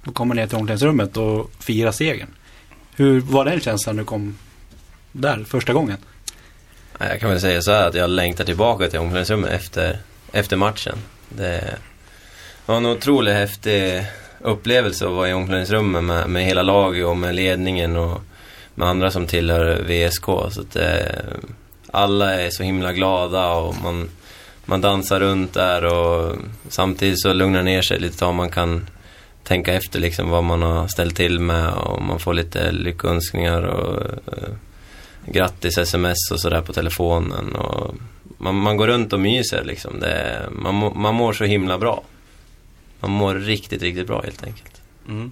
att 0.04 0.14
komma 0.14 0.34
ner 0.34 0.46
till 0.46 0.56
omklädningsrummet 0.56 1.16
och 1.16 1.50
fira 1.60 1.92
segern. 1.92 2.28
Hur 2.96 3.20
var 3.20 3.44
den 3.44 3.60
känslan 3.60 3.96
när 3.96 4.02
du 4.02 4.06
kom 4.06 4.38
där 5.12 5.44
första 5.44 5.72
gången? 5.72 5.96
Jag 6.98 7.20
kan 7.20 7.30
väl 7.30 7.40
säga 7.40 7.62
så 7.62 7.72
här 7.72 7.88
att 7.88 7.94
jag 7.94 8.10
längtar 8.10 8.44
tillbaka 8.44 8.88
till 8.88 8.98
omklädningsrummet 8.98 9.50
efter, 9.50 9.98
efter 10.32 10.56
matchen. 10.56 10.98
Det 11.28 11.78
var 12.66 12.76
en 12.76 12.86
otroligt 12.86 13.34
häftig 13.34 14.04
upplevelse 14.40 15.06
att 15.06 15.12
vara 15.12 15.28
i 15.28 15.32
omklädningsrummet 15.32 16.04
med, 16.04 16.28
med 16.30 16.44
hela 16.44 16.62
laget 16.62 17.06
och 17.06 17.16
med 17.16 17.34
ledningen 17.34 17.96
och 17.96 18.20
med 18.78 18.88
andra 18.88 19.10
som 19.10 19.26
tillhör 19.26 19.82
VSK. 19.82 20.24
Så 20.24 20.60
att 20.60 20.76
eh, 20.76 21.38
alla 21.86 22.34
är 22.40 22.50
så 22.50 22.62
himla 22.62 22.92
glada 22.92 23.52
och 23.52 23.74
man, 23.82 24.10
man 24.64 24.80
dansar 24.80 25.20
runt 25.20 25.54
där 25.54 25.84
och 25.84 26.36
samtidigt 26.68 27.20
så 27.20 27.32
lugnar 27.32 27.62
ner 27.62 27.82
sig 27.82 28.00
lite 28.00 28.24
och 28.24 28.34
man 28.34 28.50
kan 28.50 28.86
tänka 29.42 29.74
efter 29.74 30.00
liksom 30.00 30.30
vad 30.30 30.44
man 30.44 30.62
har 30.62 30.88
ställt 30.88 31.16
till 31.16 31.40
med 31.40 31.72
och 31.72 32.02
man 32.02 32.18
får 32.18 32.34
lite 32.34 32.72
lyckönskningar 32.72 33.62
och 33.62 34.02
eh, 34.26 34.54
grattis-sms 35.26 36.30
och 36.32 36.40
sådär 36.40 36.60
på 36.60 36.72
telefonen. 36.72 37.54
Och 37.54 37.94
man, 38.38 38.54
man 38.54 38.76
går 38.76 38.86
runt 38.86 39.12
och 39.12 39.20
myser 39.20 39.64
liksom. 39.64 40.00
Det, 40.00 40.48
man, 40.50 40.92
man 41.00 41.14
mår 41.14 41.32
så 41.32 41.44
himla 41.44 41.78
bra. 41.78 42.02
Man 43.00 43.10
mår 43.10 43.34
riktigt, 43.34 43.82
riktigt 43.82 44.06
bra 44.06 44.22
helt 44.22 44.44
enkelt. 44.44 44.82
Mm. 45.08 45.30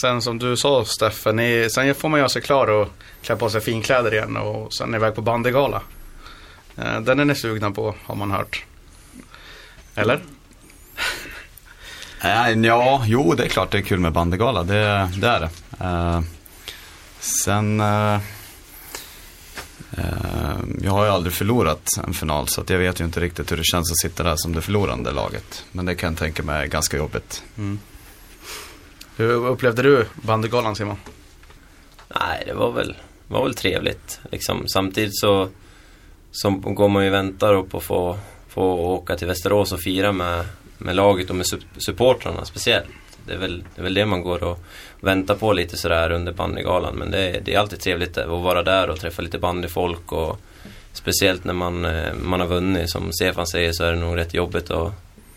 Sen 0.00 0.22
som 0.22 0.38
du 0.38 0.56
sa 0.56 0.84
Steffen, 0.84 1.70
sen 1.70 1.94
får 1.94 2.08
man 2.08 2.18
göra 2.18 2.28
sig 2.28 2.42
klar 2.42 2.66
och 2.66 2.88
klä 3.22 3.36
på 3.36 3.50
sig 3.50 3.60
finkläder 3.60 4.14
igen 4.14 4.36
och 4.36 4.74
sen 4.74 4.94
iväg 4.94 5.14
på 5.14 5.22
bandygala. 5.22 5.82
Eh, 6.76 7.00
Den 7.00 7.20
är 7.20 7.24
ni 7.24 7.34
sugna 7.34 7.70
på 7.70 7.94
har 8.04 8.14
man 8.14 8.30
hört. 8.30 8.64
Eller? 9.94 10.20
Äh, 12.22 12.50
ja, 12.64 13.02
jo 13.06 13.34
det 13.34 13.44
är 13.44 13.48
klart 13.48 13.70
det 13.70 13.78
är 13.78 13.82
kul 13.82 14.00
med 14.00 14.12
bandygala, 14.12 14.62
det, 14.62 15.10
det 15.16 15.28
är 15.28 15.40
det. 15.40 15.50
Eh, 15.84 16.20
sen, 17.20 17.80
eh, 17.80 18.18
jag 20.82 20.92
har 20.92 21.04
ju 21.04 21.10
aldrig 21.10 21.32
förlorat 21.32 21.88
en 22.06 22.14
final 22.14 22.48
så 22.48 22.64
jag 22.66 22.78
vet 22.78 23.00
ju 23.00 23.04
inte 23.04 23.20
riktigt 23.20 23.52
hur 23.52 23.56
det 23.56 23.64
känns 23.64 23.90
att 23.92 23.98
sitta 23.98 24.22
där 24.22 24.36
som 24.36 24.52
det 24.52 24.60
förlorande 24.60 25.12
laget. 25.12 25.64
Men 25.72 25.84
det 25.84 25.94
kan 25.94 26.12
jag 26.12 26.18
tänka 26.18 26.42
mig 26.42 26.62
är 26.62 26.66
ganska 26.66 26.96
jobbigt. 26.96 27.42
Hur 29.18 29.46
upplevde 29.46 29.82
du 29.82 30.06
bandygalan 30.14 30.76
Simon? 30.76 30.96
Nej, 32.20 32.42
det 32.46 32.52
var 32.54 32.72
väl, 32.72 32.96
var 33.28 33.44
väl 33.44 33.54
trevligt. 33.54 34.20
Liksom. 34.32 34.68
Samtidigt 34.68 35.18
så, 35.18 35.48
så 36.32 36.50
går 36.50 36.88
man 36.88 37.02
ju 37.04 37.08
och 37.10 37.14
väntar 37.14 37.54
upp 37.54 37.74
och 37.74 37.82
få, 37.82 38.18
få 38.48 38.62
åka 38.72 39.16
till 39.16 39.26
Västerås 39.26 39.72
och 39.72 39.80
fira 39.80 40.12
med, 40.12 40.44
med 40.78 40.96
laget 40.96 41.30
och 41.30 41.36
med 41.36 41.46
sup- 41.46 41.78
supportrarna 41.78 42.44
speciellt. 42.44 42.86
Det 43.26 43.32
är, 43.32 43.38
väl, 43.38 43.64
det 43.74 43.80
är 43.80 43.84
väl 43.84 43.94
det 43.94 44.06
man 44.06 44.22
går 44.22 44.42
och 44.44 44.58
väntar 45.00 45.34
på 45.34 45.52
lite 45.52 45.76
sådär 45.76 46.10
under 46.10 46.32
bandygalan. 46.32 46.94
Men 46.94 47.10
det, 47.10 47.18
är- 47.18 47.40
det 47.40 47.54
är 47.54 47.58
alltid 47.58 47.80
trevligt 47.80 48.18
att 48.18 48.28
vara 48.28 48.62
där 48.62 48.90
och 48.90 49.00
träffa 49.00 49.22
lite 49.22 49.38
bandyfolk. 49.38 50.12
Och 50.12 50.40
speciellt 50.92 51.44
när 51.44 51.54
man, 51.54 51.84
eh, 51.84 52.14
man 52.14 52.40
har 52.40 52.46
vunnit. 52.46 52.90
Som 52.90 53.12
Stefan 53.12 53.46
säger 53.46 53.72
så 53.72 53.84
är 53.84 53.92
det 53.92 53.98
nog 53.98 54.16
rätt 54.16 54.34
jobbigt 54.34 54.70
att 54.70 54.92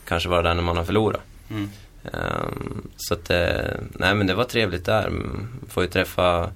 kanske 0.07 0.29
vara 0.29 0.41
där 0.41 0.53
när 0.53 0.63
man 0.63 0.77
har 0.77 0.83
förlorat. 0.83 1.21
Ehm, 1.49 1.69
så 2.97 3.13
att, 3.13 3.29
eh, 3.29 3.71
nej 3.91 4.15
men 4.15 4.27
det 4.27 4.33
var 4.33 4.43
trevligt 4.43 4.85
där. 4.85 5.07
Mm, 5.07 5.47
Får 5.69 5.83
ju 5.83 5.89
träffa 5.89 6.49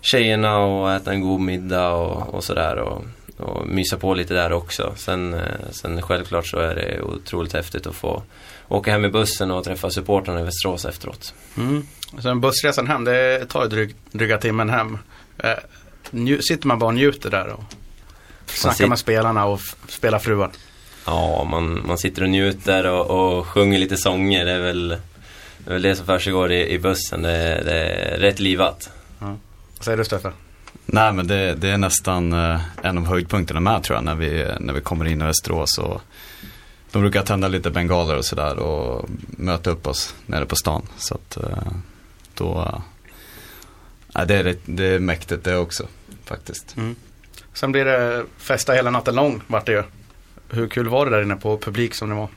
tjejerna 0.00 0.58
och 0.58 0.92
äta 0.92 1.12
en 1.12 1.20
god 1.20 1.40
middag 1.40 1.90
och, 1.90 2.34
och 2.34 2.44
sådär. 2.44 2.76
Och, 2.76 3.04
och 3.36 3.66
mysa 3.66 3.96
på 3.96 4.14
lite 4.14 4.34
där 4.34 4.52
också. 4.52 4.92
Sen, 4.96 5.34
eh, 5.34 5.40
sen 5.70 6.02
självklart 6.02 6.46
så 6.46 6.58
är 6.58 6.74
det 6.74 7.00
otroligt 7.02 7.52
häftigt 7.52 7.86
att 7.86 7.94
få 7.94 8.22
åka 8.68 8.92
hem 8.92 9.04
i 9.04 9.08
bussen 9.08 9.50
och 9.50 9.64
träffa 9.64 9.90
supportrarna 9.90 10.40
i 10.40 10.44
Västerås 10.44 10.84
efteråt. 10.84 11.34
Mm. 11.56 11.86
Sen 12.22 12.40
bussresan 12.40 12.86
hem, 12.86 13.04
det 13.04 13.46
tar 13.48 13.66
dryg, 13.66 13.94
dryga 14.12 14.38
timmen 14.38 14.70
hem. 14.70 14.98
Eh, 15.38 16.38
sitter 16.40 16.66
man 16.66 16.78
bara 16.78 16.86
och 16.86 16.94
njuter 16.94 17.30
där 17.30 17.48
och 17.48 17.62
snackar 18.46 18.76
sit- 18.84 18.88
med 18.88 18.98
spelarna 18.98 19.44
och 19.46 19.58
f- 19.60 19.76
spelar 19.88 20.18
fruar. 20.18 20.50
Ja, 21.10 21.44
man, 21.44 21.86
man 21.86 21.98
sitter 21.98 22.22
och 22.22 22.30
njuter 22.30 22.86
och, 22.86 23.38
och 23.38 23.46
sjunger 23.46 23.78
lite 23.78 23.96
sånger. 23.96 24.44
Det 24.44 24.52
är 24.52 24.60
väl 24.60 24.88
det, 24.88 25.70
är 25.70 25.72
väl 25.72 25.82
det 25.82 25.96
som 25.96 26.06
försiggår 26.06 26.52
i, 26.52 26.74
i 26.74 26.78
bussen. 26.78 27.22
Det, 27.22 27.62
det 27.64 27.74
är 27.74 28.18
rätt 28.18 28.40
livat. 28.40 28.90
Vad 29.18 29.38
säger 29.80 29.98
du 29.98 30.04
Stefan? 30.04 30.32
Nej 30.86 31.12
men 31.12 31.26
det, 31.26 31.54
det 31.54 31.68
är 31.68 31.78
nästan 31.78 32.32
eh, 32.32 32.60
en 32.82 32.98
av 32.98 33.06
höjdpunkterna 33.06 33.60
med 33.60 33.82
tror 33.82 33.96
jag 33.96 34.04
när 34.04 34.14
vi, 34.14 34.48
när 34.60 34.72
vi 34.72 34.80
kommer 34.80 35.04
in 35.04 35.22
i 35.22 35.24
Västerås 35.24 35.78
och 35.78 36.02
de 36.90 37.02
brukar 37.02 37.22
tända 37.22 37.48
lite 37.48 37.70
bengaler 37.70 38.16
och 38.16 38.24
sådär 38.24 38.58
och 38.58 39.08
möta 39.30 39.70
upp 39.70 39.86
oss 39.86 40.14
nere 40.26 40.46
på 40.46 40.56
stan. 40.56 40.86
Så 40.98 41.14
att 41.14 41.36
eh, 41.36 41.72
då, 42.34 42.82
eh, 44.14 44.26
det, 44.26 44.34
är, 44.34 44.56
det 44.64 44.84
är 44.84 44.98
mäktigt 44.98 45.44
det 45.44 45.56
också 45.56 45.86
faktiskt. 46.24 46.76
Sen 47.52 47.72
blir 47.72 47.84
det 47.84 48.24
festa 48.38 48.72
hela 48.72 48.90
natten 48.90 49.14
lång 49.14 49.42
vart 49.46 49.66
det 49.66 49.72
ju. 49.72 49.82
Hur 50.50 50.68
kul 50.68 50.88
var 50.88 51.06
det 51.06 51.10
där 51.16 51.22
inne 51.22 51.36
på 51.36 51.58
publik 51.58 51.94
som 51.94 52.08
det 52.08 52.14
var? 52.14 52.28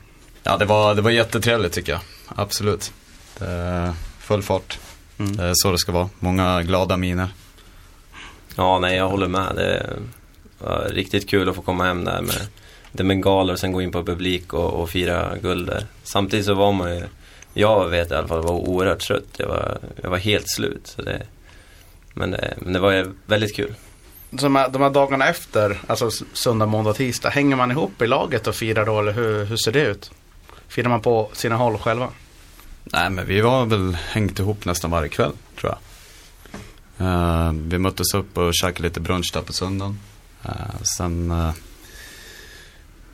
Ja 0.44 0.58
det 0.58 0.66
var, 0.66 0.96
det 0.96 1.02
var 1.02 1.12
jättetrevligt 1.12 1.74
tycker 1.74 1.92
jag, 1.92 2.02
absolut. 2.36 2.94
Det, 3.40 3.94
full 4.20 4.44
fart, 4.44 4.80
Mm. 5.18 5.36
det 5.38 5.44
är 5.44 5.52
så 5.56 5.72
det 5.72 5.78
ska 5.78 5.92
vara. 5.92 6.10
Många 6.20 6.64
glada 6.64 6.98
miner. 6.98 7.28
Ja, 8.56 8.80
nej 8.80 8.98
jag 8.98 9.10
håller 9.10 9.28
med. 9.28 9.56
Det 9.56 9.90
var 10.60 10.90
riktigt 10.92 11.30
kul 11.30 11.50
att 11.50 11.56
få 11.56 11.62
komma 11.62 11.84
hem 11.84 12.04
där 12.06 12.22
med 12.22 12.36
lite 12.92 13.04
bengaler 13.04 13.54
och 13.54 13.60
sen 13.60 13.72
gå 13.72 13.82
in 13.82 13.92
på 13.92 14.04
publik 14.04 14.54
och, 14.54 14.74
och 14.74 14.90
fira 14.90 15.38
guld 15.38 15.68
där. 15.68 15.86
Samtidigt 16.04 16.46
så 16.46 16.54
var 16.54 16.72
man 16.72 16.96
ju, 16.96 17.04
jag 17.54 17.90
vet 17.90 18.12
i 18.12 18.16
alla 18.16 18.28
fall, 18.28 18.42
var 18.44 18.52
oerhört 18.52 19.00
trött. 19.00 19.26
Jag 19.38 19.48
var, 19.48 19.78
jag 20.02 20.10
var 20.10 20.18
helt 20.18 20.50
slut. 20.50 20.88
Så 20.88 21.02
det, 21.02 21.22
men, 22.14 22.32
det, 22.32 22.54
men 22.58 22.74
det 22.74 22.80
var 22.80 22.92
ju 22.92 23.12
väldigt 23.26 23.56
kul. 23.56 23.74
De 24.42 24.56
här, 24.56 24.70
de 24.70 24.82
här 24.82 24.90
dagarna 24.90 25.28
efter, 25.28 25.82
alltså 25.88 26.10
söndag, 26.34 26.66
måndag, 26.66 26.94
tisdag, 26.94 27.30
hänger 27.30 27.56
man 27.56 27.72
ihop 27.72 28.02
i 28.02 28.08
laget 28.08 28.48
och 28.48 28.56
firar 28.56 28.86
då 28.86 29.00
eller 29.00 29.12
hur, 29.12 29.46
hur 29.46 29.58
ser 29.58 29.72
det 29.72 29.82
ut? 29.82 30.12
Firar 30.68 30.90
man 30.90 31.02
på 31.02 31.30
sina 31.34 31.56
håll 31.56 31.78
själva? 31.78 32.10
Nej 32.84 33.10
men 33.10 33.26
vi 33.26 33.42
var 33.42 33.66
väl 33.66 33.98
hängt 34.10 34.40
ihop 34.40 34.66
nästan 34.66 34.92
varje 34.92 35.10
kväll 35.10 35.32
tror 35.60 35.74
jag. 35.74 35.80
Eh, 37.08 37.54
vi 37.54 37.78
möttes 37.78 38.14
upp 38.14 38.38
och 38.38 38.54
käkade 38.54 38.84
lite 38.84 39.00
brunch 39.00 39.32
där 39.34 39.42
på 39.42 39.54
söndagen. 39.54 40.00
Eh, 40.44 40.82
sen 40.98 41.32
uh, 41.32 41.52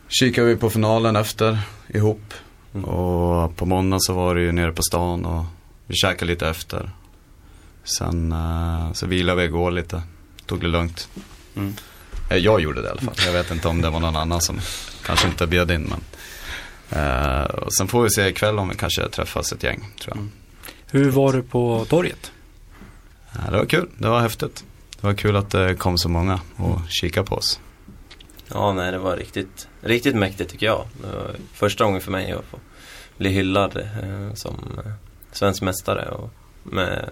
kikade 0.08 0.48
vi 0.48 0.56
på 0.56 0.70
finalen 0.70 1.16
efter 1.16 1.60
ihop. 1.88 2.34
Och 2.74 3.56
på 3.56 3.66
måndag 3.66 3.98
så 4.00 4.14
var 4.14 4.36
det 4.36 4.42
ju 4.42 4.52
nere 4.52 4.72
på 4.72 4.82
stan 4.82 5.26
och 5.26 5.46
vi 5.88 5.96
käkade 5.96 6.32
lite 6.32 6.48
efter. 6.48 6.92
Sen 7.84 8.32
eh, 8.32 8.94
så 8.94 9.08
vilade 9.08 9.42
vi 9.42 9.48
igår 9.48 9.72
lite. 9.72 10.02
Tog 10.50 10.62
det 10.62 10.68
lugnt. 10.68 11.10
Mm. 11.56 11.74
Eh, 12.30 12.38
Jag 12.38 12.62
gjorde 12.62 12.82
det 12.82 12.88
i 12.88 12.92
alla 12.92 13.02
fall. 13.02 13.14
Jag 13.26 13.34
vet 13.34 13.52
inte 13.52 13.68
om 13.68 13.82
det 13.82 13.90
var 13.90 14.00
någon 14.00 14.16
annan 14.16 14.42
som 14.42 14.60
kanske 15.06 15.28
inte 15.28 15.48
bjöd 15.48 15.72
in 15.72 15.82
men. 15.90 16.02
Eh, 17.00 17.44
och 17.44 17.74
sen 17.74 17.88
får 17.88 18.04
vi 18.04 18.10
se 18.10 18.28
ikväll 18.28 18.60
om 18.60 18.70
vi 18.70 18.76
kanske 18.76 19.10
träffas 19.10 19.52
ett 19.52 19.64
gäng 19.64 19.88
tror 20.02 20.18
jag. 20.18 20.28
Hur 21.00 21.12
var 21.12 21.34
det 21.34 21.42
på 21.42 21.86
torget? 21.90 22.32
Ja, 23.34 23.52
det 23.52 23.58
var 23.58 23.66
kul, 23.66 23.90
det 23.98 24.08
var 24.08 24.20
häftigt. 24.22 24.64
Det 25.02 25.08
var 25.08 25.14
kul 25.14 25.36
att 25.36 25.50
det 25.50 25.76
kom 25.76 25.98
så 25.98 26.10
många 26.10 26.40
och 26.56 26.80
kika 26.90 27.24
på 27.24 27.36
oss. 27.36 27.60
Ja, 28.48 28.74
nej 28.74 28.92
det 28.92 28.98
var 28.98 29.18
riktigt, 29.18 29.68
riktigt 29.82 30.16
mäktigt 30.16 30.52
tycker 30.52 30.66
jag. 30.66 30.88
Det 31.02 31.08
var 31.18 31.32
första 31.54 31.84
gången 31.84 32.02
för 32.02 32.12
mig 32.12 32.32
att 32.32 32.46
få 32.46 32.58
bli 33.18 33.30
hyllad 33.30 33.78
eh, 33.78 34.34
som 34.34 34.56
eh, 34.86 34.92
svensk 35.32 35.62
mästare. 35.62 36.10
Och 36.10 36.30
med 36.64 37.10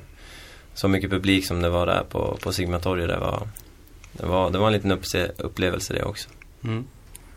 så 0.78 0.88
mycket 0.88 1.10
publik 1.10 1.46
som 1.48 1.62
det 1.62 1.70
var 1.70 1.86
där 1.86 2.04
på, 2.10 2.38
på 2.42 2.54
Sigmatorget. 2.54 3.08
Det 3.08 3.18
var, 3.18 3.48
det, 4.12 4.26
var, 4.26 4.50
det 4.50 4.58
var 4.58 4.68
en 4.68 4.74
liten 4.74 5.00
upplevelse 5.38 5.94
det 5.94 6.04
också. 6.04 6.30
Mm. 6.64 6.86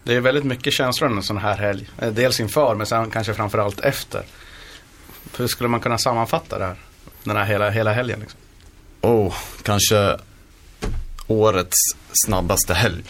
Det 0.03 0.15
är 0.15 0.21
väldigt 0.21 0.45
mycket 0.45 0.73
känslor 0.73 1.11
en 1.11 1.23
sån 1.23 1.39
här 1.39 1.57
helg. 1.57 1.89
Eh, 1.99 2.13
Dels 2.13 2.41
inför 2.41 2.75
men 2.75 2.87
sen 2.87 3.11
kanske 3.11 3.35
framförallt 3.35 3.81
efter. 3.81 4.23
Hur 5.37 5.47
skulle 5.47 5.69
man 5.69 5.81
kunna 5.81 5.99
sammanfatta 5.99 6.59
det 6.59 6.65
här? 6.65 6.77
Den 7.25 7.37
här 7.37 7.45
hela, 7.45 7.71
hela 7.71 7.93
helgen 7.93 8.21
liksom. 8.21 8.41
Oh, 9.01 9.35
kanske 9.63 10.19
årets 11.27 11.77
snabbaste 12.27 12.75
helg. 12.75 13.05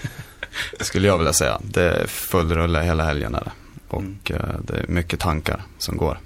Skulle 0.80 1.06
jag 1.06 1.18
vilja 1.18 1.32
säga. 1.32 1.60
Det 1.62 1.82
är 1.82 2.06
full 2.06 2.54
rulle 2.54 2.80
hela 2.82 3.04
helgen 3.04 3.34
är 3.34 3.44
det. 3.44 3.52
Och 3.88 4.30
eh, 4.30 4.60
det 4.60 4.76
är 4.76 4.84
mycket 4.88 5.20
tankar 5.20 5.62
som 5.78 5.96
går. 5.96 6.18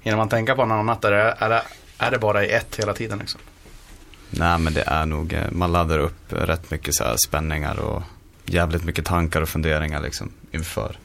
Hinner 0.00 0.16
man 0.16 0.28
tänka 0.28 0.54
på 0.54 0.66
något 0.66 0.74
annat? 0.74 1.04
Är 1.04 1.10
det, 1.10 1.36
är 1.38 1.48
det, 1.48 1.62
är 1.98 2.10
det 2.10 2.18
bara 2.18 2.44
i 2.44 2.50
ett 2.50 2.76
hela 2.76 2.94
tiden 2.94 3.18
liksom? 3.18 3.40
Nej 4.30 4.58
men 4.58 4.74
det 4.74 4.82
är 4.82 5.06
nog, 5.06 5.32
eh, 5.32 5.50
man 5.52 5.72
laddar 5.72 5.98
upp 5.98 6.32
eh, 6.32 6.36
rätt 6.36 6.70
mycket 6.70 6.94
så 6.94 7.04
här 7.04 7.16
spänningar 7.26 7.78
och 7.78 8.02
jävligt 8.46 8.84
mycket 8.84 9.04
tankar 9.04 9.42
och 9.42 9.48
funderingar 9.48 10.02
liksom 10.02 10.32
inför. 10.50 10.98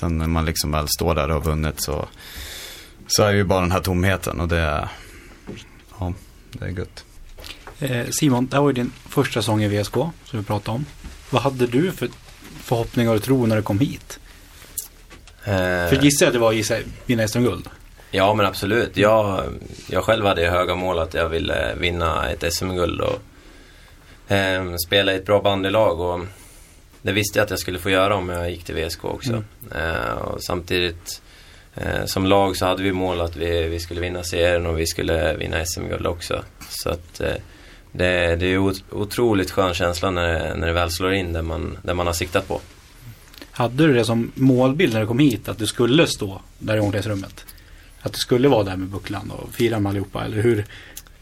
Sen 0.00 0.18
när 0.18 0.26
man 0.26 0.44
liksom 0.44 0.70
väl 0.70 0.88
står 0.88 1.14
där 1.14 1.28
och 1.28 1.34
har 1.34 1.40
vunnit 1.40 1.82
så, 1.82 2.08
så 3.06 3.22
är 3.22 3.32
det 3.32 3.38
ju 3.38 3.44
bara 3.44 3.60
den 3.60 3.72
här 3.72 3.80
tomheten 3.80 4.40
och 4.40 4.48
det 4.48 4.58
är, 4.58 4.88
ja, 5.98 6.12
det 6.52 6.64
är 6.64 6.68
gött. 6.68 7.04
Eh, 7.78 8.06
Simon, 8.10 8.46
det 8.46 8.56
här 8.56 8.62
var 8.62 8.68
ju 8.68 8.74
din 8.74 8.92
första 9.08 9.42
säsong 9.42 9.62
i 9.62 9.68
VSK 9.68 9.94
som 9.94 10.38
vi 10.38 10.42
pratade 10.42 10.76
om. 10.76 10.86
Vad 11.30 11.42
hade 11.42 11.66
du 11.66 11.92
för 11.92 12.08
förhoppningar 12.60 13.14
och 13.14 13.22
tro 13.22 13.46
när 13.46 13.56
du 13.56 13.62
kom 13.62 13.78
hit? 13.78 14.20
För 15.44 16.02
gissar 16.02 16.26
jag 16.26 16.28
att 16.28 16.32
det 16.32 16.38
var 16.38 16.52
gissa, 16.52 16.74
vinna 17.06 17.28
SM-guld. 17.28 17.68
Ja 18.16 18.34
men 18.34 18.46
absolut. 18.46 18.96
Jag, 18.96 19.44
jag 19.90 20.04
själv 20.04 20.26
hade 20.26 20.50
höga 20.50 20.74
mål 20.74 20.98
att 20.98 21.14
jag 21.14 21.28
ville 21.28 21.74
vinna 21.74 22.30
ett 22.30 22.54
SM-guld 22.54 23.00
och 23.00 24.32
eh, 24.32 24.74
spela 24.86 25.12
i 25.12 25.16
ett 25.16 25.26
bra 25.26 25.40
bandylag. 25.42 26.00
Och 26.00 26.20
det 27.02 27.12
visste 27.12 27.38
jag 27.38 27.44
att 27.44 27.50
jag 27.50 27.58
skulle 27.58 27.78
få 27.78 27.90
göra 27.90 28.16
om 28.16 28.28
jag 28.28 28.50
gick 28.50 28.64
till 28.64 28.74
VSK 28.74 29.04
också. 29.04 29.44
Eh, 29.74 30.12
och 30.12 30.42
samtidigt 30.42 31.22
eh, 31.74 32.04
som 32.04 32.26
lag 32.26 32.56
så 32.56 32.66
hade 32.66 32.82
vi 32.82 32.92
mål 32.92 33.20
att 33.20 33.36
vi, 33.36 33.68
vi 33.68 33.80
skulle 33.80 34.00
vinna 34.00 34.22
serien 34.22 34.66
och 34.66 34.78
vi 34.78 34.86
skulle 34.86 35.36
vinna 35.36 35.64
SM-guld 35.64 36.06
också. 36.06 36.42
Så 36.68 36.90
att 36.90 37.20
eh, 37.20 37.34
det, 37.92 38.36
det 38.36 38.46
är 38.46 38.58
otroligt 38.90 39.50
skön 39.50 39.74
känsla 39.74 40.10
när, 40.10 40.54
när 40.54 40.66
det 40.66 40.72
väl 40.72 40.90
slår 40.90 41.12
in 41.12 41.32
där 41.32 41.42
man, 41.42 41.78
där 41.82 41.94
man 41.94 42.06
har 42.06 42.14
siktat 42.14 42.48
på. 42.48 42.60
Hade 43.50 43.86
du 43.86 43.94
det 43.94 44.04
som 44.04 44.32
målbild 44.34 44.92
när 44.92 45.00
du 45.00 45.06
kom 45.06 45.18
hit? 45.18 45.48
Att 45.48 45.58
du 45.58 45.66
skulle 45.66 46.06
stå 46.06 46.40
där 46.58 46.76
i 46.76 46.80
omklädningsrummet? 46.80 47.44
Att 48.04 48.12
du 48.12 48.18
skulle 48.18 48.48
vara 48.48 48.64
där 48.64 48.76
med 48.76 48.88
bucklan 48.88 49.30
och 49.30 49.54
fira 49.54 49.80
med 49.80 49.90
allihopa? 49.90 50.24
Eller 50.24 50.42
hur, 50.42 50.64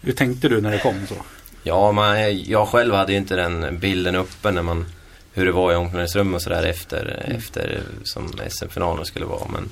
hur 0.00 0.12
tänkte 0.12 0.48
du 0.48 0.60
när 0.60 0.70
det 0.70 0.78
kom 0.78 1.06
så? 1.06 1.14
Ja, 1.62 1.92
man, 1.92 2.42
jag 2.42 2.68
själv 2.68 2.94
hade 2.94 3.12
ju 3.12 3.18
inte 3.18 3.36
den 3.36 3.78
bilden 3.78 4.14
uppe 4.14 4.50
när 4.50 4.62
man, 4.62 4.86
hur 5.32 5.46
det 5.46 5.52
var 5.52 5.72
i 5.72 5.76
omklädningsrummet 5.76 6.34
och 6.34 6.42
sådär 6.42 6.62
efter, 6.62 7.26
efter 7.36 7.82
som 8.04 8.32
SM-finalen 8.48 9.04
skulle 9.04 9.24
vara. 9.24 9.48
Men, 9.52 9.68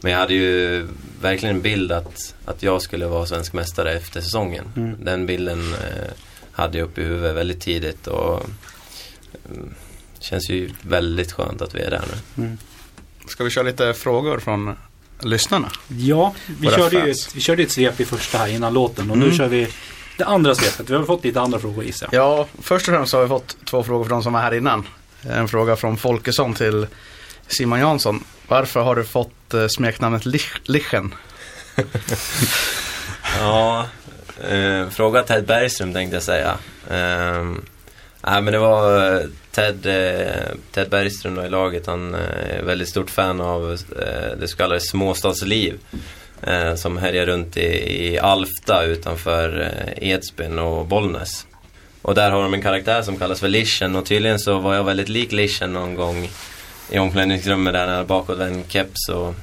men 0.00 0.12
jag 0.12 0.18
hade 0.18 0.34
ju 0.34 0.86
verkligen 1.20 1.56
en 1.56 1.62
bild 1.62 1.92
att, 1.92 2.34
att 2.44 2.62
jag 2.62 2.82
skulle 2.82 3.06
vara 3.06 3.26
svensk 3.26 3.52
mästare 3.52 3.92
efter 3.92 4.20
säsongen. 4.20 4.64
Mm. 4.76 5.04
Den 5.04 5.26
bilden 5.26 5.60
eh, 5.74 6.12
hade 6.52 6.78
jag 6.78 6.84
uppe 6.84 7.00
i 7.00 7.04
huvudet 7.04 7.36
väldigt 7.36 7.60
tidigt 7.60 8.06
och 8.06 8.44
mm, 9.54 9.74
känns 10.20 10.50
ju 10.50 10.70
väldigt 10.82 11.32
skönt 11.32 11.62
att 11.62 11.74
vi 11.74 11.80
är 11.80 11.90
där 11.90 12.04
nu. 12.34 12.56
Ska 13.28 13.44
vi 13.44 13.50
köra 13.50 13.64
lite 13.64 13.94
frågor 13.94 14.38
från 14.38 14.76
lyssnarna? 15.20 15.70
Ja, 15.88 16.34
vi 16.60 16.68
körde, 16.68 16.96
ju 16.96 17.10
ett, 17.10 17.34
vi 17.34 17.40
körde 17.40 17.62
ett 17.62 17.70
svep 17.70 18.00
i 18.00 18.04
första 18.04 18.38
här 18.38 18.48
innan 18.48 18.72
låten 18.74 19.10
och 19.10 19.16
Mm. 19.16 19.28
nu 19.28 19.34
kör 19.36 19.48
vi 19.48 19.68
det 20.16 20.24
andra 20.24 20.54
svepet. 20.54 20.90
Vi 20.90 20.94
har 20.94 21.04
fått 21.04 21.24
lite 21.24 21.40
andra 21.40 21.58
frågor 21.58 21.84
gissar 21.84 22.08
jag. 22.12 22.22
Ja, 22.24 22.46
först 22.62 22.88
och 22.88 22.94
främst 22.94 23.10
så 23.10 23.16
har 23.16 23.22
vi 23.22 23.28
fått 23.28 23.56
två 23.64 23.82
frågor 23.82 24.04
från 24.04 24.18
de 24.18 24.22
som 24.22 24.32
var 24.32 24.40
här 24.40 24.54
innan. 24.54 24.86
En 25.22 25.48
fråga 25.48 25.76
från 25.76 25.96
Folkesson 25.96 26.54
till 26.54 26.86
Simon 27.46 27.78
Jansson. 27.80 28.24
Varför 28.48 28.80
har 28.80 28.96
du 28.96 29.04
fått 29.04 29.54
eh, 29.54 29.66
smeknamnet 29.68 30.24
Lich- 30.24 30.60
Lichen? 30.64 31.14
Ja, 33.38 33.86
eh, 34.50 34.88
fråga 34.90 35.22
Ted 35.22 35.46
Bergström 35.46 35.92
tänkte 35.94 36.16
jag 36.16 36.22
säga. 36.22 36.58
Eh, 36.90 37.44
nej, 38.26 38.42
men 38.42 38.52
det 38.52 38.58
var 38.58 39.14
eh, 39.14 39.26
Ted, 39.50 39.86
eh, 39.86 40.54
Ted 40.72 40.90
Bergström 40.90 41.34
då 41.34 41.44
i 41.44 41.48
laget. 41.48 41.86
Han 41.86 42.14
eh, 42.14 42.58
är 42.58 42.62
väldigt 42.62 42.88
stort 42.88 43.10
fan 43.10 43.40
av 43.40 43.78
det 44.40 44.48
så 44.48 44.56
kallade 44.56 44.80
småstadsliv. 44.80 45.78
Som 46.76 46.98
härjar 46.98 47.26
runt 47.26 47.56
i, 47.56 48.12
i 48.12 48.18
Alfta 48.18 48.84
utanför 48.84 49.74
Edsbyn 49.96 50.58
och 50.58 50.86
Bollnäs. 50.86 51.46
Och 52.02 52.14
där 52.14 52.30
har 52.30 52.42
de 52.42 52.54
en 52.54 52.62
karaktär 52.62 53.02
som 53.02 53.16
kallas 53.16 53.40
för 53.40 53.48
Lischen 53.48 53.96
och 53.96 54.06
tydligen 54.06 54.38
så 54.38 54.58
var 54.58 54.74
jag 54.74 54.84
väldigt 54.84 55.08
lik 55.08 55.32
Lischen 55.32 55.72
någon 55.72 55.94
gång 55.94 56.30
i 56.90 56.98
omklädningsrummet 56.98 57.72
där 57.72 57.80
när 57.80 57.92
jag 57.92 57.96
hade 57.96 58.08
bakåtvänd 58.08 58.64
keps 58.68 59.08
och 59.08 59.34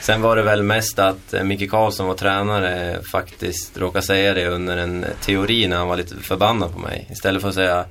Sen 0.00 0.22
var 0.22 0.36
det 0.36 0.42
väl 0.42 0.62
mest 0.62 0.98
att 0.98 1.34
eh, 1.34 1.42
Micke 1.42 1.70
Karlsson 1.70 2.06
var 2.06 2.14
tränare 2.14 3.02
faktiskt 3.12 3.78
råkade 3.78 4.06
säga 4.06 4.34
det 4.34 4.48
under 4.48 4.76
en 4.76 5.06
teori 5.20 5.68
när 5.68 5.76
han 5.76 5.88
var 5.88 5.96
lite 5.96 6.14
förbannad 6.16 6.72
på 6.72 6.78
mig. 6.78 7.08
Istället 7.10 7.42
för 7.42 7.48
att 7.48 7.54
säga 7.54 7.84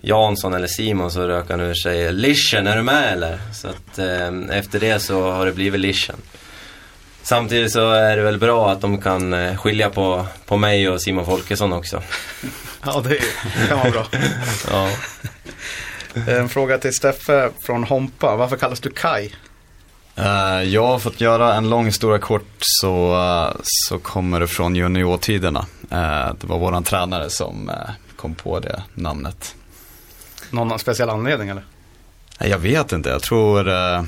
Jansson 0.00 0.54
eller 0.54 0.66
Simon 0.66 1.10
så 1.10 1.28
rök 1.28 1.50
han 1.50 1.60
ur 1.60 1.74
sig 1.74 2.12
Lischen, 2.12 2.66
är 2.66 2.76
du 2.76 2.82
med 2.82 3.12
eller? 3.12 3.38
Så 3.54 3.68
att 3.68 3.98
eh, 3.98 4.58
efter 4.58 4.80
det 4.80 5.00
så 5.00 5.30
har 5.30 5.46
det 5.46 5.52
blivit 5.52 5.80
Lischen. 5.80 6.16
Samtidigt 7.22 7.72
så 7.72 7.90
är 7.90 8.16
det 8.16 8.22
väl 8.22 8.38
bra 8.38 8.70
att 8.70 8.80
de 8.80 9.00
kan 9.00 9.32
eh, 9.32 9.56
skilja 9.56 9.90
på, 9.90 10.26
på 10.46 10.56
mig 10.56 10.88
och 10.88 11.02
Simon 11.02 11.26
Folkesson 11.26 11.72
också. 11.72 12.02
Ja, 12.84 13.02
det 13.04 13.20
kan 13.68 13.78
vara 13.78 13.90
bra. 13.90 14.06
Ja. 14.70 14.90
En 16.28 16.48
fråga 16.48 16.78
till 16.78 16.92
Steffe 16.92 17.50
från 17.60 17.84
Hompa. 17.84 18.36
Varför 18.36 18.56
kallas 18.56 18.80
du 18.80 18.90
Kai? 18.90 19.30
Eh, 20.18 20.62
jag 20.62 20.86
har 20.86 20.98
fått 20.98 21.20
göra 21.20 21.54
en 21.54 21.70
lång 21.70 21.84
historia 21.86 22.18
kort 22.18 22.56
så, 22.60 23.14
eh, 23.14 23.56
så 23.62 23.98
kommer 23.98 24.40
det 24.40 24.48
från 24.48 24.76
juniortiderna. 24.76 25.66
Eh, 25.90 26.34
det 26.40 26.46
var 26.46 26.58
våran 26.58 26.84
tränare 26.84 27.30
som 27.30 27.70
kom 28.16 28.34
på 28.34 28.60
det 28.60 28.82
namnet. 28.94 29.54
Någon 30.50 30.78
speciell 30.78 31.10
anledning 31.10 31.48
eller? 31.48 31.64
Jag 32.38 32.58
vet 32.58 32.92
inte, 32.92 33.08
jag 33.08 33.22
tror 33.22 33.68
uh, 33.68 34.02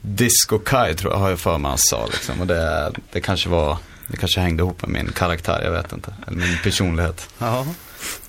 Disco 0.00 0.58
Kai 0.58 0.94
tror 0.94 1.12
jag 1.12 1.18
har 1.18 1.30
jag 1.30 1.38
för 1.38 1.58
mig 1.58 1.68
han 1.68 1.78
sa 1.78 2.06
liksom. 2.06 2.40
Och 2.40 2.46
det, 2.46 2.92
det 3.12 3.20
kanske 3.20 3.48
var, 3.48 3.78
det 4.08 4.16
kanske 4.16 4.40
hängde 4.40 4.62
ihop 4.62 4.82
med 4.82 4.90
min 4.90 5.12
karaktär, 5.12 5.60
jag 5.64 5.70
vet 5.72 5.92
inte. 5.92 6.14
Eller 6.26 6.36
min 6.36 6.58
personlighet. 6.62 7.28
Ja. 7.38 7.66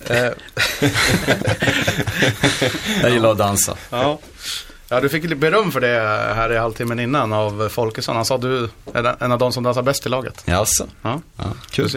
Jag 3.02 3.10
gillar 3.10 3.30
att 3.30 3.38
dansa. 3.38 3.76
ja. 3.90 4.18
Ja, 4.92 5.00
du 5.00 5.08
fick 5.08 5.22
lite 5.22 5.34
beröm 5.36 5.72
för 5.72 5.80
det 5.80 6.32
här 6.34 6.52
i 6.52 6.56
halvtimmen 6.58 7.00
innan 7.00 7.32
av 7.32 7.68
Folkesson. 7.68 8.16
Han 8.16 8.24
sa 8.24 8.38
du 8.38 8.68
är 8.94 9.16
en 9.24 9.32
av 9.32 9.38
de 9.38 9.52
som 9.52 9.62
dansar 9.62 9.82
bäst 9.82 10.06
i 10.06 10.08
laget. 10.08 10.42
Jaså? 10.46 10.86
Ja, 11.02 11.20
Ja, 11.36 11.44
kul. 11.70 11.88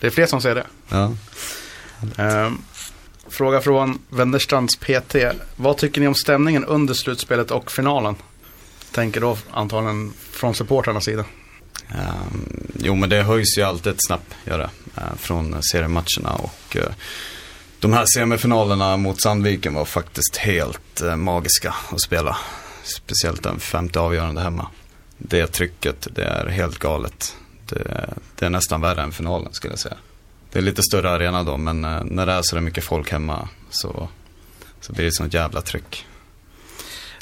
det 0.00 0.06
är 0.06 0.10
fler 0.10 0.26
som 0.26 0.40
säger 0.40 0.54
det. 0.54 0.66
Ja. 0.88 1.12
Ehm, 2.16 2.58
fråga 3.28 3.60
från 3.60 3.98
Wennerstrands 4.08 4.76
PT. 4.76 5.14
Vad 5.56 5.76
tycker 5.76 6.00
ni 6.00 6.06
om 6.08 6.14
stämningen 6.14 6.64
under 6.64 6.94
slutspelet 6.94 7.50
och 7.50 7.72
finalen? 7.72 8.16
Tänker 8.92 9.20
då 9.20 9.38
antagligen 9.50 10.12
från 10.32 10.54
supportrarnas 10.54 11.04
sida. 11.04 11.24
Ehm, 11.88 12.66
jo 12.78 12.94
men 12.94 13.08
det 13.08 13.22
höjs 13.22 13.58
ju 13.58 13.62
alltid 13.62 13.92
ett 13.92 14.04
snabbt, 14.06 14.34
gör 14.44 14.58
det. 14.58 14.70
eh, 14.96 15.02
från 15.18 15.62
seriematcherna 15.62 16.32
och 16.32 16.76
eh, 16.76 16.82
de 17.80 17.92
här 17.92 18.04
semifinalerna 18.14 18.96
mot 18.96 19.22
Sandviken 19.22 19.74
var 19.74 19.84
faktiskt 19.84 20.36
helt 20.36 21.00
eh, 21.02 21.16
magiska 21.16 21.74
att 21.90 22.00
spela. 22.00 22.36
Speciellt 22.84 23.42
den 23.42 23.60
femte 23.60 24.00
avgörande 24.00 24.40
hemma. 24.40 24.66
Det 25.18 25.46
trycket, 25.46 26.08
det 26.14 26.24
är 26.24 26.46
helt 26.46 26.78
galet. 26.78 27.36
Det, 27.68 28.14
det 28.34 28.46
är 28.46 28.50
nästan 28.50 28.80
värre 28.80 29.02
än 29.02 29.12
finalen 29.12 29.52
skulle 29.52 29.72
jag 29.72 29.78
säga. 29.78 29.96
Det 30.52 30.58
är 30.58 30.62
lite 30.62 30.82
större 30.82 31.10
arena 31.10 31.42
då 31.42 31.56
men 31.56 31.84
eh, 31.84 32.04
när 32.04 32.26
det 32.26 32.32
är 32.32 32.42
så 32.42 32.56
där 32.56 32.62
mycket 32.62 32.84
folk 32.84 33.12
hemma 33.12 33.48
så, 33.70 34.08
så 34.80 34.92
blir 34.92 35.04
det 35.04 35.12
sånt 35.12 35.34
jävla 35.34 35.62
tryck. 35.62 36.06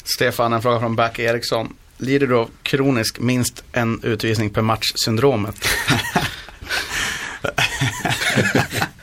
Stefan, 0.03 0.53
en 0.53 0.61
fråga 0.61 0.79
från 0.79 0.95
Back 0.95 1.19
Eriksson. 1.19 1.75
Lider 1.97 2.27
du 2.27 2.35
av 2.35 2.49
kronisk 2.63 3.19
minst 3.19 3.63
en 3.71 4.03
utvisning 4.03 4.49
per 4.49 4.61
match-syndromet? 4.61 5.55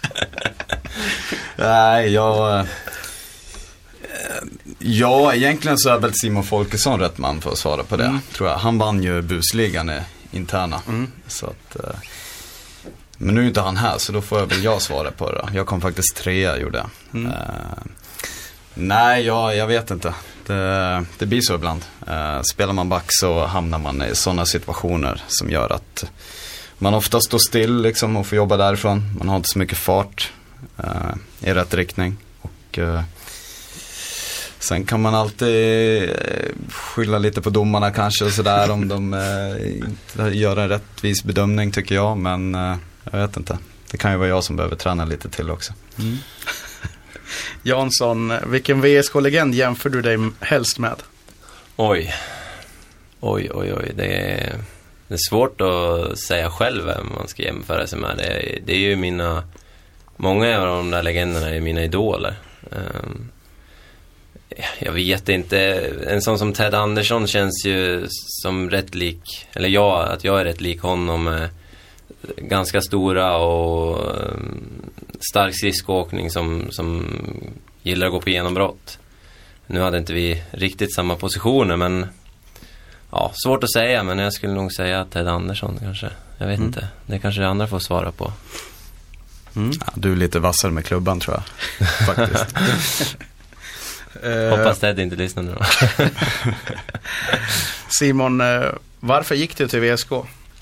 Nej, 1.62 2.12
jag... 2.12 2.58
eh, 2.60 2.66
Ja, 4.78 5.34
egentligen 5.34 5.78
så 5.78 5.88
är 5.90 5.98
väl 5.98 6.12
Simon 6.14 6.44
Folkesson 6.44 7.00
rätt 7.00 7.18
man 7.18 7.40
för 7.40 7.50
att 7.52 7.58
svara 7.58 7.82
på 7.84 7.96
det, 7.96 8.04
Mm. 8.04 8.20
tror 8.34 8.48
jag. 8.48 8.56
Han 8.56 8.78
vann 8.78 9.02
ju 9.02 9.22
busligan 9.22 9.90
i 9.90 10.00
interna. 10.30 10.80
Mm. 10.88 11.10
Så 11.28 11.46
att, 11.46 11.76
eh, 11.84 11.94
men 13.18 13.34
nu 13.34 13.42
är 13.42 13.46
inte 13.46 13.60
han 13.60 13.76
här, 13.76 13.98
så 13.98 14.12
då 14.12 14.20
får 14.20 14.38
jag 14.38 14.46
väl 14.46 14.64
jag 14.64 14.82
svara 14.82 15.10
på 15.10 15.32
det. 15.32 15.48
Jag 15.54 15.66
kom 15.66 15.80
faktiskt 15.80 16.16
trea, 16.16 16.58
gjorde 16.58 16.78
jag. 16.78 16.90
Mm. 17.20 17.32
Eh, 17.32 17.36
nej, 18.74 19.22
jag, 19.26 19.56
jag 19.56 19.66
vet 19.66 19.90
inte. 19.90 20.14
Det, 20.46 21.04
det 21.18 21.26
blir 21.26 21.40
så 21.40 21.54
ibland. 21.54 21.84
Eh, 22.08 22.40
spelar 22.52 22.72
man 22.72 22.88
back 22.88 23.04
så 23.08 23.46
hamnar 23.46 23.78
man 23.78 24.02
i 24.02 24.14
sådana 24.14 24.46
situationer 24.46 25.22
som 25.28 25.50
gör 25.50 25.72
att 25.72 26.04
man 26.78 26.94
ofta 26.94 27.20
står 27.20 27.38
still 27.48 27.82
liksom 27.82 28.16
och 28.16 28.26
får 28.26 28.36
jobba 28.36 28.56
därifrån. 28.56 29.16
Man 29.18 29.28
har 29.28 29.36
inte 29.36 29.48
så 29.48 29.58
mycket 29.58 29.78
fart 29.78 30.32
i 31.40 31.52
rätt 31.52 31.74
riktning. 31.74 32.16
Och 32.40 32.78
eh, 32.78 33.02
Sen 34.62 34.84
kan 34.84 35.02
man 35.02 35.14
alltid 35.14 36.02
eh, 36.02 36.10
skylla 36.68 37.18
lite 37.18 37.42
på 37.42 37.50
domarna 37.50 37.90
kanske 37.90 38.24
och 38.24 38.32
sådär 38.32 38.70
om 38.70 38.88
de 38.88 39.14
eh, 39.14 39.76
inte 39.76 40.38
gör 40.38 40.56
en 40.56 40.68
rättvis 40.68 41.24
bedömning 41.24 41.70
tycker 41.70 41.94
jag. 41.94 42.18
Men 42.18 42.54
eh, 42.54 42.76
jag 43.10 43.18
vet 43.18 43.36
inte. 43.36 43.58
Det 43.90 43.96
kan 43.96 44.12
ju 44.12 44.18
vara 44.18 44.28
jag 44.28 44.44
som 44.44 44.56
behöver 44.56 44.76
träna 44.76 45.04
lite 45.04 45.28
till 45.28 45.50
också. 45.50 45.72
Jansson, 47.62 48.32
vilken 48.46 48.80
VSK-legend 48.80 49.54
jämför 49.54 49.90
du 49.90 50.02
dig 50.02 50.18
helst 50.40 50.78
med? 50.78 50.96
Oj. 51.76 52.14
Oj, 53.20 53.50
oj, 53.54 53.74
oj. 53.74 53.92
Det 53.96 54.06
är, 54.06 54.54
det 55.08 55.14
är 55.14 55.28
svårt 55.28 55.60
att 55.60 56.18
säga 56.18 56.50
själv 56.50 56.84
vem 56.84 57.12
man 57.18 57.28
ska 57.28 57.42
jämföra 57.42 57.86
sig 57.86 57.98
med. 57.98 58.16
Det 58.16 58.24
är, 58.24 58.60
det 58.66 58.72
är 58.72 58.78
ju 58.78 58.96
mina... 58.96 59.44
Många 60.22 60.58
av 60.60 60.66
de 60.66 60.90
där 60.90 61.02
legenderna 61.02 61.48
är 61.50 61.60
mina 61.60 61.82
idoler. 61.82 62.34
Ehm, 62.72 63.30
jag 64.78 64.92
vet 64.92 65.28
inte. 65.28 65.58
En 66.08 66.22
sån 66.22 66.38
som 66.38 66.52
Ted 66.52 66.74
Andersson 66.74 67.26
känns 67.26 67.62
ju 67.66 68.06
som 68.08 68.70
rätt 68.70 68.94
lik, 68.94 69.46
eller 69.52 69.68
jag, 69.68 70.08
att 70.08 70.24
jag 70.24 70.40
är 70.40 70.44
rätt 70.44 70.60
lik 70.60 70.80
honom. 70.80 71.28
eh, 71.28 71.48
Ganska 72.36 72.80
stora 72.80 73.36
och 73.36 74.16
ehm, 74.16 74.64
stark 75.32 75.54
skridskoåkning 75.54 76.30
som, 76.30 76.66
som 76.70 77.06
gillar 77.82 78.06
att 78.06 78.12
gå 78.12 78.20
på 78.20 78.30
genombrott. 78.30 78.98
Nu 79.66 79.80
hade 79.80 79.98
inte 79.98 80.12
vi 80.12 80.42
riktigt 80.50 80.94
samma 80.94 81.16
positioner 81.16 81.76
men 81.76 82.06
Ja, 83.10 83.32
svårt 83.44 83.64
att 83.64 83.72
säga 83.72 84.02
men 84.02 84.18
jag 84.18 84.32
skulle 84.32 84.52
nog 84.52 84.72
säga 84.72 85.04
Ted 85.04 85.28
Andersson 85.28 85.78
kanske. 85.82 86.10
Jag 86.38 86.46
vet 86.46 86.56
Mm. 86.58 86.66
inte. 86.68 86.88
Det 87.06 87.18
kanske 87.18 87.46
andra 87.46 87.66
får 87.66 87.78
svara 87.78 88.12
på. 88.12 88.32
Ja, 89.54 89.86
du 89.94 90.12
är 90.12 90.16
lite 90.16 90.38
vassare 90.38 90.72
med 90.72 90.84
klubban 90.84 91.20
tror 91.20 91.36
jag. 91.36 91.88
Faktiskt. 92.06 92.56
Eh, 94.22 94.58
Hoppas 94.58 94.78
Ted 94.78 94.98
inte 94.98 95.16
lyssnar 95.16 95.42
nu 95.42 95.54
då. 95.58 95.64
Simon, 97.88 98.40
eh, 98.40 98.62
varför 99.00 99.34
gick 99.34 99.56
du 99.56 99.68
till 99.68 99.80
VSK? 99.80 100.08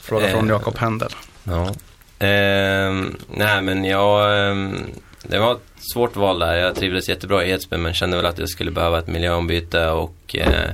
Fråga 0.00 0.28
från 0.30 0.44
Eh, 0.44 0.50
Jakob 0.50 0.78
Händel. 0.78 1.10
Ja. 1.44 1.74
Ehm, 2.18 3.16
nej 3.34 3.62
men 3.62 3.84
jag... 3.84 4.48
ehm, 4.50 4.76
det 5.22 5.38
var 5.38 5.52
ett 5.52 5.60
svårt 5.92 6.16
val 6.16 6.38
där. 6.38 6.54
Jag 6.54 6.76
trivdes 6.76 7.08
jättebra 7.08 7.44
i 7.44 7.50
Edsbyn 7.50 7.82
men 7.82 7.94
kände 7.94 8.16
väl 8.16 8.26
att 8.26 8.38
jag 8.38 8.48
skulle 8.48 8.70
behöva 8.70 8.98
ett 8.98 9.06
miljöombyte 9.06 9.88
och 9.88 10.36
eh, 10.36 10.70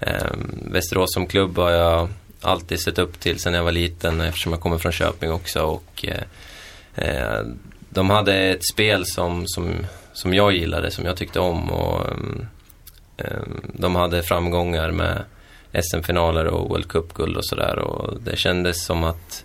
ehm, 0.00 0.50
Västerås 0.72 1.14
som 1.14 1.26
klubb 1.26 1.56
har 1.58 1.70
jag 1.70 2.08
alltid 2.40 2.80
sett 2.80 2.98
upp 2.98 3.20
till 3.20 3.38
sedan 3.40 3.54
jag 3.54 3.64
var 3.64 3.72
liten 3.72 4.20
eftersom 4.20 4.52
jag 4.52 4.60
kommer 4.60 4.78
från 4.78 4.92
Köping 4.92 5.32
också 5.32 5.62
och 5.62 6.04
eh, 6.08 6.22
eh, 6.94 7.40
de 7.90 8.10
hade 8.10 8.34
ett 8.34 8.64
spel 8.72 9.06
som, 9.06 9.44
som, 9.46 9.74
som 10.12 10.34
jag 10.34 10.52
gillade, 10.52 10.90
som 10.90 11.04
jag 11.04 11.16
tyckte 11.16 11.40
om. 11.40 11.70
Och, 11.70 12.06
eh, 12.06 13.26
eh, 13.26 13.42
de 13.72 13.94
hade 13.94 14.22
framgångar 14.22 14.90
med 14.90 15.24
SM-finaler 15.72 16.46
och 16.46 16.68
World 16.68 16.88
Cup-guld 16.88 17.36
och 17.36 17.46
sådär. 17.46 17.78
Och 17.78 18.20
det 18.22 18.36
kändes 18.36 18.84
som 18.84 19.04
att 19.04 19.44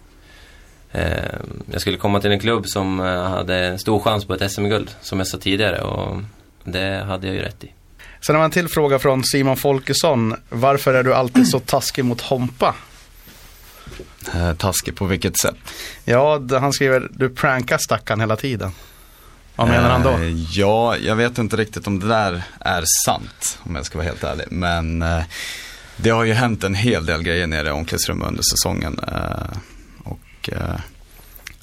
eh, 0.91 1.39
jag 1.71 1.81
skulle 1.81 1.97
komma 1.97 2.19
till 2.21 2.31
en 2.31 2.39
klubb 2.39 2.67
som 2.67 2.99
eh, 2.99 3.23
hade 3.23 3.55
en 3.55 3.79
stor 3.79 3.99
chans 3.99 4.25
på 4.25 4.33
ett 4.33 4.51
SM-guld, 4.51 4.95
som 5.01 5.19
jag 5.19 5.27
sa 5.27 5.37
tidigare. 5.37 5.81
Och 5.81 6.21
det 6.63 7.03
hade 7.07 7.27
jag 7.27 7.35
ju 7.35 7.41
rätt 7.41 7.63
i. 7.63 7.71
Sen 8.21 8.35
har 8.35 8.41
vi 8.41 8.45
en 8.45 8.51
till 8.51 8.67
fråga 8.67 8.99
från 8.99 9.23
Simon 9.23 9.57
Folkesson. 9.57 10.35
Varför 10.49 10.93
är 10.93 11.03
du 11.03 11.13
alltid 11.13 11.47
så 11.47 11.59
taskig 11.59 12.05
mot 12.05 12.21
Hompa? 12.21 12.75
Eh, 14.33 14.53
taskig 14.53 14.95
på 14.95 15.05
vilket 15.05 15.39
sätt? 15.39 15.55
Ja, 16.05 16.41
han 16.51 16.73
skriver 16.73 17.09
du 17.11 17.29
prankar 17.29 17.77
stackaren 17.77 18.19
hela 18.19 18.35
tiden. 18.35 18.71
Vad 19.55 19.67
menar 19.67 19.89
han 19.89 20.03
då? 20.03 20.09
Eh, 20.09 20.33
ja, 20.51 20.97
jag 20.97 21.15
vet 21.15 21.37
inte 21.37 21.55
riktigt 21.55 21.87
om 21.87 21.99
det 21.99 22.07
där 22.07 22.43
är 22.59 22.83
sant, 23.05 23.59
om 23.63 23.75
jag 23.75 23.85
ska 23.85 23.97
vara 23.97 24.07
helt 24.07 24.23
ärlig. 24.23 24.45
Men 24.49 25.01
eh, 25.01 25.23
det 25.97 26.09
har 26.09 26.23
ju 26.23 26.33
hänt 26.33 26.63
en 26.63 26.75
hel 26.75 27.05
del 27.05 27.23
grejer 27.23 27.47
nere 27.47 27.67
i 27.67 27.71
omklädningsrummet 27.71 28.27
under 28.27 28.43
säsongen. 28.43 28.99
Och 30.03 30.49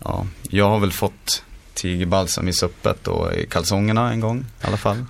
ja, 0.04 0.26
jag 0.42 0.68
har 0.68 0.78
väl 0.78 0.92
fått 0.92 1.44
tigerbalsam 1.74 2.48
i 2.48 2.52
suppet 2.52 3.08
och 3.08 3.34
i 3.34 3.46
kalsongerna 3.46 4.12
en 4.12 4.20
gång 4.20 4.44
i 4.62 4.66
alla 4.66 4.76
fall. 4.76 5.04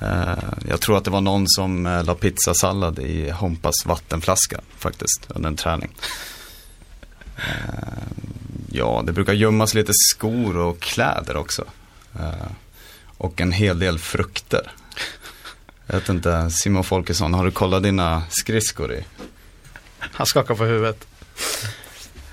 Eh, 0.00 0.44
jag 0.68 0.80
tror 0.80 0.96
att 0.96 1.04
det 1.04 1.10
var 1.10 1.20
någon 1.20 1.48
som 1.48 1.86
eh, 1.86 2.04
la 2.04 2.14
pizzasallad 2.14 2.98
i 2.98 3.30
Hompas 3.30 3.86
vattenflaska 3.86 4.60
faktiskt 4.78 5.26
under 5.28 5.48
en 5.48 5.56
träning. 5.56 5.90
Eh, 7.36 7.44
ja, 8.72 9.02
det 9.06 9.12
brukar 9.12 9.32
gömmas 9.32 9.74
lite 9.74 9.92
skor 9.94 10.56
och 10.56 10.80
kläder 10.80 11.36
också. 11.36 11.64
Och 13.16 13.40
en 13.40 13.52
hel 13.52 13.78
del 13.78 13.98
frukter. 13.98 14.72
Jag 15.86 15.94
vet 15.94 16.08
inte, 16.08 16.50
Simon 16.50 16.84
Folkesson, 16.84 17.34
har 17.34 17.44
du 17.44 17.50
kollat 17.50 17.82
dina 17.82 18.22
skridskor 18.28 18.92
i? 18.92 19.04
Han 19.98 20.26
skakar 20.26 20.54
på 20.54 20.64
huvudet. 20.64 21.06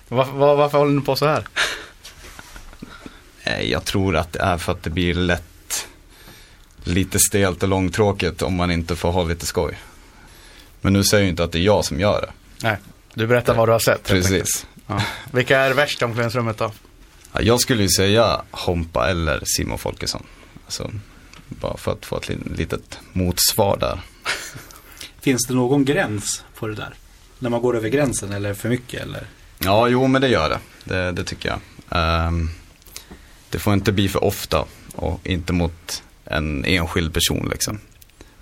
Var, 0.07 0.25
var, 0.25 0.55
varför 0.55 0.77
håller 0.77 0.93
ni 0.93 1.01
på 1.01 1.15
så 1.15 1.25
här? 1.25 1.47
Jag 3.61 3.85
tror 3.85 4.15
att 4.15 4.33
det 4.33 4.39
är 4.39 4.57
för 4.57 4.71
att 4.71 4.83
det 4.83 4.89
blir 4.89 5.13
lätt 5.13 5.56
lite 6.87 7.19
stelt 7.19 7.63
och 7.63 7.69
långtråkigt 7.69 8.41
om 8.41 8.55
man 8.55 8.71
inte 8.71 8.95
får 8.95 9.11
ha 9.11 9.23
lite 9.23 9.45
skoj. 9.45 9.77
Men 10.81 10.93
nu 10.93 11.03
säger 11.03 11.23
jag 11.23 11.29
inte 11.29 11.43
att 11.43 11.51
det 11.51 11.59
är 11.59 11.63
jag 11.63 11.85
som 11.85 11.99
gör 11.99 12.21
det. 12.21 12.31
Nej, 12.67 12.77
du 13.13 13.27
berättar 13.27 13.55
vad 13.55 13.67
du 13.67 13.71
har 13.71 13.79
sett. 13.79 14.03
Precis. 14.03 14.65
Ja. 14.87 15.01
Vilka 15.31 15.59
är 15.59 15.73
värst 15.73 16.01
i 16.01 16.05
omklädningsrummet 16.05 16.57
då? 16.57 16.71
Ja, 17.33 17.41
Jag 17.41 17.59
skulle 17.59 17.83
ju 17.83 17.89
säga 17.89 18.41
Hompa 18.51 19.09
eller 19.09 19.41
Simon 19.45 19.77
Folkesson. 19.77 20.23
Alltså, 20.65 20.91
bara 21.47 21.77
för 21.77 21.91
att 21.91 22.05
få 22.05 22.17
ett 22.17 22.29
li- 22.29 22.37
litet 22.57 22.99
motsvar 23.13 23.77
där. 23.77 24.01
Finns 25.21 25.45
det 25.47 25.53
någon 25.53 25.85
gräns 25.85 26.43
på 26.59 26.67
det 26.67 26.75
där? 26.75 26.93
När 27.39 27.49
man 27.49 27.61
går 27.61 27.77
över 27.77 27.89
gränsen 27.89 28.31
eller 28.31 28.53
för 28.53 28.69
mycket 28.69 29.01
eller? 29.01 29.27
Ja, 29.59 29.87
jo 29.87 30.07
men 30.07 30.21
det 30.21 30.27
gör 30.27 30.49
det. 30.49 30.59
Det, 30.83 31.11
det 31.11 31.23
tycker 31.23 31.49
jag. 31.49 31.59
Ehm, 31.99 32.49
det 33.49 33.59
får 33.59 33.73
inte 33.73 33.91
bli 33.91 34.09
för 34.09 34.23
ofta 34.23 34.65
och 34.95 35.19
inte 35.27 35.53
mot 35.53 36.03
en 36.31 36.65
enskild 36.65 37.13
person 37.13 37.47
liksom. 37.51 37.79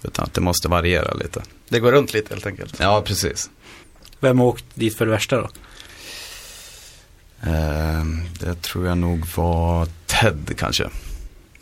Utan 0.04 0.26
att 0.26 0.34
det 0.34 0.42
måste 0.42 0.68
variera 0.68 1.14
lite. 1.14 1.42
Det 1.70 1.80
går 1.80 1.92
runt 1.92 2.14
lite 2.14 2.34
helt 2.34 2.46
enkelt. 2.46 2.80
Ja, 2.80 3.02
precis. 3.02 3.50
Vem 4.20 4.40
har 4.40 4.46
åkt 4.46 4.66
dit 4.74 4.98
för 4.98 5.06
det 5.06 5.12
värsta 5.12 5.38
då? 5.38 5.50
Ehm, 7.42 8.22
det 8.40 8.62
tror 8.62 8.88
jag 8.88 8.98
nog 8.98 9.26
var 9.36 9.88
Ted 10.06 10.54
kanske. 10.58 10.90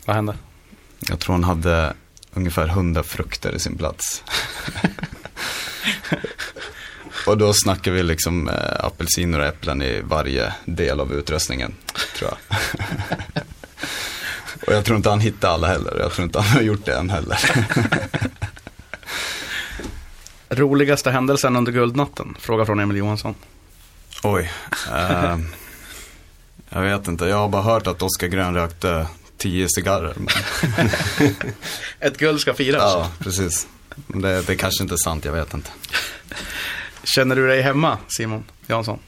Vad 0.04 0.16
hände? 0.16 0.34
Jag 1.08 1.20
tror 1.20 1.32
han 1.32 1.44
hade 1.44 1.94
ungefär 2.32 2.68
100 2.68 3.02
frukter 3.02 3.52
i 3.52 3.58
sin 3.58 3.78
plats. 3.78 4.22
och 7.26 7.38
då 7.38 7.52
snackar 7.54 7.92
vi 7.92 8.02
liksom 8.02 8.48
eh, 8.48 8.84
apelsiner 8.84 9.38
och 9.38 9.46
äpplen 9.46 9.82
i 9.82 10.00
varje 10.00 10.52
del 10.64 11.00
av 11.00 11.12
utrustningen, 11.12 11.74
tror 12.18 12.30
jag. 12.30 12.58
och 14.66 14.72
jag 14.72 14.84
tror 14.84 14.96
inte 14.96 15.08
han 15.10 15.20
hittade 15.20 15.52
alla 15.52 15.66
heller. 15.66 15.96
Jag 16.00 16.12
tror 16.12 16.24
inte 16.24 16.40
han 16.40 16.56
har 16.56 16.62
gjort 16.62 16.84
det 16.84 16.94
än 16.96 17.10
heller. 17.10 17.38
Roligaste 20.48 21.10
händelsen 21.10 21.56
under 21.56 21.72
guldnatten? 21.72 22.36
Fråga 22.38 22.66
från 22.66 22.80
Emil 22.80 22.96
Johansson. 22.96 23.34
Oj. 24.22 24.50
ehm, 24.94 25.46
jag 26.68 26.80
vet 26.80 27.08
inte, 27.08 27.24
jag 27.24 27.36
har 27.36 27.48
bara 27.48 27.62
hört 27.62 27.86
att 27.86 28.02
Oskar 28.02 28.26
Grön 28.26 28.54
rökte 28.54 29.06
10 29.38 29.66
cigarrer. 29.68 30.14
Men... 30.16 30.90
Ett 32.00 32.18
guld 32.18 32.40
ska 32.40 32.54
firas. 32.54 32.82
ja, 32.82 33.10
precis. 33.18 33.66
Det, 34.06 34.42
det 34.42 34.56
kanske 34.56 34.82
inte 34.82 34.94
är 34.94 35.04
sant, 35.04 35.24
jag 35.24 35.32
vet 35.32 35.54
inte. 35.54 35.70
Känner 37.04 37.36
du 37.36 37.46
dig 37.46 37.62
hemma, 37.62 37.98
Simon 38.08 38.44
Jansson? 38.66 38.98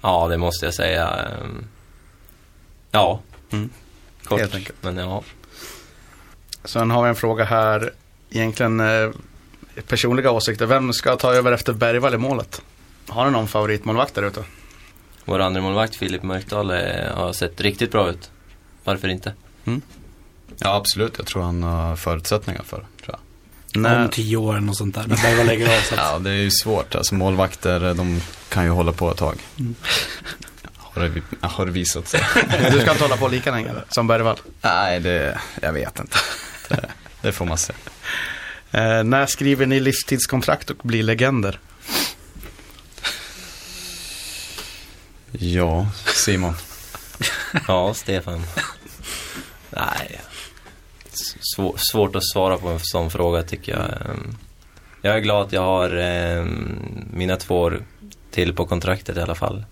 Ja, 0.00 0.28
det 0.28 0.38
måste 0.38 0.64
jag 0.66 0.74
säga. 0.74 1.08
Ehm, 1.08 1.64
Ja, 2.90 3.20
Mm. 3.52 3.70
Kort. 4.24 4.40
Helt 4.40 4.54
enkelt. 4.54 4.76
Men 4.80 4.96
ja. 4.96 5.22
Sen 6.64 6.90
har 6.90 7.02
vi 7.02 7.08
en 7.08 7.14
fråga 7.14 7.44
här. 7.44 7.92
Egentligen 8.30 8.80
eh, 8.80 9.10
personliga 9.88 10.30
åsikter. 10.30 10.66
Vem 10.66 10.92
ska 10.92 11.16
ta 11.16 11.34
över 11.34 11.52
efter 11.52 11.72
Bergvall 11.72 12.14
i 12.14 12.18
målet? 12.18 12.62
Har 13.08 13.24
ni 13.24 13.30
någon 13.30 13.48
favoritmålvakt 13.48 14.14
där 14.14 14.22
ute? 14.22 14.44
Vår 15.24 15.38
andra 15.38 15.60
målvakt 15.60 15.96
Filip 15.96 16.22
Mörkdal 16.22 16.70
eh, 16.70 16.76
har 17.14 17.32
sett 17.32 17.60
riktigt 17.60 17.90
bra 17.90 18.10
ut. 18.10 18.30
Varför 18.84 19.08
inte? 19.08 19.32
Ja, 20.58 20.74
absolut. 20.74 21.14
Jag 21.18 21.26
tror 21.26 21.42
han 21.42 21.62
har 21.62 21.96
förutsättningar 21.96 22.62
för 22.62 22.76
det. 22.76 23.04
Tror 23.04 23.16
jag. 23.16 23.20
Om 24.02 24.08
tio 24.08 24.36
år 24.36 24.52
eller 24.56 24.72
sånt 24.76 24.94
där. 24.94 25.04
När 25.06 25.44
lägger 25.44 25.76
av. 25.76 25.80
Så 25.80 25.94
att, 25.94 26.00
Ja, 26.12 26.18
det 26.18 26.30
är 26.30 26.34
ju 26.34 26.50
svårt. 26.50 26.94
Alltså 26.94 27.14
målvakter, 27.14 27.94
de 27.94 28.20
kan 28.48 28.64
ju 28.64 28.70
hålla 28.70 28.92
på 28.92 29.10
ett 29.10 29.16
tag. 29.16 29.38
Har, 30.94 31.02
det, 31.02 31.22
har 31.46 31.66
det 31.66 31.72
visat 31.72 32.08
sig. 32.08 32.20
Du 32.72 32.80
ska 32.80 32.90
inte 32.90 33.04
hålla 33.04 33.16
på 33.16 33.28
lika 33.28 33.50
länge 33.50 33.70
som 33.88 34.06
Bergvall. 34.06 34.38
Nej, 34.62 35.00
det, 35.00 35.38
jag 35.62 35.72
vet 35.72 35.98
inte. 36.00 36.16
Det, 36.68 36.86
det 37.22 37.32
får 37.32 37.44
man 37.46 37.58
se. 37.58 37.72
Eh, 38.70 39.04
när 39.04 39.26
skriver 39.26 39.66
ni 39.66 39.80
livstidskontrakt 39.80 40.70
och 40.70 40.76
blir 40.82 41.02
legender? 41.02 41.58
Ja, 45.32 45.86
Simon. 46.24 46.54
Ja, 47.68 47.94
Stefan. 47.94 48.42
Nej. 49.70 50.20
Svår, 51.54 51.74
svårt 51.78 52.16
att 52.16 52.28
svara 52.32 52.56
på 52.58 52.68
en 52.68 52.80
sån 52.82 53.10
fråga 53.10 53.42
tycker 53.42 53.72
jag. 53.72 54.10
Ehm, 54.10 54.36
Jag 55.02 55.16
är 55.16 55.20
glad 55.20 55.46
att 55.46 55.52
jag 55.52 55.62
har 55.62 55.90
ehm, 55.96 57.08
mina 57.12 57.36
två 57.36 57.60
år 57.60 57.82
till 58.30 58.54
på 58.54 58.66
kontraktet 58.66 59.16
i 59.16 59.20
alla 59.20 59.34
fall. 59.34 59.64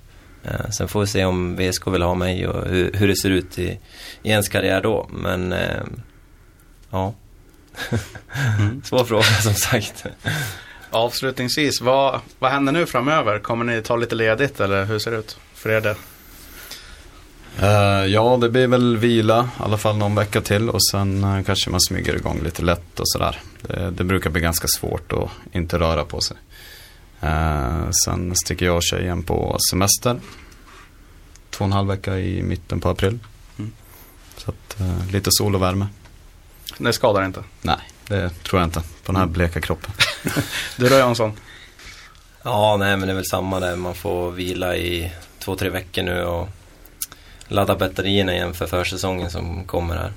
Eh, 0.45 0.70
Sen 0.70 0.88
får 0.88 1.01
vi 1.01 1.07
se 1.07 1.24
om 1.24 1.57
VSK 1.57 1.86
vill 1.86 2.03
ha 2.03 2.14
mig 2.14 2.47
och 2.47 2.68
hur, 2.68 2.93
hur 2.93 3.09
det 3.09 3.16
ser 3.16 3.30
ut 3.30 3.59
i, 3.59 3.78
i 4.22 4.30
ens 4.30 4.49
karriär 4.49 4.82
då. 4.82 5.09
Men 5.12 5.53
ehm, 5.53 6.03
ja. 6.90 7.14
Svår 8.84 9.05
fråga 9.05 9.22
som 9.22 9.55
sagt. 9.55 10.05
Avslutningsvis, 10.90 11.80
vad, 11.80 12.20
vad 12.38 12.51
händer 12.51 12.72
nu 12.72 12.86
framöver? 12.86 13.38
Kommer 13.38 13.64
ni 13.64 13.82
ta 13.82 13.97
lite 13.97 14.14
ledigt 14.14 14.61
eller 14.61 14.84
hur 14.84 14.99
ser 14.99 15.11
det 15.11 15.16
ut 15.16 15.36
för 15.55 15.70
er 15.70 15.80
del? 15.80 15.97
Eh, 17.61 18.07
ja, 18.07 18.38
det 18.40 18.49
blir 18.49 18.66
väl 18.66 18.97
vila, 18.97 19.49
i 19.61 19.62
alla 19.62 19.78
fall 19.78 19.97
någon 19.97 20.14
vecka 20.14 20.40
till 20.40 20.70
och 20.70 20.84
sen 20.90 21.24
eh, 21.24 21.43
kanske 21.43 21.70
man 21.70 21.80
smyger 21.80 22.14
igång 22.14 22.40
lite 22.45 22.62
lätt 22.62 23.01
och 23.01 23.09
sådär. 23.09 23.40
Det, 23.62 23.90
det 23.90 24.05
brukar 24.05 24.30
bli 24.30 24.40
ganska 24.40 24.68
svårt 24.68 25.12
att 25.12 25.30
inte 25.53 25.78
röra 25.78 26.05
på 26.05 26.20
sig. 26.20 26.36
Eh, 27.23 27.91
sen 28.05 28.37
sticker 28.37 28.66
jag 28.66 28.77
och 28.77 28.83
tjejen 28.83 29.23
på 29.23 29.57
semester. 29.70 30.20
Två 31.51 31.64
och 31.64 31.66
en 31.68 31.73
halv 31.73 31.89
vecka 31.89 32.18
i 32.18 32.43
mitten 32.43 32.81
på 32.81 32.89
april. 32.89 33.18
Mm. 33.59 33.73
Så 34.37 34.51
att, 34.51 34.81
eh, 34.81 35.07
lite 35.11 35.29
sol 35.33 35.55
och 35.55 35.62
värme. 35.62 35.87
Det 36.79 36.93
skadar 36.93 37.25
inte. 37.25 37.45
Nej, 37.62 37.79
det 38.09 38.31
tror 38.43 38.61
jag 38.61 38.66
inte 38.66 38.81
på 38.81 39.12
den 39.12 39.16
här 39.16 39.27
bleka 39.27 39.61
kroppen. 39.61 39.93
Du 40.77 40.89
då 40.89 40.95
Jansson? 40.99 41.33
Ja, 42.43 42.77
nej 42.77 42.97
men 42.97 43.07
det 43.09 43.12
är 43.12 43.16
väl 43.16 43.27
samma 43.31 43.61
där. 43.61 43.77
Man 43.77 43.95
får 43.95 44.31
vila 44.31 44.77
i 44.77 45.12
två, 45.39 45.57
tre 45.57 45.68
veckor 45.70 46.03
nu 46.03 46.23
och 46.23 46.49
ladda 47.49 47.77
batterierna 47.77 48.35
igen 48.35 48.55
för 48.55 48.66
försäsongen 48.66 49.31
som 49.31 49.64
kommer 49.64 49.97
här. 49.97 50.12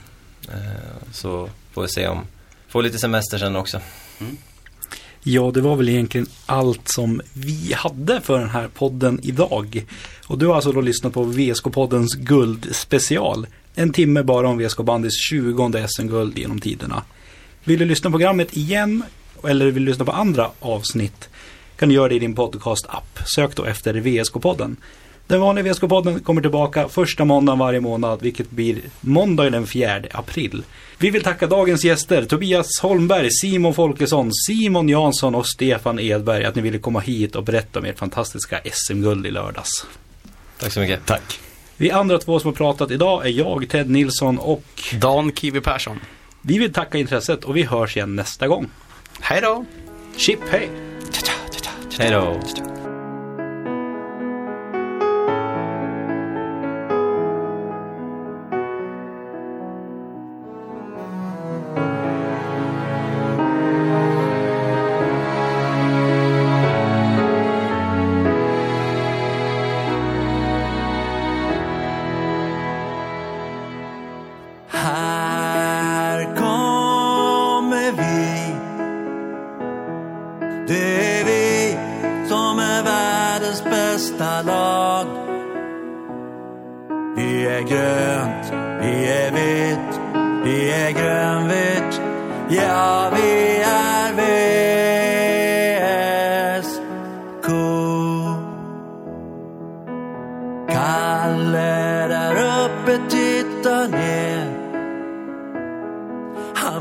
Eh, 0.49 1.11
Så 1.11 1.49
får 1.73 1.81
vi 1.81 1.87
se 1.89 2.07
om, 2.07 2.25
får 2.67 2.83
lite 2.83 2.99
semester 2.99 3.37
sen 3.37 3.55
också. 3.55 3.81
Ja, 5.27 5.51
det 5.53 5.61
var 5.61 5.75
väl 5.75 5.89
egentligen 5.89 6.27
allt 6.45 6.87
som 6.87 7.21
vi 7.33 7.73
hade 7.73 8.21
för 8.21 8.39
den 8.39 8.49
här 8.49 8.67
podden 8.67 9.19
idag. 9.23 9.85
Och 10.27 10.37
du 10.37 10.47
har 10.47 10.55
alltså 10.55 10.71
då 10.71 10.81
lyssnat 10.81 11.13
på 11.13 11.23
VSK-poddens 11.23 12.17
guldspecial. 12.17 13.47
En 13.75 13.93
timme 13.93 14.23
bara 14.23 14.49
om 14.49 14.57
VSK 14.57 14.77
Bandys 14.77 15.13
20 15.29 15.87
SM-guld 15.87 16.37
genom 16.37 16.59
tiderna. 16.59 17.03
Vill 17.63 17.79
du 17.79 17.85
lyssna 17.85 18.09
på 18.09 18.11
programmet 18.11 18.57
igen 18.57 19.03
eller 19.47 19.65
vill 19.65 19.85
du 19.85 19.91
lyssna 19.91 20.05
på 20.05 20.11
andra 20.11 20.49
avsnitt 20.59 21.29
kan 21.77 21.89
du 21.89 21.95
göra 21.95 22.09
det 22.09 22.15
i 22.15 22.19
din 22.19 22.35
podcast-app. 22.35 23.19
Sök 23.35 23.55
då 23.55 23.65
efter 23.65 23.93
VSK-podden. 23.93 24.75
Den 25.27 25.41
vanliga 25.41 25.73
VSK-podden 25.73 26.19
kommer 26.23 26.41
tillbaka 26.41 26.87
första 26.87 27.25
måndagen 27.25 27.59
varje 27.59 27.79
månad, 27.79 28.21
vilket 28.21 28.51
blir 28.51 28.81
måndag 29.01 29.49
den 29.49 29.67
4 29.67 30.01
april. 30.11 30.63
Vi 30.97 31.09
vill 31.09 31.23
tacka 31.23 31.47
dagens 31.47 31.85
gäster, 31.85 32.25
Tobias 32.25 32.79
Holmberg, 32.81 33.29
Simon 33.31 33.73
Folkesson, 33.73 34.31
Simon 34.33 34.89
Jansson 34.89 35.35
och 35.35 35.47
Stefan 35.47 35.99
Edberg, 35.99 36.45
att 36.45 36.55
ni 36.55 36.61
ville 36.61 36.79
komma 36.79 36.99
hit 36.99 37.35
och 37.35 37.43
berätta 37.43 37.79
om 37.79 37.85
ert 37.85 37.99
fantastiska 37.99 38.61
SM-guld 38.71 39.25
i 39.25 39.31
lördags. 39.31 39.85
Tack 40.59 40.71
så 40.71 40.79
mycket. 40.79 41.05
Tack. 41.05 41.39
Vi 41.77 41.91
andra 41.91 42.17
två 42.17 42.39
som 42.39 42.47
har 42.47 42.55
pratat 42.55 42.91
idag 42.91 43.25
är 43.25 43.29
jag, 43.29 43.69
Ted 43.69 43.89
Nilsson 43.89 44.37
och 44.37 44.63
Dan 44.99 45.31
Kiwi 45.31 45.61
Persson. 45.61 45.99
vi 46.41 46.57
vill 46.57 46.73
tacka 46.73 46.97
intresset 46.97 47.43
och 47.43 47.57
vi 47.57 47.63
hörs 47.63 47.97
igen 47.97 48.15
nästa 48.15 48.47
gång. 48.47 48.69
Hej 49.19 49.41
då! 49.41 49.65
Chip 50.17 50.39
hej! 50.49 50.69
Hej 51.99 52.11
då. 52.11 52.39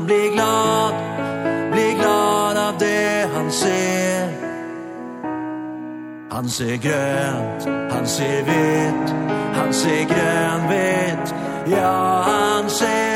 Han 0.05 0.13
blir 0.13 0.31
glad, 0.31 0.93
blir 1.71 1.95
glad 1.95 2.57
av 2.57 2.77
det 2.79 3.29
han 3.35 3.51
ser. 3.51 4.29
Han 6.31 6.49
ser 6.49 6.75
grönt, 6.75 7.91
han 7.93 8.07
ser 8.07 8.43
vitt, 8.43 9.15
han 9.55 9.73
ser 9.73 10.03
grönvitt. 10.03 11.33
Ja, 11.65 12.23
han 12.25 12.69
ser 12.69 13.14